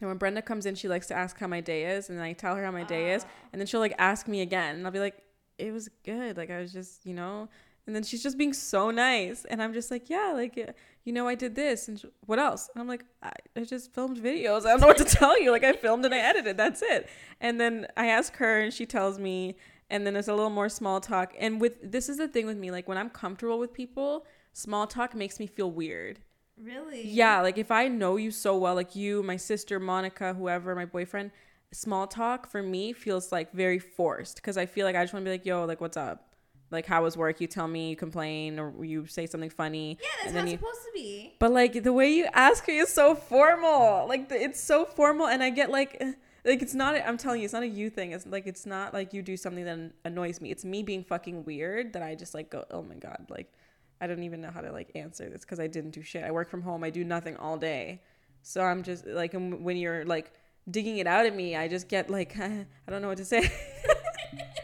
And 0.00 0.08
when 0.08 0.18
Brenda 0.18 0.42
comes 0.42 0.66
in, 0.66 0.74
she 0.74 0.86
likes 0.86 1.06
to 1.06 1.14
ask 1.14 1.38
how 1.38 1.46
my 1.46 1.62
day 1.62 1.86
is, 1.96 2.10
and 2.10 2.20
I 2.20 2.34
tell 2.34 2.56
her 2.56 2.62
how 2.64 2.70
my 2.72 2.84
day 2.84 3.14
is, 3.14 3.24
Oh. 3.24 3.28
and 3.54 3.60
then 3.60 3.66
she'll 3.66 3.80
like 3.80 3.94
ask 3.96 4.28
me 4.28 4.42
again, 4.42 4.76
and 4.76 4.84
I'll 4.84 4.92
be 4.92 4.98
like, 4.98 5.16
"It 5.56 5.72
was 5.72 5.88
good. 6.04 6.36
Like 6.36 6.50
I 6.50 6.58
was 6.60 6.70
just, 6.70 7.06
you 7.06 7.14
know." 7.14 7.48
And 7.86 7.96
then 7.96 8.02
she's 8.02 8.22
just 8.22 8.36
being 8.36 8.52
so 8.52 8.90
nice, 8.90 9.46
and 9.46 9.62
I'm 9.62 9.72
just 9.72 9.90
like, 9.90 10.10
"Yeah, 10.10 10.32
like 10.34 10.74
you 11.04 11.12
know, 11.12 11.26
I 11.26 11.34
did 11.34 11.54
this, 11.54 11.88
and 11.88 12.02
what 12.26 12.38
else?" 12.38 12.70
And 12.74 12.80
I'm 12.80 12.88
like, 12.88 13.04
I, 13.22 13.32
"I 13.56 13.64
just 13.64 13.92
filmed 13.94 14.18
videos. 14.18 14.66
I 14.66 14.70
don't 14.70 14.80
know 14.80 14.86
what 14.88 14.98
to 14.98 15.04
tell 15.18 15.40
you. 15.40 15.50
Like 15.50 15.64
I 15.64 15.72
filmed 15.72 16.04
and 16.04 16.14
I 16.14 16.18
edited. 16.18 16.56
That's 16.56 16.82
it." 16.82 17.08
And 17.40 17.60
then 17.60 17.86
I 17.96 18.06
ask 18.06 18.36
her, 18.36 18.60
and 18.60 18.72
she 18.72 18.86
tells 18.86 19.18
me, 19.18 19.56
and 19.90 20.06
then 20.06 20.14
there's 20.14 20.28
a 20.28 20.34
little 20.34 20.50
more 20.50 20.68
small 20.68 21.00
talk. 21.00 21.34
And 21.38 21.60
with 21.60 21.74
this 21.82 22.08
is 22.08 22.18
the 22.18 22.28
thing 22.28 22.46
with 22.46 22.56
me, 22.56 22.70
like 22.70 22.88
when 22.88 22.98
I'm 22.98 23.10
comfortable 23.10 23.58
with 23.58 23.72
people, 23.72 24.26
small 24.52 24.86
talk 24.86 25.14
makes 25.14 25.40
me 25.40 25.46
feel 25.46 25.70
weird. 25.70 26.20
Really? 26.62 27.06
Yeah, 27.06 27.40
like 27.40 27.58
if 27.58 27.70
I 27.70 27.88
know 27.88 28.16
you 28.16 28.30
so 28.30 28.56
well, 28.56 28.74
like 28.74 28.94
you, 28.94 29.22
my 29.22 29.36
sister, 29.36 29.80
Monica, 29.80 30.34
whoever, 30.34 30.74
my 30.74 30.84
boyfriend, 30.84 31.30
small 31.72 32.06
talk 32.06 32.48
for 32.50 32.62
me 32.62 32.92
feels 32.92 33.32
like 33.32 33.52
very 33.52 33.78
forced 33.78 34.36
because 34.36 34.56
I 34.56 34.66
feel 34.66 34.86
like 34.86 34.96
I 34.96 35.02
just 35.02 35.12
want 35.12 35.24
to 35.24 35.28
be 35.28 35.32
like, 35.32 35.46
yo, 35.46 35.64
like, 35.64 35.80
what's 35.80 35.96
up? 35.96 36.29
Like, 36.70 36.86
how 36.86 37.02
was 37.02 37.16
work? 37.16 37.40
You 37.40 37.46
tell 37.46 37.66
me, 37.66 37.90
you 37.90 37.96
complain, 37.96 38.58
or 38.58 38.84
you 38.84 39.06
say 39.06 39.26
something 39.26 39.50
funny. 39.50 39.98
Yeah, 40.00 40.08
that's 40.22 40.26
and 40.28 40.36
how 40.36 40.44
then 40.44 40.44
it's 40.44 40.52
you, 40.52 40.58
supposed 40.58 40.82
to 40.86 40.90
be. 40.94 41.34
but 41.38 41.50
like 41.52 41.82
the 41.82 41.92
way 41.92 42.10
you 42.12 42.26
ask 42.32 42.66
me 42.68 42.78
is 42.78 42.88
so 42.92 43.14
formal. 43.14 44.06
Like 44.08 44.28
the, 44.28 44.40
it's 44.40 44.60
so 44.60 44.84
formal, 44.84 45.26
and 45.26 45.42
I 45.42 45.50
get 45.50 45.70
like, 45.70 45.96
eh, 46.00 46.12
like 46.44 46.62
it's 46.62 46.74
not. 46.74 46.94
I'm 46.94 47.16
telling 47.18 47.40
you, 47.40 47.44
it's 47.44 47.52
not 47.54 47.64
a 47.64 47.68
you 47.68 47.90
thing. 47.90 48.12
It's 48.12 48.26
like 48.26 48.46
it's 48.46 48.66
not 48.66 48.94
like 48.94 49.12
you 49.12 49.22
do 49.22 49.36
something 49.36 49.64
that 49.64 49.92
annoys 50.04 50.40
me. 50.40 50.50
It's 50.50 50.64
me 50.64 50.82
being 50.82 51.02
fucking 51.02 51.44
weird 51.44 51.92
that 51.94 52.02
I 52.02 52.14
just 52.14 52.34
like 52.34 52.50
go, 52.50 52.64
oh 52.70 52.82
my 52.82 52.94
god, 52.94 53.26
like 53.28 53.52
I 54.00 54.06
don't 54.06 54.22
even 54.22 54.40
know 54.40 54.50
how 54.50 54.60
to 54.60 54.70
like 54.70 54.90
answer 54.94 55.28
this 55.28 55.40
because 55.40 55.58
I 55.58 55.66
didn't 55.66 55.90
do 55.90 56.02
shit. 56.02 56.22
I 56.24 56.30
work 56.30 56.48
from 56.50 56.62
home. 56.62 56.84
I 56.84 56.90
do 56.90 57.02
nothing 57.04 57.36
all 57.36 57.56
day, 57.56 58.00
so 58.42 58.62
I'm 58.62 58.82
just 58.84 59.06
like, 59.06 59.32
when 59.34 59.76
you're 59.76 60.04
like 60.04 60.32
digging 60.70 60.98
it 60.98 61.06
out 61.06 61.26
at 61.26 61.34
me, 61.34 61.56
I 61.56 61.66
just 61.68 61.88
get 61.88 62.10
like, 62.10 62.38
I 62.38 62.64
don't 62.88 63.02
know 63.02 63.08
what 63.08 63.18
to 63.18 63.24
say. 63.24 63.50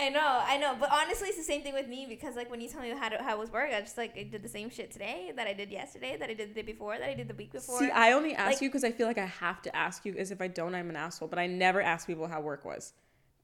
I 0.00 0.08
know, 0.08 0.40
I 0.46 0.56
know, 0.56 0.74
but 0.80 0.90
honestly, 0.90 1.28
it's 1.28 1.36
the 1.36 1.44
same 1.44 1.62
thing 1.62 1.74
with 1.74 1.86
me 1.86 2.06
because 2.08 2.34
like 2.34 2.50
when 2.50 2.60
you 2.60 2.68
tell 2.68 2.80
me 2.80 2.90
how 2.90 3.10
to, 3.10 3.22
how 3.22 3.38
was 3.38 3.50
work, 3.52 3.70
I 3.72 3.80
just 3.80 3.98
like 3.98 4.16
I 4.16 4.22
did 4.22 4.42
the 4.42 4.48
same 4.48 4.70
shit 4.70 4.90
today 4.90 5.32
that 5.36 5.46
I 5.46 5.52
did 5.52 5.70
yesterday, 5.70 6.16
that 6.18 6.30
I 6.30 6.34
did 6.34 6.50
the 6.50 6.54
day 6.54 6.62
before, 6.62 6.98
that 6.98 7.08
I 7.08 7.14
did 7.14 7.28
the 7.28 7.34
week 7.34 7.52
before. 7.52 7.78
See, 7.78 7.90
I 7.90 8.12
only 8.12 8.34
ask 8.34 8.52
Like- 8.52 8.62
you 8.62 8.68
because 8.68 8.84
I 8.84 8.92
feel 8.92 9.06
like 9.06 9.18
I 9.18 9.26
have 9.26 9.60
to 9.62 9.76
ask 9.76 10.04
you. 10.06 10.14
As 10.16 10.30
if 10.30 10.40
I 10.40 10.48
don't, 10.48 10.74
I'm 10.74 10.88
an 10.90 10.96
asshole. 10.96 11.28
But 11.28 11.38
I 11.38 11.46
never 11.46 11.82
ask 11.82 12.06
people 12.06 12.26
how 12.26 12.40
work 12.40 12.64
was. 12.64 12.94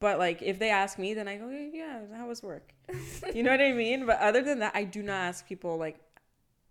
But 0.01 0.19
like, 0.19 0.43
if 0.43 0.59
they 0.59 0.71
ask 0.71 0.99
me, 0.99 1.15
then 1.15 1.29
I 1.29 1.37
go, 1.37 1.49
"Yeah, 1.49 1.69
yeah, 1.73 2.17
how 2.17 2.29
was 2.29 2.43
work?" 2.43 2.73
you 3.35 3.43
know 3.43 3.51
what 3.51 3.61
I 3.61 3.73
mean? 3.73 4.07
But 4.07 4.19
other 4.21 4.43
than 4.43 4.59
that, 4.61 4.73
I 4.75 4.85
do 4.85 5.03
not 5.03 5.15
ask 5.15 5.47
people 5.47 5.77
like, 5.79 5.99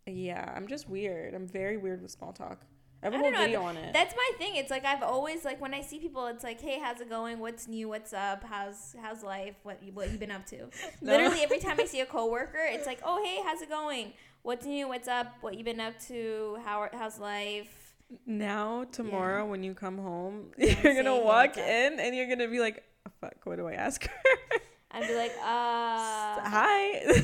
"Yeah, 0.05 0.51
I'm 0.55 0.67
just 0.67 0.89
weird. 0.89 1.33
I'm 1.33 1.47
very 1.47 1.77
weird 1.77 2.01
with 2.01 2.11
small 2.11 2.33
talk." 2.33 2.65
I 3.05 3.11
have 3.11 3.13
a 3.13 3.17
whole 3.19 3.31
know, 3.31 3.37
video 3.37 3.61
on 3.61 3.77
it. 3.77 3.93
That's 3.93 4.15
my 4.15 4.31
thing. 4.37 4.55
It's 4.55 4.71
like 4.71 4.83
I've 4.83 5.03
always 5.03 5.45
like 5.45 5.61
when 5.61 5.73
I 5.73 5.81
see 5.81 5.99
people, 5.99 6.25
it's 6.27 6.43
like, 6.43 6.59
hey, 6.59 6.79
how's 6.79 7.01
it 7.01 7.09
going? 7.09 7.39
What's 7.39 7.67
new? 7.67 7.87
What's 7.89 8.13
up? 8.13 8.43
How's 8.43 8.95
how's 9.01 9.23
life? 9.23 9.55
What 9.63 9.83
you 9.83 9.91
what 9.93 10.11
you 10.11 10.17
been 10.17 10.31
up 10.31 10.45
to? 10.47 10.55
No. 11.01 11.11
Literally 11.11 11.43
every 11.43 11.59
time 11.59 11.77
I 11.79 11.85
see 11.85 11.99
a 11.99 12.05
coworker, 12.05 12.57
it's 12.61 12.87
like, 12.87 12.99
oh 13.05 13.23
hey, 13.23 13.41
how's 13.45 13.61
it 13.61 13.69
going? 13.69 14.13
What's 14.41 14.65
new? 14.65 14.87
What's 14.87 15.07
up? 15.07 15.35
What 15.41 15.57
you 15.57 15.63
been 15.63 15.79
up 15.79 15.99
to? 16.07 16.57
How 16.65 16.89
how's 16.93 17.19
life? 17.19 17.93
now 18.25 18.85
tomorrow 18.91 19.45
when 19.45 19.63
you 19.63 19.73
come 19.73 19.97
home, 19.97 20.51
Yeah, 20.57 20.75
you're 20.83 20.95
gonna 20.95 21.19
walk 21.19 21.51
up?" 21.51 21.57
in 21.57 21.99
and 21.99 22.15
you're 22.15 22.27
gonna 22.27 22.47
be 22.47 22.59
like, 22.59 22.83
oh, 23.07 23.11
"Fuck, 23.21 23.35
what 23.43 23.57
do 23.57 23.67
I 23.67 23.73
ask 23.73 24.03
her?" 24.03 24.59
I'd 24.91 25.07
be 25.07 25.15
like, 25.15 25.31
uh, 25.41 26.49
Hi. 26.49 27.23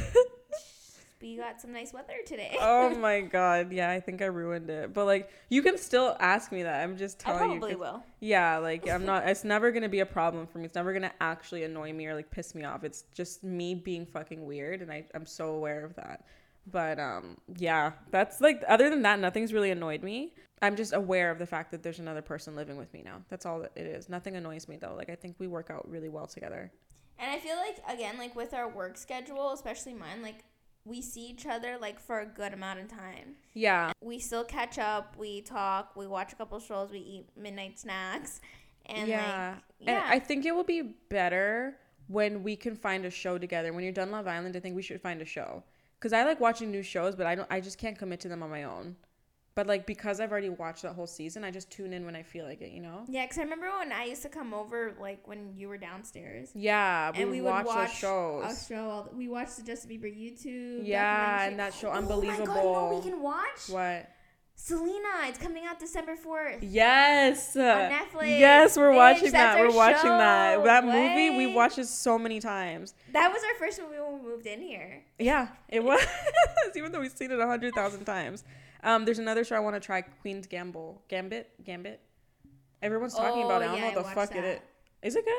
We 1.22 1.38
got 1.38 1.62
some 1.62 1.72
nice 1.72 1.94
weather 1.94 2.14
today. 2.26 2.56
oh 2.60 2.90
my 2.96 3.22
god, 3.22 3.72
yeah, 3.72 3.90
I 3.92 4.00
think 4.00 4.22
I 4.22 4.26
ruined 4.26 4.70
it. 4.70 4.94
But 4.94 5.06
like, 5.06 5.30
you 5.50 5.62
can 5.62 5.78
still 5.78 6.16
ask 6.20 6.52
me 6.52 6.64
that. 6.64 6.84
I'm 6.84 6.98
just 6.98 7.22
I 7.28 7.32
telling 7.34 7.52
you. 7.54 7.60
probably 7.60 7.76
'cause- 7.76 7.80
will. 7.80 8.04
Yeah, 8.20 8.58
like 8.58 8.90
I'm 8.90 9.06
not. 9.06 9.28
It's 9.28 9.44
never 9.44 9.72
gonna 9.72 9.90
be 9.90 10.00
a 10.00 10.06
problem 10.06 10.48
for 10.48 10.58
me. 10.60 10.66
It's 10.66 10.76
never 10.76 10.94
gonna 10.94 11.14
actually 11.22 11.64
annoy 11.64 11.94
me 11.94 12.06
or 12.08 12.16
like 12.16 12.30
piss 12.32 12.54
me 12.56 12.64
off. 12.64 12.84
It's 12.84 13.04
just 13.14 13.44
me 13.44 13.76
being 13.76 14.06
fucking 14.06 14.46
weird, 14.46 14.82
and 14.82 14.92
I 14.92 15.06
I'm 15.14 15.26
so 15.26 15.50
aware 15.56 15.84
of 15.86 15.96
that. 15.96 16.26
But 16.72 17.00
um, 17.00 17.38
yeah, 17.58 17.94
that's 18.12 18.40
like. 18.42 18.64
Other 18.68 18.90
than 18.90 19.02
that, 19.04 19.20
nothing's 19.20 19.52
really 19.54 19.72
annoyed 19.72 20.04
me. 20.04 20.34
I'm 20.64 20.76
just 20.76 20.94
aware 20.94 21.32
of 21.32 21.40
the 21.40 21.48
fact 21.48 21.72
that 21.72 21.82
there's 21.82 21.98
another 21.98 22.22
person 22.22 22.56
living 22.56 22.78
with 22.78 22.94
me 22.94 23.02
now. 23.04 23.24
That's 23.30 23.48
all 23.48 23.62
that 23.62 23.72
it 23.76 23.88
is. 23.88 24.10
Nothing 24.10 24.36
annoys 24.36 24.68
me 24.68 24.78
though. 24.78 24.94
Like 24.96 25.10
I 25.10 25.16
think 25.16 25.36
we 25.40 25.48
work 25.48 25.72
out 25.72 25.90
really 25.90 26.10
well 26.10 26.28
together. 26.28 26.72
And 27.18 27.32
I 27.32 27.40
feel 27.40 27.56
like 27.56 27.78
again, 27.88 28.20
like 28.20 28.36
with 28.36 28.54
our 28.54 28.70
work 28.70 28.96
schedule, 28.98 29.54
especially 29.54 29.96
mine, 29.96 30.22
like 30.22 30.44
we 30.86 31.02
see 31.02 31.28
each 31.28 31.46
other 31.46 31.78
like 31.80 32.00
for 32.00 32.20
a 32.20 32.26
good 32.26 32.54
amount 32.54 32.80
of 32.80 32.88
time. 32.88 33.36
Yeah, 33.54 33.92
We 34.02 34.20
still 34.20 34.44
catch 34.44 34.80
up, 34.80 35.16
we 35.18 35.42
talk, 35.42 35.96
we 35.96 36.08
watch 36.08 36.34
a 36.34 36.36
couple 36.36 36.60
shows, 36.60 36.92
we 36.92 37.00
eat 37.00 37.26
midnight 37.38 37.80
snacks, 37.80 38.42
and 38.86 39.08
yeah. 39.08 39.56
like 39.80 39.90
And 39.90 40.04
I 40.06 40.20
think 40.20 40.46
it 40.46 40.56
will 40.56 40.64
be 40.64 40.82
better 40.82 41.78
when 42.08 42.44
we 42.44 42.56
can 42.56 42.76
find 42.76 43.06
a 43.06 43.10
show 43.10 43.38
together. 43.38 43.74
When 43.74 43.84
you're 43.84 43.94
done 43.94 44.12
Love 44.12 44.28
Island, 44.28 44.56
I 44.56 44.60
think 44.60 44.76
we 44.76 44.82
should 44.82 45.02
find 45.02 45.22
a 45.22 45.26
show. 45.26 45.64
Cause 46.00 46.14
I 46.14 46.24
like 46.24 46.40
watching 46.40 46.72
new 46.72 46.82
shows, 46.82 47.16
but 47.16 47.28
I 47.28 47.36
don't. 47.36 47.48
I 47.52 47.62
just 47.62 47.78
can't 47.78 47.96
commit 47.96 48.20
to 48.22 48.28
them 48.28 48.42
on 48.42 48.50
my 48.50 48.64
own. 48.64 48.96
But 49.54 49.68
like 49.68 49.86
because 49.86 50.22
I've 50.22 50.32
already 50.32 50.50
watched 50.50 50.84
that 50.84 50.94
whole 50.94 51.08
season, 51.08 51.44
I 51.44 51.52
just 51.52 51.70
tune 51.70 51.92
in 51.92 52.06
when 52.06 52.16
I 52.16 52.24
feel 52.24 52.46
like 52.46 52.62
it. 52.62 52.72
You 52.72 52.82
know. 52.82 53.04
yeah. 53.10 53.26
Because 53.26 53.38
I 53.38 53.42
remember 53.44 53.68
when 53.80 53.92
I 53.92 54.06
used 54.06 54.22
to 54.22 54.30
come 54.30 54.54
over, 54.54 54.94
like 55.00 55.28
when 55.28 55.54
you 55.58 55.68
were 55.68 55.78
downstairs, 55.78 56.50
Yeah, 56.56 57.12
we, 57.12 57.22
and 57.22 57.32
we 57.32 57.42
would 57.42 57.66
watch, 57.66 57.96
shows. 57.98 58.46
a 58.46 58.74
show. 58.74 58.90
All 58.90 59.04
the, 59.04 59.16
we 59.16 59.28
watched 59.28 59.58
the 59.58 59.64
Justin 59.64 59.92
Bieber 59.92 60.06
YouTube. 60.06 60.82
Yeah, 60.88 61.44
and 61.44 61.60
that 61.60 61.74
show 61.74 61.90
Oh 61.90 62.02
my 62.02 62.02
god, 62.02 62.10
you 62.24 62.30
know 62.30 62.34
Unbelievable. 62.38 62.74
what 62.94 63.04
we 63.04 63.12
can 63.12 63.22
watch 63.22 63.68
What? 63.70 64.10
Selena. 64.56 65.08
It's 65.26 65.38
coming 65.40 65.66
out 65.66 65.80
December 65.80 66.16
fourth. 66.16 66.62
Yes. 66.62 67.56
On 67.56 67.64
Netflix. 67.64 68.40
Yes, 68.40 68.78
we're 68.78 68.92
Bitch, 68.92 68.96
watching 68.96 69.32
that. 69.32 69.60
We're 69.60 69.76
watching 69.76 70.10
that. 70.10 70.56
show. 70.60 70.64
That 70.64 70.86
movie 70.86 71.36
we 71.36 71.48
watched 71.54 71.80
it 71.80 71.88
so 71.88 72.20
many 72.20 72.40
times. 72.40 72.94
That 73.12 73.34
was 73.34 73.42
our 73.44 73.56
first 73.60 73.82
movie 73.82 73.96
when 74.00 74.24
we 74.24 74.30
moved 74.30 74.46
in 74.46 74.62
here. 74.62 75.04
Yeah, 75.18 75.48
it 75.68 75.84
was. 75.84 76.00
Even 76.76 76.92
though 76.92 77.00
we've 77.02 77.12
seen 77.12 77.32
it 77.32 77.40
a 77.40 77.48
hundred 77.48 77.74
thousand 77.74 78.06
times. 78.06 78.44
Um, 78.84 79.06
there's 79.06 79.20
another 79.20 79.44
show 79.44 79.56
I 79.56 79.60
want 79.60 79.76
to 79.76 79.80
try, 79.80 80.02
Queen's 80.02 80.48
Gamble, 80.48 81.02
Gambit, 81.08 81.50
Gambit. 81.64 82.00
Everyone's 82.82 83.14
talking 83.16 83.44
about 83.44 83.62
it. 83.62 83.66
I 83.66 83.68
Oh, 83.68 83.72
don't 83.72 83.78
yeah, 83.78 83.90
know 83.92 83.96
what 84.02 84.08
the 84.10 84.16
fuck 84.16 84.36
it 84.36 84.42
that. 84.42 84.64
is. 85.04 85.14
Is 85.14 85.16
it 85.16 85.26
good? 85.26 85.34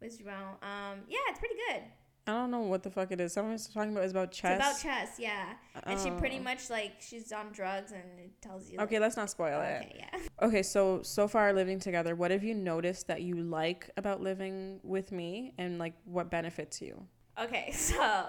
With 0.00 0.20
wrong. 0.24 0.54
Um, 0.62 1.00
yeah, 1.08 1.18
it's 1.28 1.38
pretty 1.38 1.56
good. 1.68 1.82
I 2.26 2.32
don't 2.32 2.50
know 2.50 2.60
what 2.60 2.82
the 2.82 2.90
fuck 2.90 3.10
it 3.10 3.20
is. 3.20 3.32
Someone's 3.32 3.66
talking 3.68 3.92
about 3.92 4.04
it's 4.04 4.12
about 4.12 4.32
chess. 4.32 4.58
It's 4.60 4.82
about 4.84 4.94
chess, 4.94 5.16
yeah. 5.18 5.54
And 5.84 5.98
she 5.98 6.10
pretty 6.10 6.38
Oh. 6.38 6.42
much 6.42 6.68
like 6.68 6.92
she's 7.00 7.32
on 7.32 7.52
drugs 7.52 7.90
and 7.92 8.02
it 8.20 8.40
tells 8.42 8.70
you. 8.70 8.78
Okay, 8.80 8.98
let's 8.98 9.16
not 9.16 9.30
spoil 9.30 9.58
like, 9.58 9.68
it. 9.68 9.86
okay, 9.86 10.06
yeah. 10.12 10.20
Okay, 10.46 10.62
so 10.62 11.02
so 11.02 11.26
far 11.26 11.52
living 11.54 11.78
together, 11.80 12.14
what 12.14 12.30
have 12.30 12.44
you 12.44 12.54
noticed 12.54 13.06
that 13.08 13.22
you 13.22 13.36
like 13.36 13.90
about 13.96 14.20
living 14.20 14.78
with 14.82 15.10
me, 15.10 15.54
and 15.58 15.78
like 15.78 15.94
what 16.04 16.30
benefits 16.30 16.82
you? 16.82 17.06
Okay, 17.40 17.70
so 17.74 18.26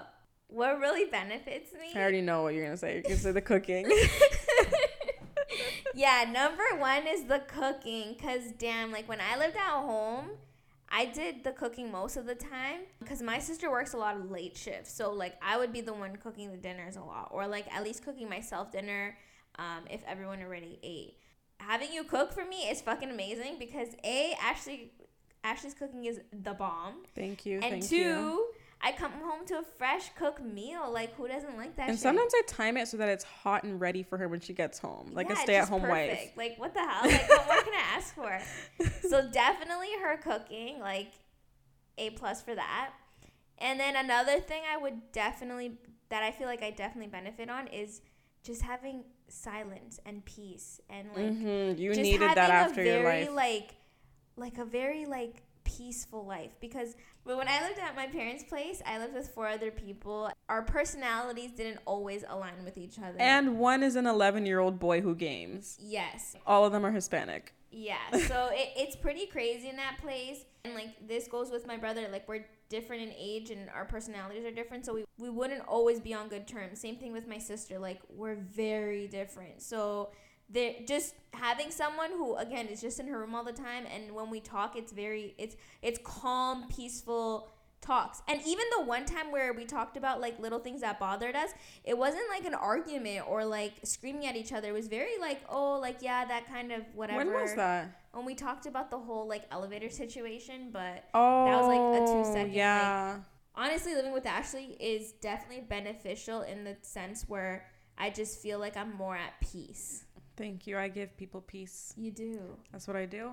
what 0.48 0.80
really 0.80 1.04
benefits 1.10 1.72
me? 1.74 1.92
I 1.94 2.00
already 2.00 2.22
know 2.22 2.42
what 2.42 2.54
you're 2.54 2.64
gonna 2.64 2.76
say. 2.78 2.94
You're 2.94 3.02
gonna 3.02 3.16
say 3.16 3.32
the 3.32 3.40
cooking. 3.52 3.84
Yeah, 5.94 6.24
number 6.30 6.64
one 6.78 7.06
is 7.06 7.24
the 7.24 7.40
cooking. 7.40 8.16
Cause 8.20 8.52
damn, 8.58 8.92
like 8.92 9.08
when 9.08 9.20
I 9.20 9.38
lived 9.38 9.56
at 9.56 9.80
home, 9.80 10.30
I 10.88 11.06
did 11.06 11.44
the 11.44 11.52
cooking 11.52 11.90
most 11.90 12.16
of 12.16 12.26
the 12.26 12.34
time. 12.34 12.80
Cause 13.06 13.22
my 13.22 13.38
sister 13.38 13.70
works 13.70 13.92
a 13.92 13.96
lot 13.96 14.16
of 14.16 14.30
late 14.30 14.56
shifts, 14.56 14.92
so 14.92 15.12
like 15.12 15.36
I 15.42 15.56
would 15.56 15.72
be 15.72 15.80
the 15.80 15.92
one 15.92 16.16
cooking 16.16 16.50
the 16.50 16.56
dinners 16.56 16.96
a 16.96 17.00
lot, 17.02 17.28
or 17.30 17.46
like 17.46 17.72
at 17.72 17.84
least 17.84 18.04
cooking 18.04 18.28
myself 18.28 18.72
dinner, 18.72 19.16
um, 19.58 19.84
if 19.90 20.02
everyone 20.06 20.42
already 20.42 20.78
ate. 20.82 21.16
Having 21.58 21.92
you 21.92 22.04
cook 22.04 22.32
for 22.32 22.44
me 22.44 22.68
is 22.70 22.80
fucking 22.80 23.10
amazing 23.10 23.56
because 23.58 23.88
a 24.02 24.34
Ashley, 24.40 24.92
Ashley's 25.44 25.74
cooking 25.74 26.06
is 26.06 26.20
the 26.32 26.54
bomb, 26.54 27.04
Thank 27.14 27.44
you. 27.46 27.54
and 27.56 27.64
thank 27.64 27.88
two. 27.88 27.96
you. 27.96 28.46
I 28.82 28.92
come 28.92 29.12
home 29.12 29.44
to 29.46 29.58
a 29.58 29.62
fresh 29.62 30.10
cooked 30.16 30.40
meal. 30.42 30.90
Like, 30.90 31.14
who 31.16 31.28
doesn't 31.28 31.56
like 31.56 31.76
that? 31.76 31.88
And 31.88 31.96
shit? 31.98 32.02
sometimes 32.02 32.32
I 32.34 32.42
time 32.46 32.76
it 32.76 32.88
so 32.88 32.96
that 32.96 33.08
it's 33.08 33.24
hot 33.24 33.64
and 33.64 33.80
ready 33.80 34.02
for 34.02 34.16
her 34.18 34.26
when 34.28 34.40
she 34.40 34.52
gets 34.54 34.78
home, 34.78 35.10
like 35.12 35.28
Yeah, 35.28 35.34
a 35.34 35.36
stay-at-home 35.36 35.86
wife. 35.86 36.32
Like, 36.36 36.58
what 36.58 36.72
the 36.72 36.80
hell? 36.80 37.02
Like, 37.10 37.28
what 37.28 37.46
more 37.46 37.62
can 37.62 37.74
I 37.74 37.96
ask 37.96 38.14
for? 38.14 38.40
So 39.10 39.28
definitely 39.30 39.88
her 40.02 40.16
cooking, 40.18 40.78
like, 40.80 41.12
a 41.98 42.10
plus 42.10 42.40
for 42.42 42.54
that. 42.54 42.92
And 43.58 43.78
then 43.78 43.96
another 43.96 44.40
thing 44.40 44.62
I 44.72 44.76
would 44.78 45.12
definitely 45.12 45.78
that 46.08 46.22
I 46.22 46.30
feel 46.32 46.46
like 46.46 46.62
I 46.62 46.70
definitely 46.70 47.10
benefit 47.10 47.50
on 47.50 47.66
is 47.68 48.00
just 48.42 48.62
having 48.62 49.04
silence 49.28 50.00
and 50.06 50.24
peace 50.24 50.80
and 50.88 51.08
like 51.14 51.26
Mhm, 51.26 51.78
You 51.78 51.90
just 51.94 52.02
needed 52.02 52.30
that 52.30 52.38
after 52.38 52.80
a 52.80 52.84
your 52.86 53.02
very 53.02 53.24
life. 53.28 53.34
like 53.34 53.74
like 54.36 54.58
a 54.58 54.64
very 54.64 55.04
like 55.06 55.42
peaceful 55.76 56.24
life 56.26 56.50
because 56.60 56.94
but 57.24 57.36
when 57.36 57.48
I 57.48 57.60
lived 57.62 57.78
at 57.78 57.94
my 57.94 58.06
parents' 58.06 58.42
place, 58.44 58.80
I 58.86 58.98
lived 58.98 59.14
with 59.14 59.28
four 59.28 59.46
other 59.46 59.70
people. 59.70 60.30
Our 60.48 60.62
personalities 60.62 61.52
didn't 61.52 61.78
always 61.84 62.24
align 62.26 62.64
with 62.64 62.78
each 62.78 62.98
other. 62.98 63.16
And 63.18 63.58
one 63.58 63.82
is 63.82 63.94
an 63.94 64.06
11 64.06 64.46
year 64.46 64.58
old 64.58 64.78
boy 64.78 65.00
who 65.02 65.14
games. 65.14 65.76
yes, 65.80 66.34
All 66.46 66.64
of 66.64 66.72
them 66.72 66.84
are 66.84 66.90
Hispanic. 66.90 67.52
yeah. 67.70 67.98
So 68.26 68.48
it, 68.52 68.70
it's 68.76 68.96
pretty 68.96 69.26
crazy 69.26 69.68
in 69.68 69.76
that 69.76 69.98
place. 70.00 70.44
And 70.64 70.74
like 70.74 71.06
this 71.06 71.28
goes 71.28 71.50
with 71.50 71.66
my 71.66 71.76
brother. 71.76 72.08
Like 72.10 72.26
we're 72.26 72.46
different 72.70 73.02
in 73.02 73.12
age 73.18 73.50
and 73.50 73.68
our 73.74 73.84
personalities 73.84 74.44
are 74.44 74.50
different. 74.50 74.86
So 74.86 74.94
we, 74.94 75.04
we 75.18 75.28
wouldn't 75.28 75.62
always 75.68 76.00
be 76.00 76.14
on 76.14 76.28
good 76.28 76.48
terms. 76.48 76.80
Same 76.80 76.96
thing 76.96 77.12
with 77.12 77.28
my 77.28 77.38
sister. 77.38 77.78
Like 77.78 78.00
we're 78.08 78.36
very 78.36 79.08
different. 79.08 79.60
So 79.60 80.10
they're 80.52 80.74
just 80.86 81.14
having 81.32 81.70
someone 81.70 82.10
who 82.10 82.36
again 82.36 82.66
is 82.66 82.80
just 82.80 82.98
in 83.00 83.06
her 83.06 83.18
room 83.20 83.34
all 83.34 83.44
the 83.44 83.52
time 83.52 83.84
and 83.94 84.12
when 84.12 84.28
we 84.30 84.40
talk 84.40 84.76
it's 84.76 84.92
very 84.92 85.34
it's 85.38 85.56
it's 85.80 85.98
calm, 86.02 86.66
peaceful 86.68 87.48
talks. 87.80 88.20
And 88.28 88.38
even 88.46 88.64
the 88.76 88.84
one 88.84 89.06
time 89.06 89.32
where 89.32 89.54
we 89.54 89.64
talked 89.64 89.96
about 89.96 90.20
like 90.20 90.38
little 90.38 90.58
things 90.58 90.82
that 90.82 91.00
bothered 91.00 91.34
us, 91.34 91.50
it 91.82 91.96
wasn't 91.96 92.24
like 92.28 92.44
an 92.44 92.52
argument 92.52 93.26
or 93.26 93.42
like 93.44 93.72
screaming 93.84 94.26
at 94.26 94.36
each 94.36 94.52
other. 94.52 94.68
It 94.68 94.72
was 94.72 94.86
very 94.88 95.18
like, 95.18 95.40
oh, 95.48 95.78
like 95.78 96.02
yeah, 96.02 96.26
that 96.26 96.46
kind 96.46 96.72
of 96.72 96.82
whatever 96.94 97.18
When 97.18 97.32
was 97.32 97.54
that? 97.54 97.90
when 98.12 98.26
we 98.26 98.34
talked 98.34 98.66
about 98.66 98.90
the 98.90 98.98
whole 98.98 99.26
like 99.26 99.44
elevator 99.50 99.88
situation, 99.88 100.68
but 100.72 101.04
Oh, 101.14 101.44
was, 101.46 101.68
like, 101.68 102.02
a 102.02 102.06
two-second, 102.06 102.48
oh, 102.48 102.48
like- 102.48 102.54
Yeah. 102.54 103.16
honestly 103.54 103.94
living 103.94 104.12
with 104.12 104.26
Ashley 104.26 104.76
is 104.78 105.12
definitely 105.12 105.64
beneficial 105.66 106.42
in 106.42 106.64
the 106.64 106.76
sense 106.82 107.24
where 107.28 107.66
I 107.96 108.10
just 108.10 108.40
feel 108.40 108.58
like 108.58 108.76
I'm 108.76 108.94
more 108.94 109.16
at 109.16 109.40
peace. 109.40 110.04
Thank 110.40 110.66
you. 110.66 110.78
I 110.78 110.88
give 110.88 111.14
people 111.18 111.42
peace. 111.42 111.92
You 111.98 112.10
do. 112.10 112.40
That's 112.72 112.88
what 112.88 112.96
I 112.96 113.04
do. 113.04 113.32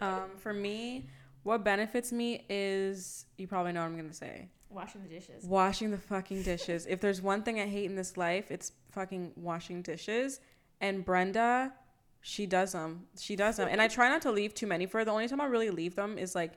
um, 0.00 0.30
for 0.38 0.54
me, 0.54 1.04
what 1.42 1.62
benefits 1.62 2.10
me 2.10 2.46
is 2.48 3.26
you 3.36 3.46
probably 3.46 3.72
know 3.72 3.80
what 3.80 3.88
I'm 3.88 3.96
gonna 3.96 4.14
say. 4.14 4.48
Washing 4.70 5.02
the 5.02 5.08
dishes. 5.10 5.44
Washing 5.44 5.90
the 5.90 5.98
fucking 5.98 6.42
dishes. 6.42 6.86
if 6.86 7.02
there's 7.02 7.20
one 7.20 7.42
thing 7.42 7.60
I 7.60 7.66
hate 7.66 7.84
in 7.84 7.96
this 7.96 8.16
life, 8.16 8.50
it's 8.50 8.72
fucking 8.92 9.32
washing 9.36 9.82
dishes. 9.82 10.40
And 10.80 11.04
Brenda, 11.04 11.74
she 12.22 12.46
does 12.46 12.72
them. 12.72 13.06
She 13.18 13.36
does 13.36 13.58
them. 13.58 13.68
And 13.70 13.82
I 13.82 13.88
try 13.88 14.08
not 14.08 14.22
to 14.22 14.32
leave 14.32 14.54
too 14.54 14.66
many 14.66 14.86
for 14.86 14.98
her. 14.98 15.04
The 15.04 15.10
only 15.10 15.28
time 15.28 15.42
I 15.42 15.44
really 15.44 15.68
leave 15.68 15.94
them 15.94 16.16
is 16.16 16.34
like 16.34 16.54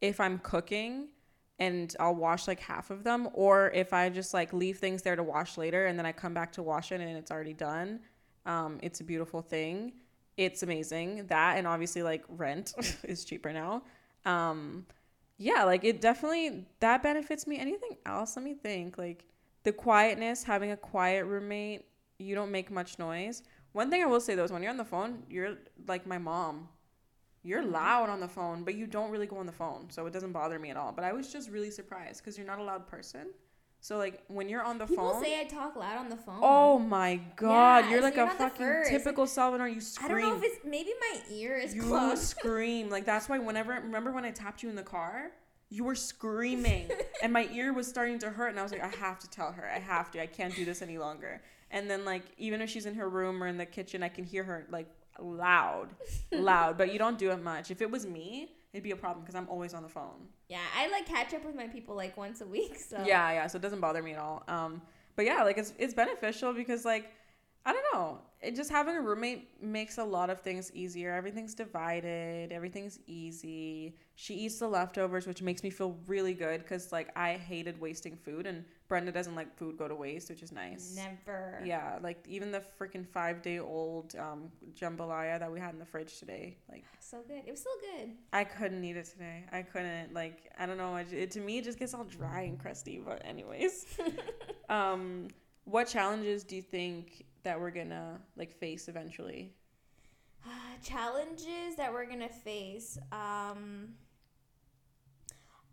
if 0.00 0.20
I'm 0.20 0.38
cooking 0.38 1.08
and 1.58 1.94
I'll 2.00 2.14
wash 2.14 2.48
like 2.48 2.60
half 2.60 2.90
of 2.90 3.04
them, 3.04 3.28
or 3.34 3.70
if 3.74 3.92
I 3.92 4.08
just 4.08 4.32
like 4.32 4.54
leave 4.54 4.78
things 4.78 5.02
there 5.02 5.16
to 5.16 5.22
wash 5.22 5.58
later 5.58 5.84
and 5.84 5.98
then 5.98 6.06
I 6.06 6.12
come 6.12 6.32
back 6.32 6.52
to 6.52 6.62
wash 6.62 6.92
it 6.92 7.02
and 7.02 7.16
it's 7.18 7.30
already 7.30 7.52
done. 7.52 8.00
Um, 8.48 8.78
it's 8.82 9.00
a 9.00 9.04
beautiful 9.04 9.42
thing. 9.42 9.92
It's 10.36 10.62
amazing. 10.62 11.26
That 11.26 11.58
and 11.58 11.66
obviously 11.66 12.02
like 12.02 12.24
rent 12.28 12.74
is 13.04 13.24
cheaper 13.24 13.52
now. 13.52 13.82
Um, 14.24 14.86
yeah, 15.36 15.64
like 15.64 15.84
it 15.84 16.00
definitely 16.00 16.66
that 16.80 17.02
benefits 17.02 17.46
me. 17.46 17.58
Anything 17.58 17.96
else? 18.06 18.36
Let 18.36 18.44
me 18.44 18.54
think. 18.54 18.98
Like 18.98 19.24
the 19.62 19.72
quietness, 19.72 20.42
having 20.42 20.72
a 20.72 20.76
quiet 20.76 21.26
roommate, 21.26 21.84
you 22.18 22.34
don't 22.34 22.50
make 22.50 22.70
much 22.70 22.98
noise. 22.98 23.42
One 23.72 23.90
thing 23.90 24.02
I 24.02 24.06
will 24.06 24.20
say 24.20 24.34
though 24.34 24.44
is 24.44 24.50
when 24.50 24.62
you're 24.62 24.72
on 24.72 24.78
the 24.78 24.84
phone, 24.84 25.22
you're 25.28 25.56
like 25.86 26.06
my 26.06 26.18
mom. 26.18 26.68
You're 27.44 27.64
loud 27.64 28.08
on 28.08 28.18
the 28.18 28.28
phone, 28.28 28.64
but 28.64 28.74
you 28.74 28.86
don't 28.86 29.10
really 29.10 29.26
go 29.26 29.38
on 29.38 29.46
the 29.46 29.52
phone, 29.52 29.86
so 29.90 30.04
it 30.06 30.12
doesn't 30.12 30.32
bother 30.32 30.58
me 30.58 30.70
at 30.70 30.76
all. 30.76 30.92
But 30.92 31.04
I 31.04 31.12
was 31.12 31.32
just 31.32 31.48
really 31.48 31.70
surprised 31.70 32.20
because 32.20 32.36
you're 32.36 32.46
not 32.46 32.58
a 32.58 32.64
loud 32.64 32.88
person. 32.88 33.28
So 33.80 33.96
like 33.96 34.22
when 34.28 34.48
you're 34.48 34.62
on 34.62 34.78
the 34.78 34.86
People 34.86 35.12
phone, 35.12 35.22
say 35.22 35.40
I 35.40 35.44
talk 35.44 35.76
loud 35.76 35.98
on 35.98 36.08
the 36.08 36.16
phone. 36.16 36.40
oh 36.42 36.78
my 36.78 37.20
god, 37.36 37.84
Yeah, 37.84 37.90
you're 37.90 38.02
like 38.02 38.16
a 38.16 38.28
fucking 38.28 38.84
typical 38.88 39.26
Salvador. 39.26 39.68
You 39.68 39.80
scream. 39.80 40.10
I 40.10 40.20
don't 40.20 40.30
know 40.30 40.36
if 40.36 40.42
it's 40.44 40.58
maybe 40.64 40.90
my 41.00 41.20
ear 41.30 41.56
is 41.56 41.74
You 41.74 41.82
closed. 41.82 42.22
scream. 42.26 42.90
Like 42.90 43.04
that's 43.04 43.28
why 43.28 43.38
whenever 43.38 43.72
remember 43.72 44.10
when 44.12 44.24
I 44.24 44.30
tapped 44.32 44.62
you 44.62 44.68
in 44.68 44.74
the 44.76 44.82
car, 44.82 45.30
you 45.70 45.84
were 45.84 45.94
screaming 45.94 46.90
and 47.22 47.32
my 47.32 47.48
ear 47.52 47.72
was 47.72 47.86
starting 47.86 48.18
to 48.20 48.30
hurt 48.30 48.48
and 48.48 48.58
I 48.58 48.62
was 48.62 48.72
like, 48.72 48.82
I 48.82 48.94
have 48.98 49.18
to 49.20 49.30
tell 49.30 49.52
her. 49.52 49.68
I 49.68 49.78
have 49.78 50.10
to. 50.12 50.20
I 50.22 50.26
can't 50.26 50.54
do 50.54 50.64
this 50.64 50.82
any 50.82 50.98
longer. 50.98 51.40
And 51.70 51.88
then 51.88 52.04
like 52.04 52.22
even 52.36 52.60
if 52.60 52.68
she's 52.70 52.86
in 52.86 52.94
her 52.96 53.08
room 53.08 53.42
or 53.42 53.46
in 53.46 53.58
the 53.58 53.66
kitchen, 53.66 54.02
I 54.02 54.08
can 54.08 54.24
hear 54.24 54.42
her 54.44 54.66
like 54.70 54.88
loud. 55.20 55.90
Loud. 56.32 56.76
But 56.76 56.92
you 56.92 56.98
don't 56.98 57.18
do 57.18 57.30
it 57.30 57.42
much. 57.42 57.70
If 57.70 57.80
it 57.80 57.90
was 57.90 58.06
me, 58.06 58.50
it'd 58.72 58.84
be 58.84 58.90
a 58.90 58.96
problem 58.96 59.22
because 59.24 59.34
I'm 59.34 59.48
always 59.48 59.74
on 59.74 59.82
the 59.82 59.88
phone. 59.88 60.28
yeah, 60.48 60.60
I 60.76 60.88
like 60.88 61.06
catch 61.06 61.34
up 61.34 61.44
with 61.44 61.54
my 61.54 61.66
people 61.66 61.94
like 61.94 62.16
once 62.16 62.40
a 62.40 62.46
week. 62.46 62.78
So 62.78 62.96
Yeah, 63.04 63.30
yeah. 63.32 63.46
So 63.46 63.56
it 63.56 63.62
doesn't 63.62 63.80
bother 63.80 64.02
me 64.02 64.12
at 64.12 64.18
all. 64.18 64.42
Um, 64.48 64.82
but 65.16 65.24
yeah, 65.24 65.42
like 65.42 65.58
it's 65.58 65.72
it's 65.78 65.94
beneficial 65.94 66.52
because 66.52 66.84
like 66.84 67.10
I 67.66 67.72
don't 67.72 67.84
know. 67.92 68.18
It 68.40 68.54
just 68.54 68.70
having 68.70 68.96
a 68.96 69.00
roommate 69.00 69.62
makes 69.62 69.98
a 69.98 70.04
lot 70.04 70.30
of 70.30 70.40
things 70.40 70.72
easier. 70.72 71.12
Everything's 71.12 71.54
divided. 71.54 72.52
Everything's 72.52 72.98
easy. 73.06 73.96
She 74.14 74.34
eats 74.34 74.58
the 74.58 74.68
leftovers, 74.68 75.26
which 75.26 75.42
makes 75.42 75.62
me 75.62 75.70
feel 75.70 75.98
really 76.06 76.34
good 76.34 76.62
because 76.62 76.92
like 76.92 77.10
I 77.16 77.32
hated 77.34 77.80
wasting 77.80 78.16
food, 78.16 78.46
and 78.46 78.64
Brenda 78.88 79.12
doesn't 79.12 79.34
like 79.34 79.54
food 79.56 79.76
go 79.76 79.86
to 79.86 79.94
waste, 79.94 80.30
which 80.30 80.42
is 80.42 80.50
nice. 80.50 80.96
never. 80.96 81.60
Yeah, 81.62 81.98
like 82.02 82.24
even 82.26 82.50
the 82.50 82.62
freaking 82.80 83.06
five 83.06 83.42
day 83.42 83.58
old 83.58 84.14
um, 84.16 84.50
jambalaya 84.74 85.38
that 85.38 85.52
we 85.52 85.60
had 85.60 85.74
in 85.74 85.78
the 85.78 85.84
fridge 85.84 86.18
today, 86.18 86.56
like 86.70 86.84
So 86.98 87.18
good. 87.28 87.42
It 87.46 87.50
was 87.50 87.62
so 87.62 87.70
good. 87.80 88.10
I 88.32 88.44
couldn't 88.44 88.82
eat 88.82 88.96
it 88.96 89.04
today. 89.04 89.44
I 89.52 89.62
couldn't 89.62 90.14
like 90.14 90.50
I 90.58 90.64
don't 90.64 90.78
know. 90.78 90.96
It, 90.96 91.12
it 91.12 91.30
to 91.32 91.40
me 91.40 91.58
it 91.58 91.64
just 91.64 91.78
gets 91.78 91.92
all 91.92 92.04
dry 92.04 92.42
and 92.42 92.58
crusty. 92.58 92.98
But 93.04 93.20
anyways, 93.24 93.86
um, 94.70 95.28
what 95.64 95.86
challenges 95.86 96.42
do 96.44 96.56
you 96.56 96.62
think 96.62 97.26
that 97.42 97.60
we're 97.60 97.70
gonna 97.70 98.18
like 98.36 98.58
face 98.58 98.88
eventually? 98.88 99.52
Uh, 100.46 100.48
challenges 100.82 101.76
that 101.76 101.92
we're 101.92 102.06
gonna 102.06 102.28
face 102.28 102.98
um 103.12 103.88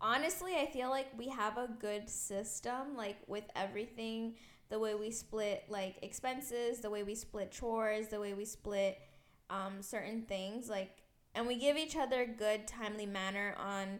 honestly 0.00 0.54
i 0.56 0.66
feel 0.66 0.90
like 0.90 1.06
we 1.16 1.28
have 1.28 1.56
a 1.56 1.68
good 1.80 2.08
system 2.08 2.96
like 2.96 3.16
with 3.26 3.44
everything 3.56 4.34
the 4.68 4.78
way 4.78 4.94
we 4.94 5.10
split 5.10 5.64
like 5.68 5.96
expenses 6.02 6.80
the 6.80 6.90
way 6.90 7.02
we 7.02 7.14
split 7.14 7.50
chores 7.50 8.08
the 8.08 8.20
way 8.20 8.34
we 8.34 8.44
split 8.44 8.98
um 9.50 9.80
certain 9.80 10.22
things 10.22 10.68
like 10.68 10.90
and 11.34 11.46
we 11.46 11.56
give 11.56 11.76
each 11.76 11.96
other 11.96 12.26
good 12.26 12.66
timely 12.66 13.06
manner 13.06 13.54
on 13.58 13.98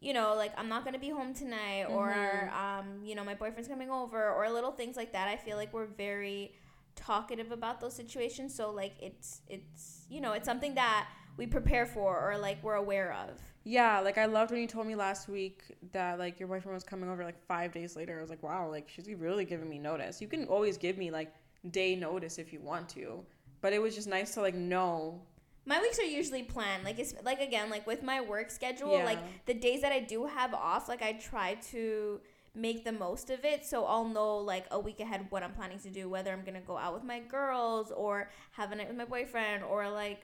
you 0.00 0.12
know 0.12 0.34
like 0.36 0.52
i'm 0.58 0.68
not 0.68 0.84
gonna 0.84 0.98
be 0.98 1.08
home 1.08 1.32
tonight 1.34 1.84
or 1.84 2.08
Mhm. 2.10 2.52
um 2.52 3.04
you 3.04 3.14
know 3.14 3.24
my 3.24 3.34
boyfriend's 3.34 3.68
coming 3.68 3.90
over 3.90 4.30
or 4.30 4.50
little 4.50 4.72
things 4.72 4.96
like 4.96 5.12
that. 5.12 5.28
I 5.28 5.36
feel 5.36 5.56
like 5.56 5.72
we're 5.72 5.86
very 5.86 6.54
talkative 6.96 7.50
about 7.50 7.80
those 7.80 7.94
situations. 7.94 8.54
So 8.54 8.70
like 8.70 8.92
it's 9.00 9.40
it's 9.48 10.04
you 10.10 10.20
know 10.20 10.32
it's 10.32 10.44
something 10.46 10.74
that 10.74 11.08
we 11.38 11.46
prepare 11.46 11.86
for 11.86 12.20
or 12.30 12.36
like 12.38 12.62
we're 12.62 12.74
aware 12.74 13.12
of 13.14 13.40
Yeah, 13.64 14.00
like 14.00 14.18
I 14.18 14.26
loved 14.26 14.50
when 14.50 14.60
you 14.60 14.66
told 14.66 14.86
me 14.86 14.94
last 14.94 15.28
week 15.28 15.62
that 15.92 16.18
like 16.18 16.38
your 16.38 16.48
boyfriend 16.48 16.74
was 16.74 16.84
coming 16.84 17.08
over 17.08 17.24
like 17.24 17.42
five 17.46 17.72
days 17.72 17.96
later. 17.96 18.18
I 18.18 18.20
was 18.20 18.28
like, 18.30 18.42
wow, 18.42 18.68
like 18.70 18.88
she's 18.88 19.08
really 19.08 19.44
giving 19.46 19.68
me 19.68 19.78
notice. 19.78 20.20
You 20.20 20.28
can 20.28 20.44
always 20.46 20.76
give 20.76 20.98
me 20.98 21.10
like 21.10 21.32
day 21.70 21.96
notice 21.96 22.38
if 22.38 22.52
you 22.52 22.60
want 22.60 22.88
to, 22.90 23.24
but 23.62 23.72
it 23.72 23.80
was 23.80 23.94
just 23.94 24.06
nice 24.06 24.34
to 24.34 24.42
like 24.42 24.54
know. 24.54 25.20
my 25.66 25.80
weeks 25.80 25.98
are 25.98 26.02
usually 26.04 26.42
planned 26.42 26.84
like 26.84 26.98
it's 26.98 27.14
like 27.24 27.40
again 27.40 27.70
like 27.70 27.86
with 27.86 28.02
my 28.02 28.20
work 28.20 28.50
schedule 28.50 28.98
Yeah. 28.98 29.04
like 29.06 29.18
the 29.46 29.54
days 29.54 29.80
that 29.80 29.92
i 29.92 30.00
do 30.00 30.26
have 30.26 30.52
off 30.52 30.90
like 30.90 31.00
i 31.00 31.12
try 31.14 31.54
to 31.72 32.20
make 32.54 32.84
the 32.84 32.92
most 32.92 33.30
of 33.30 33.46
it 33.46 33.64
so 33.64 33.86
i'll 33.86 34.06
know 34.18 34.36
like 34.52 34.66
a 34.72 34.78
week 34.78 35.00
ahead 35.00 35.24
what 35.30 35.42
i'm 35.42 35.52
planning 35.54 35.78
to 35.78 35.88
do 35.88 36.06
whether 36.14 36.30
i'm 36.34 36.44
gonna 36.44 36.60
go 36.72 36.76
out 36.76 36.92
with 36.92 37.02
my 37.02 37.18
girls 37.18 37.90
or 38.04 38.28
have 38.58 38.72
a 38.72 38.76
night 38.76 38.88
with 38.88 38.98
my 38.98 39.06
boyfriend 39.06 39.64
or 39.64 39.88
like 39.88 40.20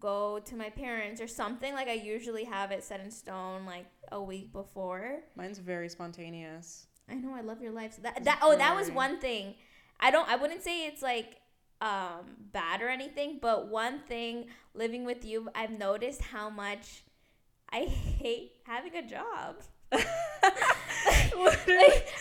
go 0.00 0.40
to 0.44 0.56
my 0.56 0.70
parents 0.70 1.20
or 1.20 1.26
something 1.26 1.74
like 1.74 1.88
i 1.88 1.92
usually 1.92 2.44
have 2.44 2.70
it 2.70 2.82
set 2.84 3.00
in 3.00 3.10
stone 3.10 3.64
like 3.66 3.86
a 4.12 4.22
week 4.22 4.52
before 4.52 5.20
Mine's 5.36 5.58
very 5.58 5.88
spontaneous. 5.88 6.86
I 7.08 7.14
know 7.14 7.34
I 7.34 7.40
love 7.40 7.60
your 7.60 7.72
life. 7.72 7.94
So 7.94 8.02
that 8.02 8.24
that 8.24 8.40
oh 8.42 8.56
that 8.56 8.74
was 8.74 8.90
one 8.90 9.18
thing. 9.18 9.54
I 10.00 10.10
don't 10.10 10.28
I 10.28 10.36
wouldn't 10.36 10.62
say 10.62 10.86
it's 10.86 11.02
like 11.02 11.40
um 11.80 12.36
bad 12.52 12.80
or 12.80 12.88
anything, 12.88 13.38
but 13.40 13.68
one 13.68 14.00
thing 14.00 14.46
living 14.74 15.04
with 15.04 15.24
you, 15.24 15.48
I've 15.54 15.76
noticed 15.78 16.22
how 16.22 16.48
much 16.48 17.04
I 17.70 17.80
hate 18.20 18.52
having 18.64 18.94
a 18.96 19.06
job. 19.06 19.56
Like, 19.94 20.08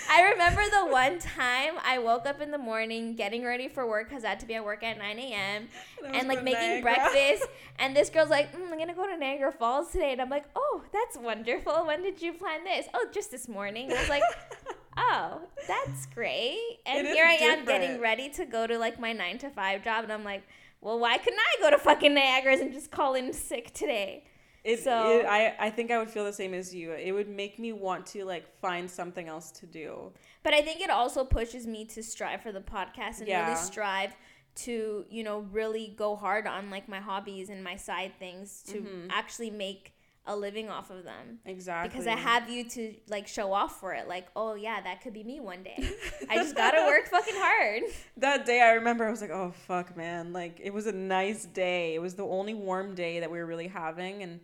I 0.10 0.30
remember 0.32 0.62
the 0.70 0.92
one 0.92 1.20
time 1.20 1.74
I 1.84 2.00
woke 2.00 2.26
up 2.26 2.42
in 2.42 2.52
the 2.52 2.58
morning 2.58 3.16
getting 3.16 3.44
ready 3.44 3.68
for 3.68 3.88
work 3.88 4.10
because 4.10 4.24
I 4.24 4.30
had 4.30 4.40
to 4.42 4.46
be 4.46 4.56
at 4.56 4.64
work 4.64 4.84
at 4.84 4.98
9 4.98 5.20
a.m. 5.20 5.68
and 6.06 6.28
like 6.28 6.44
making 6.44 6.82
breakfast. 6.82 7.46
And 7.80 7.96
this 7.96 8.12
girl's 8.12 8.30
like, 8.30 8.56
mm, 8.56 8.72
I'm 8.72 8.78
gonna 8.78 8.94
go 8.94 9.08
to 9.08 9.18
Niagara 9.18 9.52
Falls 9.52 9.92
today. 9.92 10.12
And 10.12 10.22
I'm 10.22 10.30
like, 10.30 10.46
oh, 10.56 10.84
that's 10.94 11.18
wonderful. 11.18 11.88
When 11.88 12.04
did 12.04 12.22
you 12.22 12.34
plan 12.34 12.64
this? 12.64 12.86
Oh, 12.94 13.08
just 13.12 13.32
this 13.32 13.50
morning. 13.50 13.90
And 13.90 13.96
I 13.96 14.00
was 14.00 14.10
like, 14.10 14.22
oh, 14.98 15.42
that's 15.68 16.06
great. 16.06 16.60
And 16.86 17.08
here 17.08 17.26
I 17.26 17.34
am 17.34 17.66
getting 17.66 18.00
ready 18.00 18.30
to 18.30 18.46
go 18.46 18.68
to 18.68 18.78
like 18.78 19.00
my 19.00 19.12
nine 19.12 19.40
to 19.40 19.50
five 19.50 19.84
job. 19.84 20.04
And 20.04 20.14
I'm 20.14 20.24
like, 20.24 20.44
well, 20.82 21.00
why 21.00 21.18
couldn't 21.18 21.40
I 21.40 21.62
go 21.62 21.72
to 21.72 21.80
fucking 21.80 22.14
Niagara's 22.14 22.60
and 22.60 22.72
just 22.72 22.92
call 22.92 23.16
in 23.16 23.34
sick 23.34 23.74
today? 23.74 24.24
It, 24.64 24.80
So- 24.80 25.20
it, 25.20 25.26
I, 25.26 25.56
I 25.60 25.70
think 25.70 25.92
I 25.92 25.98
would 25.98 26.10
feel 26.10 26.24
the 26.24 26.34
same 26.34 26.54
as 26.54 26.74
you. 26.74 26.92
It 26.94 27.12
would 27.12 27.28
make 27.28 27.60
me 27.60 27.74
want 27.74 28.06
to 28.08 28.24
like 28.26 28.48
find 28.60 28.90
something 28.90 29.28
else 29.28 29.52
to 29.52 29.66
do. 29.66 30.12
But 30.42 30.54
I 30.54 30.62
think 30.62 30.82
it 30.82 30.90
also 30.90 31.26
pushes 31.26 31.68
me 31.68 31.86
to 31.86 32.02
strive 32.04 32.42
for 32.42 32.52
the 32.52 32.62
podcast 32.62 33.20
and 33.20 33.28
Yeah. 33.28 33.44
really 33.48 33.58
strive 33.62 34.16
to, 34.56 35.06
you 35.10 35.24
know, 35.24 35.40
really 35.52 35.94
go 35.98 36.16
hard 36.16 36.48
on 36.48 36.70
like 36.70 36.88
my 36.88 37.00
hobbies 37.00 37.50
and 37.50 37.64
my 37.64 37.76
side 37.76 38.14
things 38.20 38.62
to 38.68 38.82
Mhm. 38.82 39.08
actually 39.10 39.50
make 39.50 39.94
a 40.26 40.36
living 40.36 40.70
off 40.70 40.90
of 40.90 41.04
them. 41.04 41.40
Exactly. 41.46 41.90
Because 41.90 42.08
I 42.08 42.16
have 42.16 42.50
you 42.50 42.64
to 42.70 42.94
like 43.10 43.28
show 43.28 43.52
off 43.52 43.80
for 43.82 43.94
it. 43.94 44.08
Like, 44.08 44.28
oh 44.38 44.54
yeah, 44.54 44.80
that 44.80 45.02
could 45.02 45.12
be 45.14 45.24
me 45.24 45.42
one 45.42 45.64
day. 45.64 45.76
I 46.30 46.38
just 46.38 46.56
gotta 46.56 46.86
work 46.86 47.08
fucking 47.08 47.34
hard. 47.36 47.84
that 48.18 48.46
day. 48.46 48.62
I 48.62 48.74
remember 48.74 49.06
I 49.06 49.12
was 49.12 49.20
like, 49.20 49.32
oh 49.32 49.52
fuck, 49.68 49.98
man. 49.98 50.32
Like 50.32 50.62
it 50.64 50.72
was 50.72 50.88
a 50.88 50.94
nice 50.94 51.44
day. 51.46 51.96
It 51.96 52.00
was 52.00 52.16
the 52.16 52.24
only 52.26 52.54
warm 52.54 52.96
day 52.96 53.20
that 53.20 53.30
we 53.30 53.38
were 53.40 53.46
really 53.46 53.68
having, 53.68 54.24
and 54.24 54.40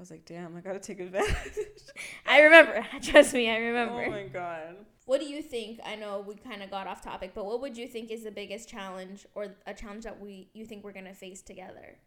I 0.00 0.02
was 0.02 0.10
like, 0.10 0.24
damn, 0.24 0.56
I 0.56 0.60
gotta 0.60 0.78
take 0.78 0.98
advantage. 0.98 1.36
I 2.26 2.40
remember. 2.40 2.86
Trust 3.02 3.34
me, 3.34 3.50
I 3.50 3.58
remember. 3.58 4.02
oh 4.06 4.10
my 4.10 4.22
god. 4.22 4.76
What 5.04 5.20
do 5.20 5.26
you 5.26 5.42
think? 5.42 5.78
I 5.84 5.94
know 5.94 6.24
we 6.26 6.36
kind 6.36 6.62
of 6.62 6.70
got 6.70 6.86
off 6.86 7.04
topic, 7.04 7.32
but 7.34 7.44
what 7.44 7.60
would 7.60 7.76
you 7.76 7.86
think 7.86 8.10
is 8.10 8.24
the 8.24 8.30
biggest 8.30 8.66
challenge 8.66 9.26
or 9.34 9.56
a 9.66 9.74
challenge 9.74 10.04
that 10.04 10.18
we 10.18 10.48
you 10.54 10.64
think 10.64 10.84
we're 10.84 10.94
gonna 10.94 11.12
face 11.12 11.42
together 11.42 11.98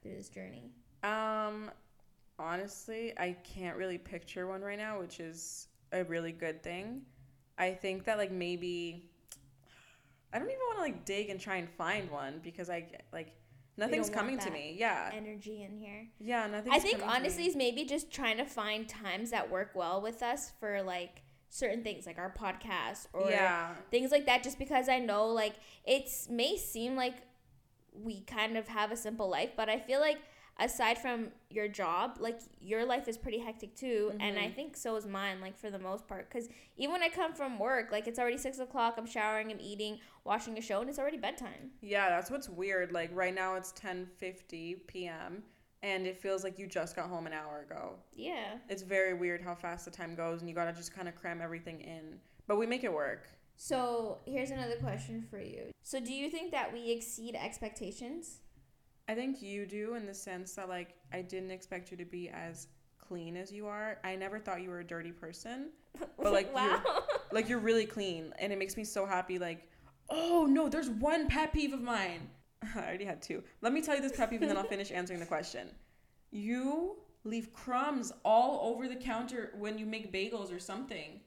through 0.00 0.14
this 0.16 0.30
journey? 0.30 0.70
Um, 1.02 1.70
honestly, 2.38 3.12
I 3.18 3.36
can't 3.44 3.76
really 3.76 3.98
picture 3.98 4.46
one 4.46 4.62
right 4.62 4.78
now, 4.78 4.98
which 4.98 5.20
is 5.20 5.68
a 5.92 6.04
really 6.04 6.32
good 6.32 6.62
thing. 6.62 7.02
I 7.58 7.74
think 7.74 8.04
that 8.04 8.16
like 8.16 8.32
maybe 8.32 9.10
I 10.32 10.38
don't 10.38 10.48
even 10.48 10.60
want 10.68 10.78
to 10.78 10.82
like 10.84 11.04
dig 11.04 11.28
and 11.28 11.38
try 11.38 11.56
and 11.56 11.68
find 11.68 12.10
one 12.10 12.40
because 12.42 12.70
I 12.70 12.86
like 13.12 13.34
nothing's 13.76 14.10
coming 14.10 14.38
to 14.38 14.50
me. 14.50 14.76
Yeah, 14.78 15.10
Energy 15.12 15.62
in 15.62 15.76
here. 15.76 16.08
yeah, 16.18 16.46
nothing's. 16.46 16.74
I 16.74 16.78
think 16.78 17.02
honestly 17.06 17.46
is 17.46 17.56
maybe 17.56 17.84
just 17.84 18.10
trying 18.10 18.36
to 18.38 18.44
find 18.44 18.88
times 18.88 19.30
that 19.30 19.50
work 19.50 19.70
well 19.74 20.00
with 20.00 20.22
us 20.22 20.52
for 20.60 20.82
like 20.82 21.22
certain 21.48 21.82
things 21.82 22.06
like 22.06 22.18
our 22.18 22.32
podcast 22.32 23.06
or 23.12 23.30
yeah, 23.30 23.74
things 23.90 24.10
like 24.10 24.26
that 24.26 24.42
just 24.42 24.58
because 24.58 24.88
I 24.88 24.98
know 24.98 25.26
like 25.26 25.54
it's 25.84 26.28
may 26.30 26.56
seem 26.56 26.96
like 26.96 27.16
we 27.94 28.22
kind 28.22 28.56
of 28.56 28.68
have 28.68 28.90
a 28.90 28.96
simple 28.96 29.28
life, 29.28 29.50
but 29.56 29.68
I 29.68 29.78
feel 29.78 30.00
like 30.00 30.18
aside 30.58 30.98
from 30.98 31.28
your 31.50 31.66
job, 31.68 32.16
like 32.20 32.38
your 32.60 32.84
life 32.84 33.08
is 33.08 33.16
pretty 33.16 33.38
hectic 33.38 33.74
too, 33.74 34.12
and 34.20 34.38
I 34.38 34.48
Mhm. 34.48 34.54
think 34.54 34.76
so 34.76 34.96
is 34.96 35.06
mine. 35.06 35.40
Like 35.40 35.56
for 35.56 35.70
the 35.70 35.78
most 35.78 36.06
part, 36.06 36.28
because 36.28 36.48
even 36.76 36.92
when 36.92 37.02
I 37.02 37.08
come 37.08 37.34
from 37.34 37.58
work, 37.58 37.90
like 37.90 38.06
it's 38.06 38.18
already 38.18 38.38
six 38.38 38.58
o'clock. 38.58 38.94
I'm 38.98 39.06
showering, 39.06 39.50
I'm 39.50 39.60
eating, 39.60 39.98
watching 40.24 40.56
a 40.58 40.60
show, 40.60 40.80
and 40.80 40.88
it's 40.90 40.98
already 40.98 41.16
bedtime. 41.18 41.72
yeah. 41.80 42.08
That's 42.10 42.30
what's 42.30 42.48
weird. 42.48 42.92
Like 42.92 43.10
right 43.12 43.34
now 43.34 43.54
it's 43.56 43.72
ten 43.72 44.06
fifty 44.06 44.74
p.m. 44.86 45.42
and 45.82 46.06
it 46.06 46.16
feels 46.16 46.44
like 46.44 46.58
you 46.60 46.66
just 46.68 46.94
got 46.94 47.08
home 47.08 47.26
an 47.26 47.32
hour 47.32 47.62
ago. 47.62 47.98
Yeah. 48.14 48.58
It's 48.68 48.82
very 48.82 49.14
weird 49.14 49.42
how 49.42 49.54
fast 49.56 49.84
the 49.84 49.90
time 49.90 50.14
goes, 50.14 50.40
and 50.40 50.48
you 50.48 50.54
gotta 50.54 50.72
just 50.72 50.94
kind 50.94 51.08
of 51.08 51.16
cram 51.16 51.40
everything 51.40 51.80
in. 51.80 52.20
But 52.46 52.56
we 52.56 52.66
make 52.66 52.84
it 52.84 52.92
work. 52.92 53.28
So 53.56 54.20
here's 54.24 54.50
another 54.50 54.76
question 54.76 55.22
for 55.28 55.40
you. 55.40 55.72
So 55.82 55.98
do 55.98 56.12
you 56.12 56.30
think 56.30 56.50
that 56.52 56.72
we 56.72 56.90
exceed 56.90 57.34
expectations? 57.34 58.41
I 59.08 59.14
think 59.14 59.42
you 59.42 59.66
do 59.66 59.94
in 59.94 60.06
the 60.06 60.14
sense 60.14 60.54
that 60.54 60.68
like 60.68 60.94
I 61.12 61.22
didn't 61.22 61.50
expect 61.50 61.90
you 61.90 61.96
to 61.96 62.04
be 62.04 62.28
as 62.30 62.68
clean 62.98 63.36
as 63.36 63.52
you 63.52 63.66
are. 63.66 63.98
I 64.04 64.16
never 64.16 64.38
thought 64.38 64.62
you 64.62 64.70
were 64.70 64.80
a 64.80 64.84
dirty 64.84 65.12
person. 65.12 65.70
But, 66.16 66.32
like, 66.32 66.54
wow. 66.54 66.82
Like 67.30 67.48
you're 67.48 67.58
really 67.58 67.86
clean 67.86 68.32
and 68.38 68.52
it 68.52 68.58
makes 68.58 68.76
me 68.76 68.84
so 68.84 69.04
happy 69.06 69.38
like 69.38 69.68
oh 70.10 70.46
no, 70.48 70.68
there's 70.68 70.90
one 70.90 71.28
pet 71.28 71.52
peeve 71.52 71.72
of 71.72 71.82
mine. 71.82 72.28
I 72.76 72.80
already 72.80 73.04
had 73.04 73.22
two. 73.22 73.42
Let 73.60 73.72
me 73.72 73.82
tell 73.82 73.96
you 73.96 74.02
this 74.02 74.16
pet 74.16 74.30
peeve 74.30 74.42
and 74.42 74.50
then 74.50 74.56
I'll 74.56 74.64
finish 74.64 74.90
answering 74.94 75.20
the 75.20 75.26
question. 75.26 75.68
You 76.30 76.96
leave 77.24 77.52
crumbs 77.52 78.12
all 78.24 78.72
over 78.72 78.88
the 78.88 78.96
counter 78.96 79.52
when 79.58 79.78
you 79.78 79.86
make 79.86 80.12
bagels 80.12 80.54
or 80.54 80.58
something. 80.58 81.20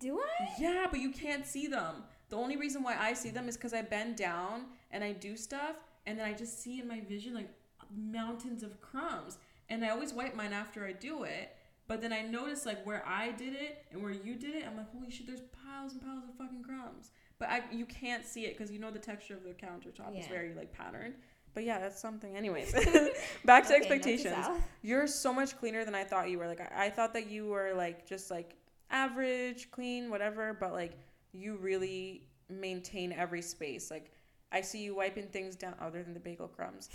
do 0.00 0.20
I? 0.20 0.48
Yeah, 0.60 0.86
but 0.90 1.00
you 1.00 1.10
can't 1.10 1.46
see 1.46 1.66
them. 1.66 2.04
The 2.28 2.36
only 2.36 2.56
reason 2.56 2.82
why 2.82 2.96
I 2.98 3.14
see 3.14 3.30
them 3.30 3.48
is 3.48 3.56
because 3.56 3.72
I 3.72 3.82
bend 3.82 4.16
down 4.16 4.66
and 4.90 5.02
I 5.02 5.12
do 5.12 5.36
stuff, 5.36 5.76
and 6.08 6.18
then 6.18 6.26
I 6.26 6.32
just 6.32 6.62
see 6.62 6.80
in 6.80 6.88
my 6.88 7.00
vision 7.00 7.34
like 7.34 7.50
mountains 7.94 8.62
of 8.62 8.80
crumbs. 8.80 9.36
And 9.68 9.84
I 9.84 9.90
always 9.90 10.14
wipe 10.14 10.34
mine 10.34 10.54
after 10.54 10.86
I 10.86 10.92
do 10.92 11.24
it. 11.24 11.54
But 11.86 12.00
then 12.00 12.12
I 12.12 12.22
notice 12.22 12.64
like 12.64 12.84
where 12.86 13.06
I 13.06 13.32
did 13.32 13.52
it 13.52 13.84
and 13.92 14.02
where 14.02 14.12
you 14.12 14.34
did 14.34 14.54
it, 14.54 14.64
I'm 14.66 14.76
like, 14.76 14.90
holy 14.90 15.10
shit, 15.10 15.26
there's 15.26 15.42
piles 15.64 15.92
and 15.92 16.02
piles 16.02 16.24
of 16.24 16.34
fucking 16.36 16.62
crumbs. 16.62 17.10
But 17.38 17.50
I 17.50 17.62
you 17.70 17.84
can't 17.84 18.24
see 18.24 18.46
it 18.46 18.56
because 18.56 18.72
you 18.72 18.78
know 18.78 18.90
the 18.90 18.98
texture 18.98 19.34
of 19.34 19.44
the 19.44 19.50
countertop 19.50 20.18
is 20.18 20.26
very 20.26 20.54
like 20.54 20.72
patterned. 20.72 21.14
But 21.54 21.64
yeah, 21.64 21.78
that's 21.78 22.00
something. 22.00 22.36
Anyways, 22.36 22.72
back 23.44 23.66
to 23.66 23.74
Okay, 23.74 23.76
expectations 23.76 24.46
you're 24.82 25.06
so 25.06 25.32
much 25.32 25.58
cleaner 25.58 25.84
than 25.84 25.94
I 25.94 26.04
thought 26.04 26.30
you 26.30 26.38
were. 26.38 26.46
Like 26.46 26.60
I, 26.60 26.86
I 26.86 26.90
thought 26.90 27.12
that 27.14 27.30
you 27.30 27.46
were 27.46 27.72
like 27.74 28.06
just 28.06 28.30
like 28.30 28.54
average, 28.90 29.70
clean, 29.70 30.10
whatever, 30.10 30.56
but 30.58 30.72
like 30.72 30.92
you 31.32 31.56
really 31.56 32.22
maintain 32.48 33.12
every 33.12 33.42
space. 33.42 33.90
Like 33.90 34.10
I 34.50 34.62
see 34.62 34.82
you 34.82 34.94
wiping 34.96 35.26
things 35.28 35.56
down 35.56 35.74
other 35.80 36.02
than 36.02 36.14
the 36.14 36.20
bagel 36.20 36.48
crumbs. 36.48 36.88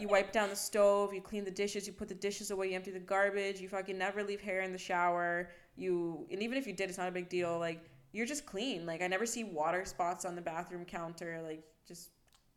you 0.00 0.06
wipe 0.08 0.30
down 0.32 0.48
the 0.48 0.56
stove, 0.56 1.12
you 1.12 1.20
clean 1.20 1.44
the 1.44 1.50
dishes, 1.50 1.86
you 1.86 1.92
put 1.92 2.08
the 2.08 2.14
dishes 2.14 2.50
away, 2.52 2.68
you 2.70 2.76
empty 2.76 2.92
the 2.92 3.00
garbage, 3.00 3.60
you 3.60 3.68
fucking 3.68 3.98
never 3.98 4.22
leave 4.22 4.40
hair 4.40 4.60
in 4.60 4.72
the 4.72 4.78
shower. 4.78 5.50
You 5.76 6.26
and 6.30 6.42
even 6.42 6.56
if 6.56 6.66
you 6.66 6.72
did, 6.72 6.88
it's 6.88 6.98
not 6.98 7.08
a 7.08 7.12
big 7.12 7.28
deal. 7.28 7.58
Like 7.58 7.82
you're 8.12 8.26
just 8.26 8.46
clean. 8.46 8.86
Like 8.86 9.02
I 9.02 9.06
never 9.08 9.26
see 9.26 9.44
water 9.44 9.84
spots 9.84 10.24
on 10.24 10.34
the 10.36 10.42
bathroom 10.42 10.84
counter. 10.84 11.40
Like 11.42 11.64
just 11.86 12.10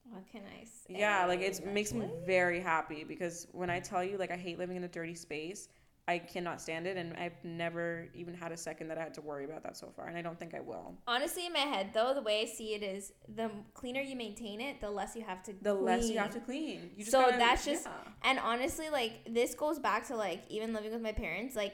What 0.09 0.23
can 0.31 0.41
I 0.59 0.63
say? 0.65 0.95
yeah, 0.99 1.25
like 1.25 1.41
it 1.41 1.65
makes 1.65 1.91
me 1.93 2.07
very 2.25 2.59
happy 2.59 3.03
because 3.03 3.47
when 3.53 3.69
I 3.71 3.79
tell 3.79 4.03
you 4.03 4.17
like 4.17 4.31
I 4.31 4.37
hate 4.37 4.59
living 4.59 4.77
in 4.77 4.83
a 4.83 4.87
dirty 4.87 5.15
space, 5.15 5.69
I 6.05 6.17
cannot 6.19 6.59
stand 6.61 6.85
it, 6.85 6.97
and 6.97 7.15
I've 7.15 7.41
never 7.45 8.07
even 8.13 8.33
had 8.33 8.51
a 8.51 8.57
second 8.57 8.89
that 8.89 8.97
I 8.97 9.01
had 9.03 9.13
to 9.13 9.21
worry 9.21 9.45
about 9.45 9.63
that 9.63 9.77
so 9.77 9.87
far, 9.95 10.07
and 10.07 10.17
I 10.17 10.21
don't 10.21 10.37
think 10.37 10.53
I 10.53 10.59
will. 10.59 10.95
Honestly, 11.07 11.45
in 11.45 11.53
my 11.53 11.59
head, 11.59 11.91
though, 11.93 12.13
the 12.13 12.21
way 12.21 12.41
I 12.41 12.45
see 12.45 12.73
it 12.73 12.83
is 12.83 13.13
the 13.33 13.49
cleaner 13.73 14.01
you 14.01 14.17
maintain 14.17 14.59
it, 14.59 14.81
the 14.81 14.89
less 14.89 15.15
you 15.15 15.21
have 15.21 15.41
to. 15.43 15.53
The 15.61 15.73
less 15.73 16.09
you 16.09 16.17
have 16.19 16.31
to 16.31 16.41
clean. 16.41 16.79
clean, 16.79 16.89
you 16.97 17.05
just 17.05 17.11
So 17.11 17.21
gotta- 17.21 17.37
that's 17.37 17.63
just- 17.63 17.85
yeah. 17.85 17.91
And 18.29 18.37
honestly, 18.39 18.89
like 18.89 19.13
this 19.29 19.55
goes 19.55 19.79
back 19.79 20.05
to 20.07 20.17
like 20.17 20.43
even 20.49 20.73
living 20.73 20.91
with 20.91 21.01
my 21.01 21.13
parents, 21.13 21.55
like. 21.55 21.73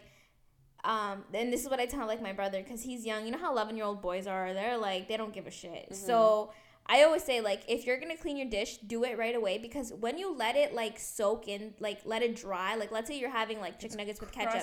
Um, 0.86 1.26
and 1.34 1.52
this 1.52 1.62
is 1.64 1.70
what 1.70 1.82
I 1.82 1.88
tell 1.88 2.08
like 2.08 2.22
my 2.22 2.32
brother 2.32 2.64
because 2.64 2.82
he's 2.82 3.06
young. 3.06 3.26
You 3.26 3.34
know 3.34 3.38
how 3.38 3.52
eleven 3.52 3.76
year 3.76 3.84
old 3.86 4.02
boys 4.02 4.28
are? 4.28 4.54
They're 4.54 4.78
like 4.78 5.10
they 5.10 5.18
don't 5.18 5.34
give 5.34 5.46
a 5.46 5.52
shit. 5.52 5.90
Mm-hmm. 5.92 5.94
So 5.94 6.54
I 6.92 7.04
always 7.04 7.24
say 7.24 7.40
like 7.40 7.62
if 7.68 7.86
you're 7.86 8.00
gonna 8.00 8.18
clean 8.18 8.36
your 8.36 8.50
dish, 8.50 8.78
do 8.80 9.04
it 9.04 9.16
right 9.18 9.36
away 9.36 9.60
because 9.60 9.94
when 9.94 10.18
you 10.18 10.36
let 10.36 10.56
it 10.56 10.74
like 10.74 10.98
soak 11.00 11.48
in, 11.48 11.76
like 11.80 12.00
let 12.04 12.24
it 12.24 12.36
dry. 12.36 12.76
Like 12.76 12.92
let's 12.92 13.08
say 13.08 13.20
you're 13.20 13.30
having 13.30 13.60
like 13.60 13.80
chicken 13.80 13.98
nuggets 13.98 14.20
with 14.20 14.32
ketchup. 14.32 14.54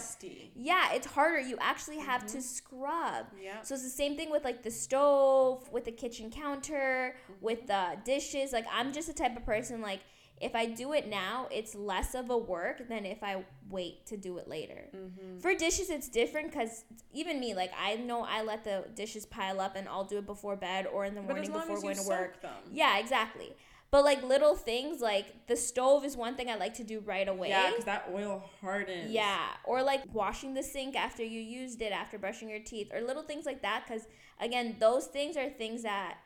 Yeah, 0.57 0.93
it's 0.93 1.07
harder. 1.07 1.39
You 1.41 1.57
actually 1.61 1.99
have 1.99 2.23
Mm-hmm. 2.25 2.37
to 2.39 2.43
scrub. 2.43 3.27
Yeah. 3.41 3.63
So 3.63 3.75
it's 3.75 3.85
the 3.85 3.91
same 3.91 4.17
thing 4.17 4.31
with 4.31 4.45
like 4.45 4.63
the 4.65 4.71
stove, 4.73 5.71
with 5.71 5.85
the 5.85 5.93
kitchen 5.93 6.31
counter, 6.31 7.15
with 7.41 7.67
the 7.69 7.97
dishes. 8.05 8.53
Like 8.53 8.67
I'm 8.73 8.93
just 8.93 9.07
the 9.07 9.15
type 9.15 9.37
of 9.37 9.45
person 9.47 9.81
like 9.81 10.01
if 10.41 10.55
I 10.55 10.67
do 10.67 10.93
it 10.93 11.09
now, 11.09 11.49
it's 11.51 11.75
less 11.75 12.15
of 12.15 12.31
a 12.31 12.37
work 12.37 12.89
than 12.89 13.07
if 13.07 13.23
I 13.23 13.45
wait 13.71 14.07
to 14.07 14.17
do 14.17 14.37
it 14.39 14.49
later. 14.49 14.89
Mm-hmm. 14.95 15.39
For 15.39 15.55
dishes, 15.55 15.89
it's 15.89 16.09
different 16.09 16.53
because 16.53 16.85
even 17.13 17.41
me, 17.41 17.55
like 17.55 17.73
I 17.79 17.97
know 17.97 18.23
I 18.23 18.43
let 18.43 18.63
the 18.65 18.85
dishes 18.95 19.25
pile 19.25 19.61
up 19.61 19.77
and 19.77 19.89
I'll 19.89 20.05
do 20.05 20.19
it 20.19 20.27
before 20.27 20.57
bed 20.57 20.87
or 20.87 21.05
in 21.07 21.15
the 21.15 21.23
morning 21.23 21.51
before 21.51 21.81
going 21.81 21.97
to 21.97 22.09
work. 22.09 22.43
them. 22.43 22.53
Yeah, 22.71 22.99
exactly. 22.99 23.55
But 23.91 24.05
like 24.05 24.23
little 24.23 24.55
things 24.57 25.01
like 25.01 25.47
the 25.47 25.57
stove 25.57 26.05
is 26.05 26.17
one 26.17 26.37
thing 26.37 26.51
I 26.51 26.57
like 26.57 26.75
to 26.75 26.85
do 26.85 27.01
right 27.01 27.27
away. 27.27 27.49
Yeah, 27.49 27.71
because 27.71 27.85
that 27.85 28.11
oil 28.13 28.45
hardens. 28.61 29.11
Yeah, 29.11 29.47
or 29.65 29.83
like 29.83 30.03
washing 30.13 30.55
the 30.55 30.63
sink 30.63 30.97
after 30.97 31.23
you 31.23 31.41
used 31.41 31.81
it, 31.81 31.93
after 31.93 32.19
brushing 32.19 32.51
your 32.51 32.59
teeth, 32.59 32.91
or 32.93 33.01
little 33.01 33.23
things 33.23 33.47
like 33.47 33.63
that. 33.63 33.85
Because 33.87 34.07
again, 34.41 34.77
those 34.81 35.07
things 35.07 35.37
are 35.37 35.49
things 35.49 35.83
that 35.85 36.19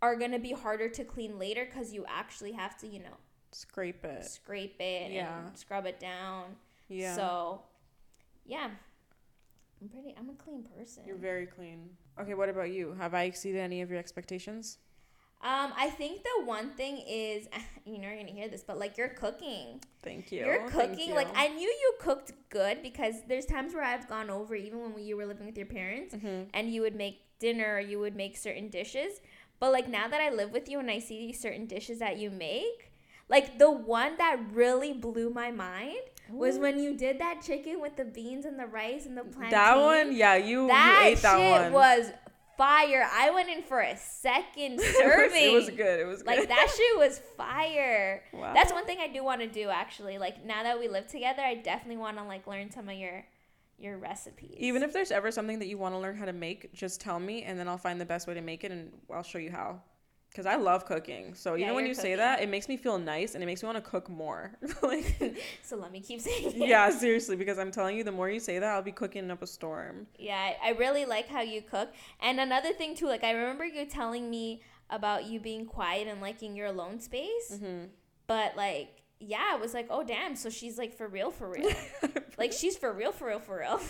are 0.00 0.16
gonna 0.16 0.38
be 0.38 0.52
harder 0.52 0.88
to 0.88 1.04
clean 1.04 1.38
later 1.38 1.64
because 1.64 1.92
you 1.92 2.04
actually 2.08 2.52
have 2.52 2.78
to, 2.78 2.86
you 2.86 3.00
know, 3.00 3.16
Scrape 3.54 4.04
it. 4.04 4.24
scrape 4.24 4.80
it 4.80 5.12
Yeah. 5.12 5.46
and 5.46 5.56
scrub 5.56 5.86
it 5.86 5.98
down. 6.00 6.56
Yeah. 6.88 7.14
So, 7.14 7.62
yeah, 8.44 8.70
I'm 9.80 9.88
pretty. 9.88 10.14
I'm 10.18 10.30
a 10.30 10.34
clean 10.34 10.64
person. 10.76 11.04
You're 11.06 11.16
very 11.16 11.46
clean. 11.46 11.90
Okay, 12.20 12.34
what 12.34 12.48
about 12.48 12.70
you? 12.70 12.94
Have 12.94 13.14
I 13.14 13.24
exceeded 13.24 13.60
any 13.60 13.82
of 13.82 13.90
your 13.90 13.98
expectations? 13.98 14.78
um, 15.42 15.74
I 15.76 15.90
think 15.90 16.22
the 16.22 16.44
one 16.46 16.70
thing 16.70 17.02
is, 17.06 17.48
you 17.84 17.98
know, 17.98 18.08
you're 18.08 18.16
gonna 18.16 18.30
hear 18.32 18.48
this, 18.48 18.62
but 18.62 18.78
like 18.78 18.96
you're 18.96 19.08
cooking. 19.10 19.80
Thank 20.02 20.32
you. 20.32 20.44
You're 20.46 20.68
cooking. 20.70 21.14
Like. 21.14 21.28
I 21.34 21.48
knew 21.48 21.68
you 21.68 21.94
cooked 22.00 22.32
good 22.48 22.82
because 22.82 23.16
there's 23.28 23.44
times 23.44 23.74
where 23.74 23.84
I've 23.84 24.08
gone 24.08 24.30
over 24.30 24.54
even 24.54 24.94
when 24.94 25.04
you 25.04 25.16
were 25.18 25.26
living 25.26 25.44
with 25.46 25.56
your 25.58 25.66
parents 25.66 26.14
Mhm. 26.14 26.48
and 26.54 26.72
you 26.72 26.80
would 26.80 26.94
make 26.96 27.20
dinner 27.40 27.74
or 27.74 27.80
you 27.80 27.98
would 27.98 28.16
make 28.16 28.36
certain 28.38 28.68
dishes. 28.68 29.20
But 29.60 29.72
like 29.72 29.86
now 29.88 30.08
that 30.08 30.20
I 30.20 30.30
live 30.30 30.50
with 30.50 30.68
you 30.68 30.78
and 30.78 30.90
I 30.90 30.98
see 30.98 31.18
these 31.26 31.40
certain 31.40 31.66
dishes 31.66 31.98
that 31.98 32.16
you 32.16 32.30
make, 32.30 32.90
like 33.34 33.58
the 33.58 33.70
one 33.70 34.16
that 34.18 34.38
really 34.52 34.92
blew 34.92 35.28
my 35.28 35.50
mind 35.50 35.98
was 36.30 36.56
Ooh. 36.56 36.60
when 36.60 36.78
you 36.78 36.96
did 36.96 37.18
that 37.18 37.42
chicken 37.44 37.80
with 37.80 37.96
the 37.96 38.04
beans 38.04 38.44
and 38.44 38.56
the 38.56 38.66
rice 38.66 39.06
and 39.06 39.18
the 39.18 39.24
plantain. 39.24 39.50
That 39.50 39.76
one, 39.76 40.14
yeah, 40.14 40.36
you, 40.36 40.66
ate 40.66 40.68
That 40.68 41.02
you 41.02 41.10
ate 41.10 41.18
that 41.22 41.38
shit 41.38 41.62
one. 41.62 41.72
was 41.72 42.12
fire. 42.56 43.08
I 43.12 43.30
went 43.30 43.48
in 43.48 43.62
for 43.64 43.80
a 43.80 43.96
second 43.96 44.80
serving. 44.80 45.42
it, 45.50 45.52
was, 45.52 45.66
it 45.66 45.70
was 45.72 45.76
good. 45.76 46.00
It 46.00 46.06
was 46.06 46.22
good. 46.22 46.26
Like 46.28 46.48
that 46.48 46.72
shit 46.76 46.96
was 46.96 47.20
fire. 47.36 48.22
Wow. 48.32 48.54
That's 48.54 48.72
one 48.72 48.86
thing 48.86 48.98
I 49.00 49.08
do 49.08 49.24
want 49.24 49.40
to 49.40 49.48
do 49.48 49.68
actually. 49.68 50.16
Like 50.18 50.44
now 50.46 50.62
that 50.62 50.78
we 50.78 50.86
live 50.86 51.08
together, 51.08 51.42
I 51.42 51.56
definitely 51.56 51.96
want 51.96 52.16
to 52.18 52.22
like 52.22 52.46
learn 52.46 52.70
some 52.70 52.88
of 52.88 52.94
your 52.94 53.24
your 53.80 53.98
recipes. 53.98 54.54
Even 54.58 54.84
if 54.84 54.92
there's 54.92 55.10
ever 55.10 55.32
something 55.32 55.58
that 55.58 55.66
you 55.66 55.76
want 55.76 55.96
to 55.96 55.98
learn 55.98 56.16
how 56.16 56.26
to 56.26 56.32
make, 56.32 56.72
just 56.72 57.00
tell 57.00 57.18
me 57.18 57.42
and 57.42 57.58
then 57.58 57.66
I'll 57.66 57.78
find 57.78 58.00
the 58.00 58.04
best 58.04 58.28
way 58.28 58.34
to 58.34 58.40
make 58.40 58.62
it 58.62 58.70
and 58.70 58.92
I'll 59.12 59.24
show 59.24 59.38
you 59.38 59.50
how. 59.50 59.82
Cuz 60.34 60.46
I 60.46 60.56
love 60.56 60.84
cooking. 60.84 61.34
So 61.34 61.54
Yeah, 61.54 61.64
even 61.64 61.76
when 61.76 61.86
you 61.86 61.94
say 61.94 62.16
that, 62.16 62.42
it 62.42 62.48
makes 62.48 62.68
me 62.68 62.76
feel 62.76 62.98
nice 62.98 63.34
and 63.34 63.42
it 63.42 63.46
makes 63.46 63.62
me 63.62 63.66
want 63.66 63.82
to 63.82 63.88
cook 63.88 64.08
more. 64.08 64.52
like 64.82 65.38
so 65.62 65.76
let 65.76 65.92
me 65.92 66.00
keep 66.00 66.20
saying 66.20 66.60
it. 66.60 66.68
Yeah, 66.68 66.90
seriously, 67.04 67.36
because 67.36 67.58
I'm 67.58 67.70
telling 67.70 67.96
you 67.96 68.02
the 68.02 68.12
more 68.12 68.28
you 68.28 68.40
say 68.40 68.58
that, 68.58 68.68
I'll 68.74 68.82
be 68.82 68.92
cooking 68.92 69.30
up 69.30 69.42
a 69.42 69.46
storm. 69.46 70.06
Yeah, 70.18 70.54
I, 70.62 70.70
really 70.72 71.04
like 71.04 71.28
how 71.28 71.40
you 71.40 71.62
cook. 71.62 71.92
And 72.20 72.40
another 72.40 72.72
thing 72.72 72.96
too, 72.96 73.06
like 73.06 73.22
I 73.22 73.30
remember 73.30 73.64
you 73.64 73.86
telling 73.86 74.28
me 74.28 74.62
about 74.90 75.26
you 75.26 75.38
being 75.38 75.66
quiet 75.66 76.08
and 76.08 76.20
liking 76.20 76.56
your 76.56 76.66
alone 76.66 77.00
space. 77.00 77.52
Mhm. 77.52 77.88
But 78.26 78.56
like, 78.56 79.02
yeah, 79.20 79.52
I 79.52 79.56
was 79.56 79.72
like, 79.72 79.86
oh 79.90 80.02
damn, 80.02 80.34
so 80.34 80.50
she's 80.50 80.78
like 80.78 80.92
for 80.92 81.06
real, 81.06 81.30
for 81.30 81.48
real. 81.48 81.70
like 82.38 82.52
she's 82.52 82.76
for 82.76 82.92
real, 82.92 83.12
for 83.12 83.28
real, 83.28 83.38
for 83.38 83.58
real. 83.58 83.80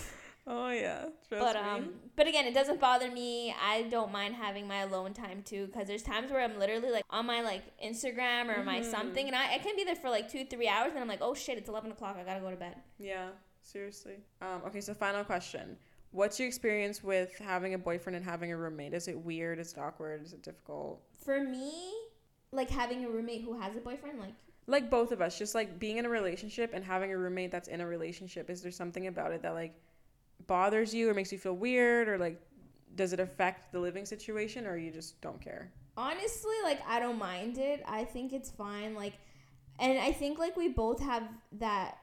Oh 0.47 0.69
yeah. 0.71 1.07
Trust 1.29 1.55
but 1.55 1.55
me. 1.57 1.61
um, 1.63 1.89
but 2.17 2.29
again, 2.29 2.47
it 2.47 2.53
doesn't 2.53 2.79
bother 2.81 3.11
me. 3.11 3.55
I 3.63 3.83
don't 3.85 4.13
mind 4.13 4.35
having 4.35 4.69
my 4.69 4.81
alone 4.83 5.15
time 5.15 5.43
too, 5.43 5.67
because 5.67 5.89
there's 5.89 6.03
times 6.03 6.31
where 6.31 6.43
I'm 6.43 6.59
literally 6.59 6.91
like 6.91 7.05
on 7.09 7.25
my 7.27 7.41
like 7.41 7.63
Instagram 7.83 8.55
or 8.55 8.63
my 8.63 8.81
Mhm. 8.81 8.91
something, 8.91 9.27
and 9.27 9.35
I, 9.35 9.55
I 9.55 9.59
can 9.59 9.75
be 9.75 9.85
there 9.85 9.97
for 9.97 10.11
like 10.11 10.29
two, 10.31 10.45
three 10.45 10.69
hours, 10.69 10.91
and 10.93 11.01
I'm 11.01 11.09
like, 11.09 11.23
oh 11.23 11.33
shit, 11.35 11.57
it's 11.57 11.69
eleven 11.69 11.91
o'clock, 11.93 12.17
I 12.21 12.25
gotta 12.25 12.41
go 12.41 12.51
to 12.51 12.57
bed. 12.57 12.77
Yeah, 12.99 13.29
seriously. 13.63 14.17
Um, 14.43 14.61
okay, 14.67 14.81
so 14.83 14.93
final 14.93 15.25
question. 15.25 15.79
What's 16.11 16.39
your 16.39 16.47
experience 16.47 17.03
with 17.03 17.37
having 17.39 17.75
a 17.75 17.79
boyfriend 17.79 18.15
and 18.15 18.25
having 18.25 18.53
a 18.53 18.57
roommate? 18.57 18.95
Is 18.95 19.09
it 19.09 19.19
weird? 19.19 19.59
Is 19.59 19.73
it 19.73 19.79
awkward? 19.79 20.23
Is 20.25 20.33
it 20.35 20.43
difficult? 20.43 21.03
For 21.25 21.43
me, 21.43 21.93
like 22.53 22.71
having 22.71 23.05
a 23.05 23.09
roommate 23.11 23.43
who 23.43 23.59
has 23.59 23.75
a 23.77 23.81
boyfriend, 23.81 24.21
like 24.21 24.35
Like 24.67 24.91
both 24.91 25.11
of 25.11 25.21
us, 25.21 25.37
just 25.39 25.55
like 25.55 25.79
being 25.79 25.97
in 25.97 26.07
a 26.07 26.09
relationship 26.11 26.71
and 26.75 26.85
having 26.85 27.13
a 27.13 27.19
roommate 27.19 27.51
that's 27.51 27.67
in 27.69 27.81
a 27.81 27.87
relationship. 27.87 28.49
Is 28.51 28.63
there 28.63 28.71
something 28.71 29.07
about 29.09 29.33
it 29.33 29.43
that 29.43 29.55
like 29.55 29.75
bothers 30.47 30.95
you 30.95 31.09
or 31.09 31.15
makes 31.15 31.33
you 31.33 31.39
feel 31.39 31.55
weird 31.55 32.09
or 32.09 32.19
like 32.19 32.41
does 32.95 33.13
it 33.13 33.21
affect 33.21 33.73
the 33.73 33.81
living 33.81 34.05
situation 34.07 34.67
or 34.67 34.77
you 34.77 34.91
just 34.91 35.21
don't 35.21 35.41
care? 35.41 35.73
honestly 35.97 36.57
like 36.65 36.81
i 36.89 36.99
don't 36.99 37.19
mind 37.19 37.57
it 37.57 37.81
i 37.87 38.03
think 38.03 38.33
it's 38.33 38.51
fine 38.51 38.97
like 38.97 39.13
and 39.79 39.97
i 40.01 40.11
think 40.11 40.41
like 40.41 40.57
we 40.57 40.67
both 40.69 41.01
have 41.01 41.23
that 41.53 41.99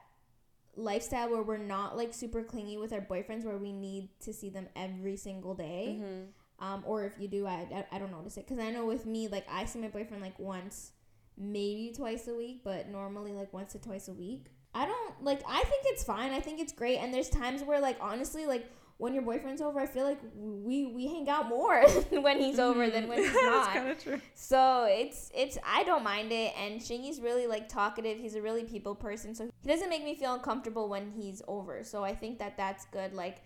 lifestyle 0.76 1.28
where 1.30 1.42
we're 1.42 1.58
not 1.58 1.94
like 1.94 2.14
super 2.14 2.42
clingy 2.42 2.78
with 2.78 2.90
our 2.94 3.02
boyfriends 3.02 3.44
where 3.44 3.58
we 3.58 3.70
need 3.70 4.08
to 4.18 4.32
see 4.32 4.48
them 4.48 4.66
every 4.74 5.16
single 5.16 5.54
day 5.54 5.98
Mm-hmm. 6.00 6.66
um 6.66 6.82
or 6.86 7.04
if 7.04 7.12
you 7.20 7.28
do 7.28 7.46
i 7.46 7.66
i, 7.74 7.96
I 7.96 7.98
don't 7.98 8.10
notice 8.10 8.38
it 8.38 8.48
because 8.48 8.64
i 8.64 8.70
know 8.70 8.86
with 8.86 9.04
me 9.04 9.28
like 9.28 9.44
i 9.50 9.66
see 9.66 9.78
my 9.78 9.88
boyfriend 9.88 10.22
like 10.22 10.38
once 10.38 10.92
maybe 11.36 11.92
twice 11.94 12.26
a 12.28 12.34
week 12.34 12.62
but 12.64 12.88
normally 12.88 13.32
like 13.32 13.52
once 13.52 13.72
to 13.72 13.78
twice 13.78 14.08
a 14.08 14.14
week 14.14 14.46
i 14.74 14.86
don't 14.86 15.22
like 15.22 15.40
i 15.48 15.62
think 15.62 15.82
it's 15.86 16.04
fine 16.04 16.32
i 16.32 16.40
think 16.40 16.60
it's 16.60 16.72
great 16.72 16.98
and 16.98 17.12
there's 17.12 17.28
times 17.28 17.62
where 17.62 17.80
like 17.80 17.96
honestly 18.00 18.46
like 18.46 18.70
when 18.98 19.14
your 19.14 19.22
boyfriend's 19.22 19.60
over 19.60 19.80
i 19.80 19.86
feel 19.86 20.04
like 20.04 20.20
we 20.36 20.86
we 20.86 21.06
hang 21.06 21.28
out 21.28 21.48
more 21.48 21.82
when 22.10 22.38
he's 22.38 22.58
over 22.58 22.82
mm-hmm. 22.82 22.92
than 22.92 23.08
when 23.08 23.18
he's 23.22 23.32
not 23.32 23.64
That's 23.64 23.68
kind 23.68 23.88
of 23.88 24.02
true. 24.02 24.20
so 24.34 24.86
it's 24.88 25.30
it's 25.34 25.58
I 25.66 25.84
don't 25.84 26.04
mind 26.04 26.32
it, 26.32 26.52
and 26.58 26.80
Shingy's 26.80 27.20
really 27.20 27.46
like 27.46 27.68
talkative. 27.68 28.18
He's 28.18 28.34
a 28.34 28.42
really 28.42 28.64
people 28.64 28.94
person, 28.94 29.34
so 29.34 29.48
he 29.62 29.68
doesn't 29.68 29.88
make 29.88 30.04
me 30.04 30.14
feel 30.14 30.34
uncomfortable 30.34 30.88
when 30.88 31.10
he's 31.10 31.42
over. 31.48 31.82
So 31.84 32.04
I 32.04 32.14
think 32.14 32.38
that 32.38 32.56
that's 32.56 32.84
good. 32.86 33.14
Like, 33.14 33.38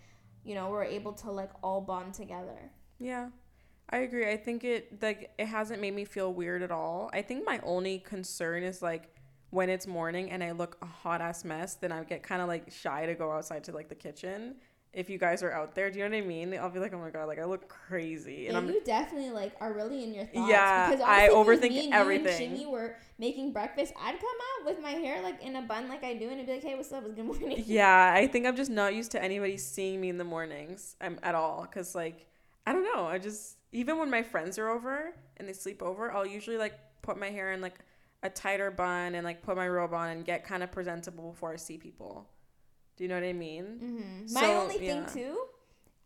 you 0.45 0.55
know, 0.55 0.71
we're 0.71 0.85
able 0.85 1.13
to 1.15 1.31
like 1.31 1.51
all 1.63 1.81
bond 1.81 2.15
together. 2.15 2.71
Yeah. 2.99 3.29
I 3.89 3.99
agree. 3.99 4.29
I 4.29 4.37
think 4.37 4.65
it 4.65 5.01
like 5.01 5.31
it 5.39 5.47
hasn't 5.47 5.81
made 5.81 5.95
me 5.95 6.05
feel 6.05 6.33
weird 6.33 6.63
at 6.63 6.71
all. 6.71 7.09
I 7.13 7.23
think 7.23 7.47
my 7.47 7.61
only 7.63 8.01
concern 8.01 8.63
is 8.63 8.83
like 8.83 9.11
when 9.51 9.71
it's 9.71 9.87
morning 9.87 10.31
and 10.31 10.43
I 10.43 10.53
look 10.53 10.77
a 10.83 10.87
hot 10.87 11.21
ass 11.21 11.45
mess, 11.45 11.75
then 11.75 11.93
I 11.93 12.03
get 12.05 12.23
kind 12.23 12.43
of 12.43 12.49
like 12.49 12.71
shy 12.71 13.07
to 13.07 13.15
go 13.15 13.31
outside 13.33 13.65
to 13.65 13.73
like 13.73 13.89
the 13.89 13.95
kitchen. 13.95 14.57
If 14.93 15.11
you 15.11 15.19
guys 15.19 15.43
are 15.43 15.53
out 15.53 15.75
there, 15.75 15.91
do 15.91 15.99
you 15.99 16.09
know 16.09 16.17
what 16.17 16.25
I 16.25 16.27
mean? 16.27 16.55
I'll 16.55 16.71
be 16.71 16.79
like, 16.79 16.95
oh 16.95 16.99
my 16.99 17.11
god, 17.11 17.27
like 17.27 17.39
I 17.39 17.45
look 17.45 17.69
crazy, 17.69 18.49
and 18.49 18.67
Yeah, 18.67 18.73
you 18.75 18.83
definitely 18.83 19.31
like 19.31 19.55
are 19.61 19.75
really 19.75 20.03
in 20.03 20.15
your 20.15 20.25
thoughts. 20.25 20.49
Yeah, 20.49 20.89
because 20.91 21.05
I 21.07 21.29
overthink 21.29 21.71
me 21.71 21.85
and 21.87 21.95
everything. 21.95 22.41
You 22.41 22.47
and 22.47 22.59
Shingy 22.59 22.71
were 22.71 22.97
making 23.19 23.53
breakfast. 23.53 23.93
I'd 24.01 24.19
come 24.19 24.29
out 24.59 24.67
with 24.67 24.81
my 24.81 24.93
hair 24.93 25.23
like 25.23 25.43
in 25.43 25.57
a 25.57 25.63
bun, 25.63 25.89
like 25.91 26.03
I 26.03 26.15
do, 26.15 26.31
and 26.31 26.41
I'd 26.41 26.47
be 26.47 26.53
like, 26.55 26.63
"Hey, 26.63 26.75
what's 26.77 26.93
up? 26.93 27.05
It's 27.05 27.15
good 27.15 27.25
morning." 27.41 27.63
yeah. 27.67 28.15
I 28.17 28.27
think 28.27 28.47
I'm 28.47 28.57
just 28.57 28.71
not 28.71 28.95
used 28.95 29.11
to 29.13 29.23
anybody 29.23 29.59
seeing 29.59 30.01
me 30.01 30.09
in 30.09 30.17
the 30.17 30.25
mornings 30.25 30.97
um, 31.03 31.19
at 31.23 31.35
all, 31.35 31.67
cause 31.67 31.95
like 31.95 32.27
I 32.67 32.73
don't 32.73 32.85
know. 32.85 33.05
I 33.05 33.19
just 33.19 33.59
even 33.73 33.99
when 33.99 34.11
my 34.11 34.23
friends 34.23 34.59
are 34.59 34.71
over 34.71 35.13
and 35.37 35.47
they 35.47 35.53
sleep 35.53 35.83
over, 35.83 36.11
I'll 36.11 36.27
usually 36.27 36.57
like 36.57 36.73
put 37.03 37.19
my 37.19 37.29
hair 37.29 37.53
in 37.53 37.61
like 37.61 37.75
a 38.23 38.31
tighter 38.31 38.71
bun 38.71 39.15
and 39.15 39.25
like 39.25 39.43
put 39.43 39.57
my 39.57 39.69
robe 39.69 39.95
on 39.95 40.09
and 40.11 40.25
get 40.25 40.45
kind 40.45 40.63
of 40.63 40.73
presentable 40.73 41.31
before 41.33 41.53
I 41.53 41.57
see 41.57 41.77
people. 41.79 42.29
Do 42.97 43.05
you 43.05 43.09
know 43.09 43.17
what 43.17 43.25
I 43.25 43.33
mean? 43.33 43.65
Mm-hmm. 43.65 44.35
My 44.35 44.41
So, 44.41 44.61
only 44.63 44.79
thing 44.79 44.89
yeah. 44.89 45.07
too, 45.07 45.39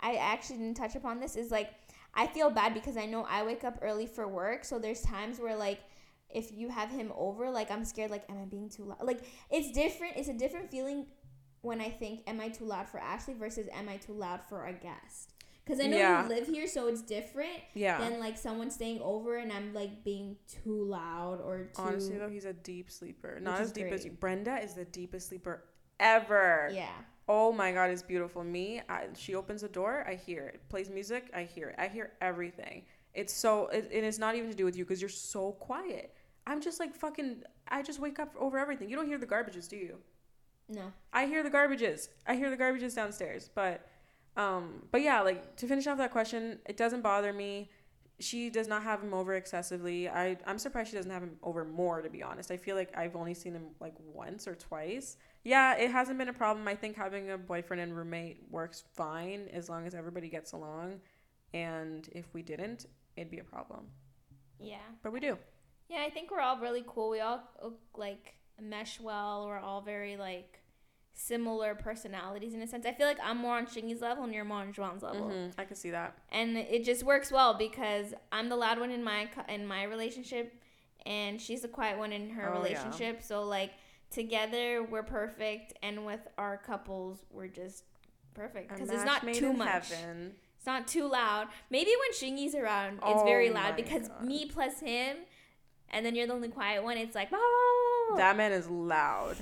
I 0.00 0.16
actually 0.16 0.58
didn't 0.58 0.76
touch 0.76 0.96
upon 0.96 1.20
this 1.20 1.36
is 1.36 1.50
like 1.50 1.70
I 2.14 2.26
feel 2.26 2.50
bad 2.50 2.74
because 2.74 2.96
I 2.96 3.06
know 3.06 3.24
I 3.28 3.44
wake 3.44 3.62
up 3.64 3.78
early 3.82 4.06
for 4.06 4.26
work, 4.26 4.64
so 4.64 4.78
there's 4.78 5.00
times 5.02 5.38
where 5.38 5.56
like 5.56 5.80
if 6.28 6.52
you 6.52 6.68
have 6.68 6.90
him 6.90 7.12
over, 7.16 7.50
like 7.50 7.70
I'm 7.70 7.84
scared, 7.84 8.10
like 8.10 8.24
am 8.28 8.38
I 8.40 8.44
being 8.44 8.68
too 8.68 8.84
loud? 8.84 9.02
Like 9.02 9.20
it's 9.50 9.70
different. 9.70 10.14
It's 10.16 10.28
a 10.28 10.34
different 10.34 10.70
feeling 10.70 11.06
when 11.62 11.80
I 11.80 11.90
think 11.90 12.22
am 12.26 12.40
I 12.40 12.48
too 12.48 12.64
loud 12.64 12.88
for 12.88 12.98
Ashley 12.98 13.34
versus 13.34 13.68
am 13.72 13.88
I 13.88 13.96
too 13.96 14.12
loud 14.14 14.40
for 14.48 14.66
a 14.66 14.72
guest? 14.72 15.34
Because 15.70 15.84
I 15.84 15.88
know 15.88 15.96
Yeah. 15.98 16.22
you 16.24 16.28
live 16.28 16.46
here, 16.48 16.66
so 16.66 16.88
it's 16.88 17.00
different 17.00 17.60
Yeah. 17.74 17.98
than 17.98 18.18
like 18.18 18.36
someone 18.36 18.70
staying 18.72 19.00
over 19.00 19.36
and 19.36 19.52
I'm 19.52 19.72
like 19.72 20.02
being 20.02 20.36
too 20.48 20.82
loud 20.84 21.40
or 21.40 21.66
too. 21.72 21.82
Honestly 21.82 22.18
though, 22.18 22.28
he's 22.28 22.44
a 22.44 22.52
deep 22.52 22.90
sleeper. 22.90 23.38
Not 23.40 23.60
as 23.60 23.70
deep 23.70 23.86
as 23.86 24.04
you. 24.04 24.10
Brenda 24.10 24.58
is 24.58 24.74
the 24.74 24.84
deepest 24.84 25.28
sleeper 25.28 25.62
ever. 26.00 26.70
yeah. 26.72 26.90
Oh 27.28 27.52
my 27.52 27.70
god, 27.70 27.90
it's 27.90 28.02
beautiful. 28.02 28.42
Me, 28.42 28.82
I, 28.88 29.06
she 29.14 29.36
opens 29.36 29.60
the 29.60 29.68
door, 29.68 30.04
I 30.08 30.14
hear 30.16 30.46
it. 30.48 30.68
Plays 30.68 30.90
music, 30.90 31.30
I 31.32 31.44
hear 31.44 31.68
it. 31.68 31.76
I 31.78 31.86
hear 31.86 32.14
everything. 32.20 32.84
It's 33.14 33.32
so 33.32 33.68
it, 33.68 33.88
it 33.92 34.02
is 34.02 34.18
not 34.18 34.34
even 34.34 34.50
to 34.50 34.56
do 34.56 34.64
with 34.64 34.76
you 34.76 34.84
because 34.84 35.00
you're 35.00 35.08
so 35.08 35.52
quiet. 35.52 36.12
I'm 36.48 36.60
just 36.60 36.80
like 36.80 36.92
fucking. 36.96 37.44
I 37.68 37.82
just 37.82 38.00
wake 38.00 38.18
up 38.18 38.34
over 38.36 38.58
everything. 38.58 38.88
You 38.90 38.96
don't 38.96 39.06
hear 39.06 39.18
the 39.18 39.26
garbages, 39.26 39.68
do 39.68 39.76
you? 39.76 39.98
No. 40.68 40.92
I 41.12 41.26
hear 41.26 41.44
the 41.44 41.50
garbages. 41.50 42.08
I 42.26 42.34
hear 42.34 42.50
the 42.50 42.56
garbages 42.56 42.94
downstairs. 42.96 43.48
But, 43.54 43.86
um, 44.36 44.82
but 44.90 45.02
yeah, 45.02 45.20
like 45.20 45.56
to 45.56 45.66
finish 45.66 45.86
off 45.86 45.98
that 45.98 46.12
question, 46.12 46.58
it 46.66 46.76
doesn't 46.76 47.02
bother 47.02 47.32
me. 47.32 47.70
She 48.18 48.50
does 48.50 48.68
not 48.68 48.82
have 48.82 49.02
him 49.02 49.14
over 49.14 49.34
excessively. 49.34 50.08
I 50.08 50.36
I'm 50.46 50.58
surprised 50.58 50.90
she 50.90 50.96
doesn't 50.96 51.10
have 51.10 51.22
him 51.22 51.36
over 51.42 51.64
more. 51.64 52.02
To 52.02 52.10
be 52.10 52.22
honest, 52.22 52.50
I 52.50 52.56
feel 52.56 52.76
like 52.76 52.96
I've 52.96 53.16
only 53.16 53.34
seen 53.34 53.54
him 53.54 53.68
like 53.80 53.94
once 53.98 54.46
or 54.46 54.54
twice. 54.54 55.16
Yeah, 55.42 55.76
it 55.76 55.90
hasn't 55.90 56.18
been 56.18 56.28
a 56.28 56.34
problem. 56.34 56.68
I 56.68 56.74
think 56.74 56.96
having 56.96 57.30
a 57.30 57.38
boyfriend 57.38 57.80
and 57.82 57.96
roommate 57.96 58.42
works 58.50 58.84
fine 58.94 59.48
as 59.52 59.70
long 59.70 59.86
as 59.86 59.94
everybody 59.94 60.28
gets 60.28 60.52
along. 60.52 61.00
And 61.54 62.08
if 62.12 62.26
we 62.34 62.42
didn't, 62.42 62.86
it'd 63.16 63.30
be 63.30 63.38
a 63.38 63.44
problem. 63.44 63.86
Yeah. 64.60 64.76
But 65.02 65.12
we 65.12 65.20
do. 65.20 65.38
Yeah, 65.88 66.04
I 66.06 66.10
think 66.10 66.30
we're 66.30 66.40
all 66.40 66.58
really 66.58 66.84
cool. 66.86 67.10
We 67.10 67.20
all 67.20 67.42
like 67.96 68.34
mesh 68.60 69.00
well. 69.00 69.46
We're 69.46 69.58
all 69.58 69.80
very 69.80 70.16
like 70.16 70.59
similar 71.12 71.74
personalities 71.74 72.54
in 72.54 72.62
a 72.62 72.66
sense. 72.66 72.86
I 72.86 72.92
feel 72.92 73.06
like 73.06 73.18
I'm 73.22 73.36
more 73.36 73.56
on 73.56 73.66
Shingy's 73.66 74.00
level 74.00 74.24
and 74.24 74.32
you're 74.32 74.44
more 74.44 74.58
on 74.58 74.72
Juan's 74.72 75.02
level, 75.02 75.28
hmm 75.30 75.48
I 75.58 75.64
can 75.64 75.76
see 75.76 75.90
that. 75.90 76.16
and 76.30 76.56
it 76.56 76.84
just 76.84 77.02
works 77.02 77.30
well 77.30 77.54
because 77.54 78.14
I'm 78.32 78.48
the 78.48 78.56
loud 78.56 78.78
one 78.80 78.90
in 78.90 79.02
my 79.04 79.28
in 79.48 79.66
my 79.66 79.84
relationship, 79.84 80.54
and 81.06 81.40
she's 81.40 81.62
the 81.62 81.68
quiet 81.68 81.98
one 81.98 82.12
in 82.12 82.30
her 82.30 82.48
Oh, 82.48 82.52
yeah. 82.52 82.58
relationship. 82.62 83.22
So 83.22 83.42
like 83.44 83.72
together 84.10 84.82
we're 84.82 85.02
perfect, 85.02 85.74
and 85.82 86.04
with 86.06 86.20
our 86.38 86.56
couples 86.56 87.24
we're 87.30 87.48
just 87.48 87.84
perfect 88.34 88.68
because 88.72 88.90
it's 88.90 89.04
not 89.04 89.22
too 89.34 89.52
much. 89.52 89.90
Heaven. 89.90 90.32
It's 90.56 90.66
not 90.66 90.86
too 90.86 91.08
loud. 91.08 91.48
Maybe 91.70 91.90
when 91.98 92.12
Shingy's 92.12 92.54
around, 92.54 92.94
it's 93.06 93.22
Oh 93.22 93.24
very 93.24 93.48
loud 93.50 93.76
because 93.76 94.08
God. 94.08 94.24
me 94.24 94.44
plus 94.46 94.80
him, 94.80 95.16
and 95.90 96.04
then 96.04 96.14
you're 96.14 96.26
the 96.26 96.34
only 96.34 96.48
quiet 96.48 96.82
one. 96.84 96.98
It's 96.98 97.14
like, 97.14 97.30
That 98.16 98.36
man 98.36 98.52
is 98.52 98.68
loud. 98.68 99.36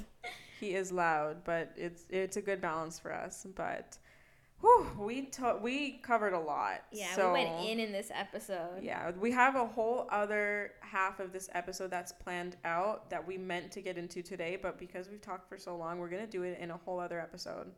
He 0.61 0.75
is 0.75 0.91
loud, 0.93 1.45
but 1.45 1.73
it's 1.77 2.05
it's 2.11 2.37
a 2.37 2.43
good 2.43 2.61
balance 2.61 2.99
for 2.99 3.13
us. 3.13 3.47
But 3.55 3.99
whew, 4.61 4.87
we 4.99 5.27
to- 5.27 5.59
we 5.63 5.99
covered 5.99 6.33
a 6.33 6.39
lot. 6.41 6.83
yeah, 6.91 7.15
so, 7.15 7.33
we 7.33 7.45
went 7.45 7.65
in 7.69 7.79
in 7.81 7.93
this 7.93 8.11
episode. 8.13 8.83
Yeah, 8.83 9.13
we 9.13 9.31
have 9.33 9.55
a 9.55 9.67
whole 9.67 10.09
other 10.11 10.73
half 10.81 11.21
of 11.21 11.33
this 11.33 11.49
episode 11.53 11.91
that's 11.91 12.13
planned 12.13 12.57
out 12.65 13.09
that 13.11 13.27
we 13.27 13.39
meant 13.39 13.71
to 13.73 13.81
get 13.83 13.97
into 13.97 14.23
today, 14.23 14.57
but 14.61 14.79
because 14.79 15.09
we've 15.09 15.23
talked 15.23 15.49
for 15.49 15.59
so 15.59 15.77
long, 15.77 15.99
we're 16.01 16.09
gonna 16.09 16.27
do 16.27 16.43
it 16.43 16.59
in 16.59 16.71
a 16.71 16.77
whole 16.77 16.99
other 16.99 17.21
episode. 17.21 17.73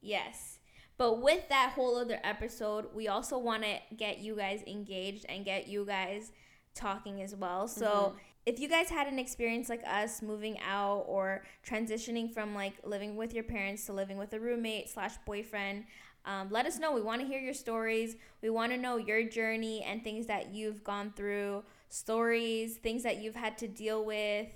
Yes. 0.00 0.58
But 0.96 1.20
with 1.22 1.48
that 1.48 1.72
whole 1.74 1.96
other 1.96 2.20
episode, 2.22 2.86
we 2.94 3.08
also 3.08 3.36
want 3.38 3.64
to 3.64 3.78
get 3.96 4.18
you 4.18 4.36
guys 4.36 4.62
engaged 4.66 5.26
and 5.28 5.44
get 5.44 5.66
you 5.66 5.84
guys 5.84 6.30
talking 6.74 7.20
as 7.22 7.34
well. 7.34 7.66
So 7.66 7.86
Mhm. 8.16 8.20
If 8.46 8.60
you 8.60 8.68
guys 8.68 8.88
had 8.90 9.06
an 9.06 9.18
experience 9.18 9.68
like 9.68 9.82
us 9.86 10.22
moving 10.22 10.58
out 10.60 11.04
or 11.06 11.44
transitioning 11.66 12.32
from 12.32 12.54
like 12.54 12.74
living 12.84 13.16
with 13.16 13.32
your 13.34 13.44
parents 13.44 13.86
to 13.86 13.92
living 13.92 14.18
with 14.18 14.32
a 14.34 14.40
roommate 14.40 14.88
slash 14.90 15.14
boyfriend, 15.26 15.84
Um, 16.26 16.48
let 16.50 16.64
us 16.64 16.78
know. 16.78 16.90
We 16.92 17.02
want 17.02 17.20
to 17.20 17.26
hear 17.26 17.38
your 17.38 17.52
stories. 17.52 18.16
We 18.40 18.48
want 18.48 18.72
to 18.72 18.78
know 18.78 18.96
your 18.96 19.22
journey 19.28 19.82
and 19.82 20.02
things 20.02 20.26
that 20.26 20.54
you've 20.54 20.82
gone 20.82 21.12
through, 21.14 21.64
stories, 21.90 22.78
things 22.78 23.02
that 23.02 23.18
you've 23.22 23.36
had 23.36 23.58
to 23.58 23.68
deal 23.68 24.04
with. 24.06 24.46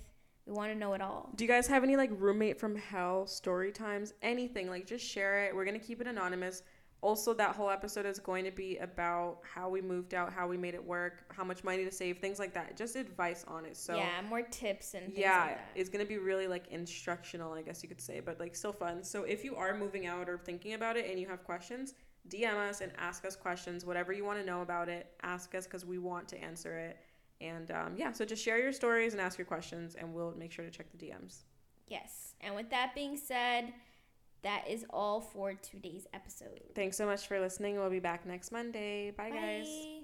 We 0.47 0.53
want 0.55 0.72
to 0.72 0.78
know 0.78 0.95
it 0.95 1.03
all. 1.03 1.30
Do 1.36 1.45
you 1.45 1.49
guys 1.49 1.66
have 1.66 1.82
any 1.84 1.95
like 1.97 2.11
roommate 2.14 2.59
from 2.59 2.74
hell 2.74 3.26
story 3.26 3.70
times? 3.70 4.14
Anything? 4.22 4.70
Like 4.70 4.86
just 4.86 5.05
share 5.05 5.45
it. 5.45 5.55
We're 5.55 5.66
gonna 5.66 5.78
keep 5.78 6.01
it 6.01 6.07
anonymous. 6.07 6.62
Also, 7.01 7.32
that 7.32 7.55
whole 7.55 7.70
episode 7.70 8.07
is 8.07 8.18
going 8.18 8.44
to 8.44 8.51
be 8.51 8.76
about 8.78 9.38
how 9.42 9.68
we 9.68 9.80
moved 9.80 10.14
out, 10.14 10.32
how 10.32 10.49
we 10.49 10.57
made 10.57 10.74
it 10.74 10.84
work, 10.84 11.32
how 11.32 11.44
much 11.44 11.62
money 11.62 11.84
to 11.84 11.92
save, 11.92 12.18
things 12.18 12.40
like 12.40 12.53
that. 12.53 12.76
Just 12.76 12.96
advice 12.96 13.44
on 13.46 13.64
it. 13.64 13.76
So 13.76 13.96
yeah, 13.96 14.20
more 14.28 14.42
tips 14.42 14.94
and 14.94 15.07
things 15.07 15.18
yeah, 15.18 15.40
like 15.40 15.57
that. 15.59 15.68
it's 15.76 15.88
gonna 15.88 16.05
be 16.05 16.18
really 16.18 16.49
like 16.49 16.66
instructional, 16.72 17.53
I 17.53 17.62
guess 17.62 17.84
you 17.84 17.88
could 17.88 18.01
say, 18.01 18.18
but 18.18 18.40
like 18.40 18.57
still 18.57 18.72
fun. 18.72 19.05
So 19.05 19.22
if 19.22 19.44
you 19.44 19.55
are 19.55 19.76
moving 19.76 20.07
out 20.07 20.28
or 20.28 20.38
thinking 20.38 20.74
about 20.74 20.96
it 20.96 21.09
and 21.09 21.20
you 21.20 21.28
have 21.28 21.44
questions, 21.44 21.94
DM 22.28 22.55
us 22.55 22.80
and 22.80 22.92
ask 22.99 23.24
us 23.24 23.36
questions, 23.36 23.84
whatever 23.84 24.12
you 24.12 24.24
want 24.24 24.38
to 24.40 24.44
know 24.44 24.62
about 24.62 24.88
it. 24.88 25.07
Ask 25.22 25.55
us 25.55 25.66
because 25.66 25.84
we 25.84 25.99
want 25.99 26.28
to 26.28 26.42
answer 26.42 26.76
it. 26.76 26.99
And 27.40 27.70
um, 27.70 27.94
yeah, 27.96 28.12
so 28.12 28.24
just 28.24 28.44
share 28.44 28.59
your 28.59 28.72
stories 28.72 29.12
and 29.12 29.20
ask 29.20 29.38
your 29.38 29.46
questions, 29.46 29.94
and 29.94 30.12
we'll 30.12 30.34
make 30.36 30.51
sure 30.51 30.64
to 30.64 30.70
check 30.70 30.86
the 30.90 30.99
DMs. 30.99 31.44
Yes. 31.86 32.34
And 32.40 32.55
with 32.55 32.70
that 32.70 32.94
being 32.94 33.16
said, 33.16 33.72
that 34.43 34.64
is 34.68 34.84
all 34.91 35.20
for 35.20 35.55
today's 35.55 36.07
episode. 36.14 36.61
Thanks 36.74 36.97
so 36.97 37.07
much 37.07 37.26
for 37.26 37.41
listening. 37.41 37.76
We'll 37.76 37.91
be 37.91 38.01
back 38.01 38.26
next 38.26 38.53
Monday. 38.53 39.11
Bye, 39.11 39.30
guys. 39.30 39.68
Bye. 39.68 39.97